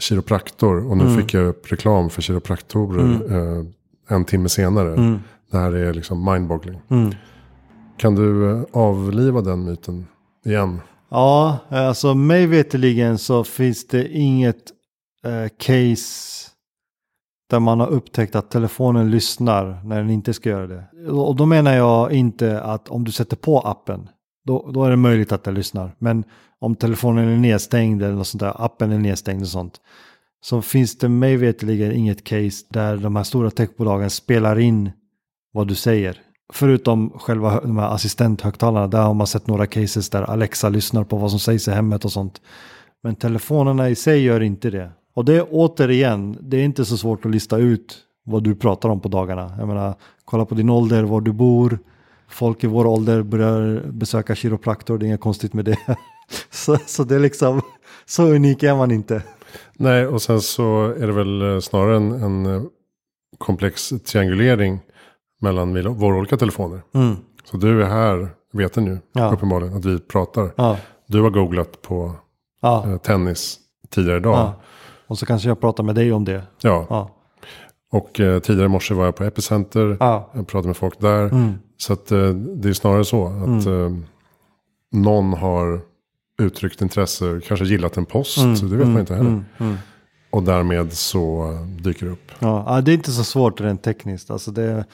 kiropraktor. 0.00 0.90
Och 0.90 0.96
nu 0.96 1.04
Mm. 1.04 1.16
fick 1.16 1.34
jag 1.34 1.46
upp 1.46 1.72
reklam 1.72 2.10
för 2.10 2.22
kiropraktorer 2.22 3.32
eh, 3.58 3.64
en 4.08 4.24
timme 4.24 4.48
senare. 4.48 4.94
Mm. 4.94 5.18
Det 5.50 5.58
här 5.58 5.72
är 5.72 5.94
liksom 5.94 6.24
mindboggling. 6.32 6.80
Mm. 6.88 7.14
Kan 7.96 8.14
du 8.14 8.50
eh, 8.50 8.62
avliva 8.72 9.40
den 9.40 9.64
myten 9.64 10.06
igen? 10.44 10.80
Ja, 11.10 11.58
alltså 11.70 12.14
mig 12.14 12.46
veterligen 12.46 13.18
så 13.18 13.44
finns 13.44 13.86
det 13.86 14.08
inget 14.08 14.62
eh, 15.24 15.48
case 15.58 16.48
där 17.50 17.60
man 17.60 17.80
har 17.80 17.86
upptäckt 17.86 18.34
att 18.36 18.50
telefonen 18.50 19.10
lyssnar 19.10 19.80
när 19.84 19.96
den 19.96 20.10
inte 20.10 20.34
ska 20.34 20.50
göra 20.50 20.66
det. 20.66 20.84
Och 21.10 21.36
då 21.36 21.46
menar 21.46 21.74
jag 21.74 22.12
inte 22.12 22.60
att 22.62 22.88
om 22.88 23.04
du 23.04 23.12
sätter 23.12 23.36
på 23.36 23.58
appen, 23.60 24.08
då, 24.44 24.70
då 24.72 24.84
är 24.84 24.90
det 24.90 24.96
möjligt 24.96 25.32
att 25.32 25.44
den 25.44 25.54
lyssnar. 25.54 25.94
Men 25.98 26.24
om 26.60 26.74
telefonen 26.74 27.28
är 27.28 27.36
nedstängd 27.36 28.02
eller 28.02 28.14
något 28.14 28.26
sånt 28.26 28.40
där, 28.40 28.64
appen 28.64 28.92
är 28.92 28.98
nedstängd 28.98 29.42
och 29.42 29.48
sånt, 29.48 29.80
så 30.40 30.62
finns 30.62 30.98
det 30.98 31.08
mig 31.08 31.36
veterligen 31.36 31.92
inget 31.92 32.24
case 32.24 32.66
där 32.68 32.96
de 32.96 33.16
här 33.16 33.22
stora 33.22 33.50
techbolagen 33.50 34.10
spelar 34.10 34.58
in 34.58 34.90
vad 35.52 35.68
du 35.68 35.74
säger. 35.74 36.20
Förutom 36.52 37.10
själva 37.10 37.60
de 37.60 37.78
här 37.78 37.94
assistenthögtalarna, 37.94 38.86
där 38.86 39.02
har 39.02 39.14
man 39.14 39.26
sett 39.26 39.46
några 39.46 39.66
cases 39.66 40.10
där 40.10 40.22
Alexa 40.22 40.68
lyssnar 40.68 41.04
på 41.04 41.16
vad 41.16 41.30
som 41.30 41.40
sägs 41.40 41.68
i 41.68 41.70
hemmet 41.70 42.04
och 42.04 42.12
sånt. 42.12 42.40
Men 43.02 43.16
telefonerna 43.16 43.88
i 43.88 43.94
sig 43.94 44.22
gör 44.22 44.40
inte 44.40 44.70
det. 44.70 44.90
Och 45.14 45.24
det 45.24 45.36
är 45.36 45.46
återigen, 45.50 46.38
det 46.40 46.56
är 46.56 46.64
inte 46.64 46.84
så 46.84 46.96
svårt 46.96 47.24
att 47.24 47.30
lista 47.30 47.56
ut 47.56 47.98
vad 48.24 48.44
du 48.44 48.54
pratar 48.54 48.88
om 48.88 49.00
på 49.00 49.08
dagarna. 49.08 49.54
Jag 49.58 49.68
menar, 49.68 49.94
kolla 50.24 50.44
på 50.44 50.54
din 50.54 50.70
ålder, 50.70 51.02
var 51.02 51.20
du 51.20 51.32
bor. 51.32 51.78
Folk 52.28 52.64
i 52.64 52.66
vår 52.66 52.86
ålder 52.86 53.22
börjar 53.22 53.82
besöka 53.90 54.34
kiropraktor, 54.34 54.98
det 54.98 55.04
är 55.04 55.06
inget 55.06 55.20
konstigt 55.20 55.54
med 55.54 55.64
det. 55.64 55.76
så, 56.50 56.76
så 56.86 57.04
det 57.04 57.14
är 57.14 57.20
liksom, 57.20 57.60
så 58.06 58.22
unik 58.26 58.62
är 58.62 58.76
man 58.76 58.90
inte. 58.90 59.22
Nej, 59.76 60.06
och 60.06 60.22
sen 60.22 60.40
så 60.40 60.94
är 61.00 61.06
det 61.06 61.12
väl 61.12 61.42
eh, 61.54 61.60
snarare 61.60 61.96
en, 61.96 62.12
en 62.12 62.46
eh, 62.46 62.62
komplex 63.38 63.88
triangulering 63.88 64.78
mellan 65.40 65.94
våra 65.98 66.16
olika 66.16 66.36
telefoner. 66.36 66.82
Mm. 66.94 67.16
Så 67.44 67.56
du 67.56 67.82
är 67.82 67.86
här, 67.86 68.28
vet 68.52 68.72
du 68.74 68.80
nu, 68.80 69.00
Ja. 69.12 69.30
uppenbarligen, 69.32 69.76
att 69.76 69.84
vi 69.84 69.98
pratar. 69.98 70.50
Ja, 70.56 70.76
Du 71.06 71.22
har 71.22 71.30
googlat 71.30 71.82
på 71.82 72.12
ja, 72.60 72.84
eh, 72.90 72.96
tennis 72.98 73.58
tidigare 73.90 74.16
idag. 74.18 74.52
Och 75.06 75.18
så 75.18 75.26
kanske 75.26 75.48
jag 75.48 75.60
pratar 75.60 75.84
med 75.84 75.94
dig 75.94 76.12
om 76.12 76.24
det. 76.24 76.42
Ja, 76.62 77.10
och 77.92 78.20
eh, 78.20 78.38
tidigare 78.38 78.66
i 78.66 78.68
morse 78.68 78.94
var 78.94 79.04
jag 79.04 79.16
på 79.16 79.24
Epicenter. 79.24 79.96
ja. 80.00 80.30
Jag 80.34 80.46
pratade 80.46 80.66
med 80.68 80.76
folk 80.76 81.00
där. 81.00 81.22
Mm. 81.22 81.54
Så 81.76 81.92
att, 81.92 82.12
eh, 82.12 82.28
det 82.28 82.68
är 82.68 82.72
snarare 82.72 83.04
så 83.04 83.26
att 83.26 83.66
eh, 83.66 83.90
någon 84.92 85.32
har 85.32 85.80
uttryckt 86.38 86.82
intresse, 86.82 87.40
kanske 87.44 87.66
gillat 87.66 87.96
en 87.96 88.06
post. 88.06 88.38
Mm, 88.38 88.54
det 88.70 88.76
vet 88.76 88.86
man 88.86 89.00
inte 89.00 89.14
heller. 89.14 89.30
Mm, 89.30 89.44
mm. 89.58 89.76
Och 90.30 90.42
därmed 90.42 90.92
så 90.92 91.52
dyker 91.80 92.06
det 92.06 92.12
upp. 92.12 92.32
Ja, 92.38 92.64
ja, 92.66 92.80
det 92.80 92.92
är 92.92 92.94
inte 92.94 93.12
så 93.12 93.24
svårt 93.24 93.60
rent 93.60 93.82
tekniskt. 93.82 94.30
Alltså 94.30 94.50
det, 94.50 94.84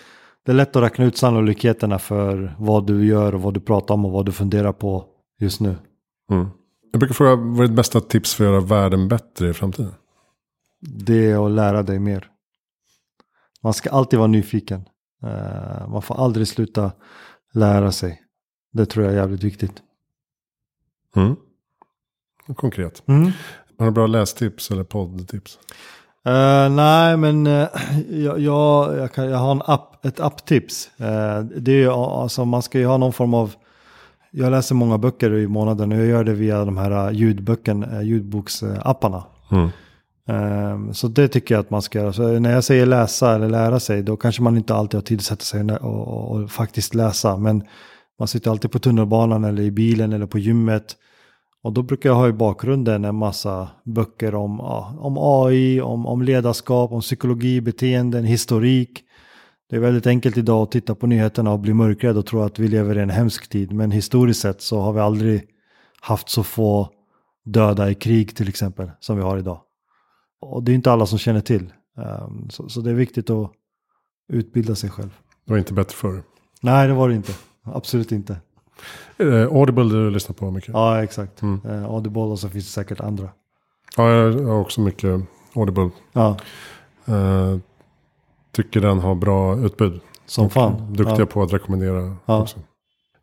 det 0.44 0.52
är 0.52 0.56
lätt 0.56 0.76
att 0.76 0.82
räkna 0.82 1.04
ut 1.04 1.16
sannolikheterna 1.16 1.98
för 1.98 2.56
vad 2.58 2.86
du 2.86 3.06
gör 3.06 3.34
och 3.34 3.42
vad 3.42 3.54
du 3.54 3.60
pratar 3.60 3.94
om 3.94 4.04
och 4.04 4.12
vad 4.12 4.26
du 4.26 4.32
funderar 4.32 4.72
på 4.72 5.04
just 5.40 5.60
nu. 5.60 5.76
Mm. 6.30 6.48
Jag 6.92 6.98
brukar 6.98 7.14
fråga, 7.14 7.36
vad 7.36 7.60
är 7.60 7.68
ditt 7.68 7.76
bästa 7.76 8.00
tips 8.00 8.34
för 8.34 8.44
att 8.44 8.50
göra 8.50 8.60
världen 8.60 9.08
bättre 9.08 9.48
i 9.48 9.52
framtiden? 9.52 9.94
Det 10.80 11.30
är 11.30 11.46
att 11.46 11.52
lära 11.52 11.82
dig 11.82 11.98
mer. 11.98 12.30
Man 13.62 13.74
ska 13.74 13.90
alltid 13.90 14.18
vara 14.18 14.26
nyfiken. 14.26 14.84
Eh, 15.22 15.88
man 15.88 16.02
får 16.02 16.24
aldrig 16.24 16.48
sluta 16.48 16.92
lära 17.52 17.92
sig. 17.92 18.22
Det 18.72 18.86
tror 18.86 19.04
jag 19.04 19.14
är 19.14 19.18
jävligt 19.18 19.44
viktigt. 19.44 19.82
Mm. 21.14 21.36
Konkret. 22.56 23.02
Har 23.78 23.86
du 23.86 23.92
bra 23.92 24.06
lästips 24.06 24.70
eller 24.70 24.84
poddtips? 24.84 25.58
Eh, 26.26 26.70
nej, 26.70 27.16
men 27.16 27.46
eh, 27.46 27.68
jag, 28.10 28.38
jag, 28.38 28.96
jag, 28.98 29.12
kan, 29.12 29.30
jag 29.30 29.38
har 29.38 29.52
en 29.52 29.62
app, 29.64 30.04
ett 30.04 30.20
apptips. 30.20 30.90
Uh, 31.00 31.40
det 31.40 31.72
är 31.72 31.76
ju, 31.76 31.90
alltså, 31.90 32.44
man 32.44 32.62
ska 32.62 32.78
ju 32.78 32.86
ha 32.86 32.96
någon 32.96 33.12
form 33.12 33.34
av... 33.34 33.54
Jag 34.30 34.50
läser 34.50 34.74
många 34.74 34.98
böcker 34.98 35.34
i 35.34 35.46
månaden 35.46 35.92
och 35.92 35.98
jag 35.98 36.06
gör 36.06 36.24
det 36.24 36.34
via 36.34 36.64
de 36.64 36.76
här 36.76 37.06
uh, 37.06 37.14
ljudböcken, 37.14 37.84
uh, 37.84 38.02
ljudboksapparna. 38.02 39.24
Mm. 39.50 39.70
Så 40.94 41.08
det 41.08 41.28
tycker 41.28 41.54
jag 41.54 41.60
att 41.60 41.70
man 41.70 41.82
ska 41.82 41.98
göra. 41.98 42.12
Så 42.12 42.38
när 42.38 42.52
jag 42.52 42.64
säger 42.64 42.86
läsa 42.86 43.34
eller 43.34 43.48
lära 43.48 43.80
sig, 43.80 44.02
då 44.02 44.16
kanske 44.16 44.42
man 44.42 44.56
inte 44.56 44.74
alltid 44.74 44.98
har 44.98 45.02
tid 45.02 45.18
att 45.18 45.24
sätta 45.24 45.44
sig 45.44 45.62
och, 45.62 46.08
och, 46.08 46.30
och 46.30 46.50
faktiskt 46.50 46.94
läsa. 46.94 47.36
Men 47.36 47.64
man 48.18 48.28
sitter 48.28 48.50
alltid 48.50 48.72
på 48.72 48.78
tunnelbanan 48.78 49.44
eller 49.44 49.62
i 49.62 49.70
bilen 49.70 50.12
eller 50.12 50.26
på 50.26 50.38
gymmet. 50.38 50.96
Och 51.64 51.72
då 51.72 51.82
brukar 51.82 52.08
jag 52.08 52.16
ha 52.16 52.28
i 52.28 52.32
bakgrunden 52.32 53.04
en 53.04 53.14
massa 53.14 53.68
böcker 53.84 54.34
om, 54.34 54.60
om 55.00 55.16
AI, 55.18 55.80
om, 55.80 56.06
om 56.06 56.22
ledarskap, 56.22 56.92
om 56.92 57.00
psykologi, 57.00 57.60
beteenden, 57.60 58.24
historik. 58.24 59.04
Det 59.70 59.76
är 59.76 59.80
väldigt 59.80 60.06
enkelt 60.06 60.36
idag 60.36 60.62
att 60.62 60.70
titta 60.70 60.94
på 60.94 61.06
nyheterna 61.06 61.52
och 61.52 61.58
bli 61.58 61.74
mörkrädd 61.74 62.16
och 62.16 62.26
tro 62.26 62.42
att 62.42 62.58
vi 62.58 62.68
lever 62.68 62.98
i 62.98 63.00
en 63.00 63.10
hemsk 63.10 63.48
tid. 63.48 63.72
Men 63.72 63.90
historiskt 63.90 64.40
sett 64.40 64.62
så 64.62 64.80
har 64.80 64.92
vi 64.92 65.00
aldrig 65.00 65.44
haft 66.00 66.28
så 66.28 66.42
få 66.42 66.88
döda 67.44 67.90
i 67.90 67.94
krig 67.94 68.36
till 68.36 68.48
exempel 68.48 68.90
som 69.00 69.16
vi 69.16 69.22
har 69.22 69.38
idag. 69.38 69.60
Och 70.40 70.62
det 70.62 70.72
är 70.72 70.74
inte 70.74 70.92
alla 70.92 71.06
som 71.06 71.18
känner 71.18 71.40
till. 71.40 71.72
Så, 72.50 72.68
så 72.68 72.80
det 72.80 72.90
är 72.90 72.94
viktigt 72.94 73.30
att 73.30 73.52
utbilda 74.32 74.74
sig 74.74 74.90
själv. 74.90 75.18
Det 75.44 75.52
var 75.52 75.58
inte 75.58 75.74
bättre 75.74 75.94
förr. 75.94 76.22
Nej, 76.62 76.88
det 76.88 76.94
var 76.94 77.08
det 77.08 77.14
inte. 77.14 77.32
Absolut 77.62 78.12
inte. 78.12 78.36
Eh, 79.18 79.56
Audible 79.56 79.84
du 79.84 80.10
lyssnar 80.10 80.34
på 80.34 80.50
mycket? 80.50 80.70
Ja, 80.74 81.02
exakt. 81.02 81.42
Mm. 81.42 81.60
Uh, 81.66 81.84
Audible 81.90 82.22
och 82.22 82.38
så 82.38 82.48
finns 82.48 82.64
det 82.64 82.70
säkert 82.70 83.00
andra. 83.00 83.28
Ja, 83.96 84.10
jag 84.10 84.32
har 84.42 84.60
också 84.60 84.80
mycket 84.80 85.20
Audible. 85.54 85.90
Ja, 86.12 86.36
Eh, 87.06 87.56
tycker 88.52 88.80
den 88.80 88.98
har 88.98 89.14
bra 89.14 89.56
utbud. 89.58 90.00
som 90.26 90.50
fan. 90.50 90.92
Duktiga 90.92 91.18
Ja. 91.18 91.26
på 91.26 91.42
att 91.42 91.52
rekommendera 91.52 92.16
Ja. 92.26 92.42
också. 92.42 92.58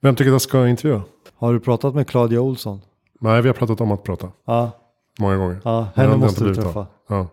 Vem 0.01 0.15
tycker 0.15 0.31
jag 0.31 0.41
ska 0.41 0.67
intervjua? 0.67 1.01
Har 1.35 1.53
du 1.53 1.59
pratat 1.59 1.95
med 1.95 2.07
Claudia 2.07 2.41
Olsson? 2.41 2.81
Nej, 3.19 3.41
vi 3.41 3.47
har 3.49 3.53
pratat 3.53 3.81
om 3.81 3.91
att 3.91 4.03
prata. 4.03 4.29
Ja, 4.45 4.71
Många 5.19 5.37
gånger. 5.37 5.61
ja 5.63 5.87
henne 5.95 6.17
måste 6.17 6.43
du 6.43 6.55
träffa. 6.55 6.87
Ja. 7.09 7.27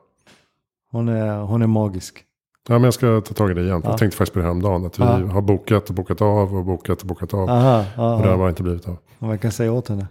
Hon 0.90 1.08
är, 1.08 1.38
hon 1.40 1.62
är 1.62 1.66
magisk. 1.66 2.24
Ja, 2.68 2.74
men 2.74 2.84
jag 2.84 2.94
ska 2.94 3.20
ta 3.20 3.34
tag 3.34 3.50
i 3.50 3.54
det 3.54 3.60
igen. 3.62 3.80
Ja. 3.84 3.90
Jag 3.90 3.98
tänkte 3.98 4.16
faktiskt 4.16 4.32
på 4.32 4.38
det 4.38 4.44
här 4.44 4.50
om 4.52 4.62
dagen. 4.62 4.86
Att 4.86 4.98
vi 4.98 5.02
Ja. 5.04 5.10
har 5.26 5.40
bokat 5.42 5.88
och 5.88 5.94
bokat 5.94 6.22
av 6.22 6.56
och 6.56 6.64
bokat 6.64 7.00
och 7.00 7.06
bokat 7.06 7.34
av. 7.34 7.50
Aha, 7.50 7.78
Och 7.78 7.86
det 7.96 8.02
har 8.02 8.26
aha. 8.26 8.36
bara 8.36 8.48
inte 8.48 8.62
blivit 8.62 8.88
av. 8.88 8.96
Man 9.18 9.38
kan 9.38 9.52
säga 9.52 9.72
åt 9.72 9.88
henne. 9.88 10.06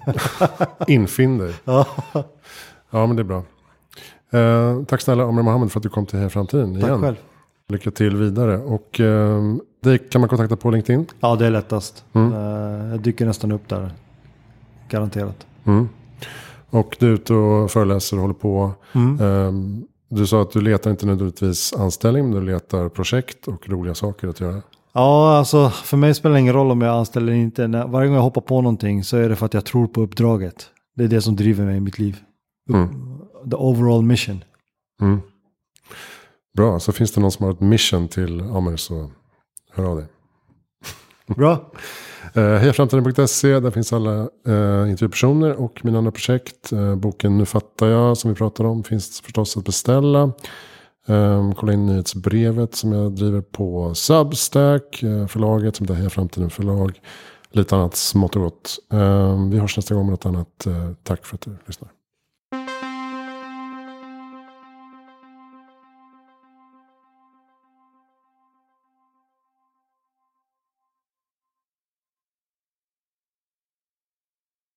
Infinn 0.86 1.38
dig. 1.38 1.54
Ja, 1.64 1.86
Ja, 2.90 3.06
men 3.06 3.16
det 3.16 3.22
är 3.22 3.24
bra. 3.24 3.42
Eh, 4.32 4.82
tack 4.84 5.00
snälla 5.00 5.24
Amir 5.24 5.42
Mohammed 5.42 5.72
för 5.72 5.78
att 5.78 5.82
du 5.82 5.88
kom 5.88 6.06
till 6.06 6.22
i 6.22 6.28
Framtiden 6.28 6.74
tack 6.80 6.88
igen. 6.88 7.00
själv. 7.02 7.16
Lycka 7.68 7.90
till 7.90 8.16
vidare. 8.16 8.58
Och 8.58 9.00
eh, 9.00 9.42
dig 9.82 9.98
kan 9.98 10.20
man 10.20 10.28
kontakta 10.28 10.56
på 10.56 10.70
LinkedIn. 10.70 11.06
Ja, 11.20 11.36
det 11.36 11.46
är 11.46 11.50
lättast. 11.50 12.04
Mm. 12.12 12.32
Eh, 12.32 12.90
jag 12.90 13.00
dyker 13.00 13.26
nästan 13.26 13.52
upp 13.52 13.68
där. 13.68 13.90
Garanterat. 14.88 15.46
Mm. 15.64 15.88
Och 16.70 16.96
du 17.00 17.06
är 17.06 17.10
ute 17.10 17.34
och 17.34 17.70
föreläser 17.70 18.16
och 18.16 18.20
håller 18.20 18.34
på. 18.34 18.72
Mm. 18.92 19.86
Du 20.08 20.26
sa 20.26 20.42
att 20.42 20.50
du 20.50 20.60
letar 20.60 20.90
inte 20.90 21.06
nödvändigtvis 21.06 21.72
anställning, 21.72 22.24
men 22.24 22.40
du 22.40 22.46
letar 22.46 22.88
projekt 22.88 23.48
och 23.48 23.68
roliga 23.68 23.94
saker 23.94 24.28
att 24.28 24.40
göra. 24.40 24.62
Ja, 24.92 25.36
alltså 25.38 25.70
för 25.70 25.96
mig 25.96 26.14
spelar 26.14 26.34
det 26.34 26.40
ingen 26.40 26.54
roll 26.54 26.70
om 26.70 26.80
jag 26.80 26.96
anställer 26.96 27.32
eller 27.32 27.42
inte. 27.42 27.68
När, 27.68 27.86
varje 27.86 28.06
gång 28.08 28.16
jag 28.16 28.22
hoppar 28.22 28.40
på 28.40 28.62
någonting 28.62 29.04
så 29.04 29.16
är 29.16 29.28
det 29.28 29.36
för 29.36 29.46
att 29.46 29.54
jag 29.54 29.64
tror 29.64 29.86
på 29.86 30.00
uppdraget. 30.00 30.70
Det 30.96 31.04
är 31.04 31.08
det 31.08 31.22
som 31.22 31.36
driver 31.36 31.64
mig 31.64 31.76
i 31.76 31.80
mitt 31.80 31.98
liv. 31.98 32.16
Mm. 32.70 32.88
The 33.50 33.56
overall 33.56 34.02
mission. 34.02 34.44
Mm. 35.02 35.20
Bra, 36.56 36.80
så 36.80 36.92
finns 36.92 37.12
det 37.12 37.20
någon 37.20 37.32
som 37.32 37.44
har 37.44 37.52
ett 37.52 37.60
mission 37.60 38.08
till 38.08 38.40
Amer 38.40 38.76
så 38.76 39.10
hör 39.72 39.84
av 39.84 39.96
dig. 39.96 40.06
Bra. 41.26 41.72
Eh, 42.36 42.56
Hejaframtiden.se, 42.58 43.60
där 43.60 43.70
finns 43.70 43.92
alla 43.92 44.20
eh, 44.46 44.90
intervjupersoner 44.90 45.52
och 45.52 45.84
mina 45.84 45.98
andra 45.98 46.12
projekt. 46.12 46.72
Eh, 46.72 46.96
boken 46.96 47.38
Nu 47.38 47.46
fattar 47.46 47.86
jag 47.86 48.16
som 48.16 48.30
vi 48.30 48.36
pratar 48.36 48.64
om 48.64 48.84
finns 48.84 49.20
förstås 49.20 49.56
att 49.56 49.64
beställa. 49.64 50.22
Eh, 51.08 51.52
kolla 51.56 51.72
in 51.72 51.86
nyhetsbrevet 51.86 52.74
som 52.74 52.92
jag 52.92 53.12
driver 53.12 53.40
på 53.40 53.94
Substack, 53.94 55.02
eh, 55.02 55.26
förlaget 55.26 55.76
som 55.76 55.84
heter 55.84 55.94
Heja 55.94 56.10
Framtiden 56.10 56.50
förlag. 56.50 57.00
Lite 57.50 57.76
annat 57.76 57.96
smått 57.96 58.36
och 58.36 58.42
gott. 58.42 58.78
Eh, 58.92 59.48
vi 59.50 59.58
hörs 59.58 59.76
nästa 59.76 59.94
gång 59.94 60.04
med 60.06 60.10
något 60.10 60.26
annat. 60.26 60.66
Eh, 60.66 60.90
tack 61.02 61.26
för 61.26 61.34
att 61.34 61.40
du 61.40 61.56
lyssnar. 61.66 61.95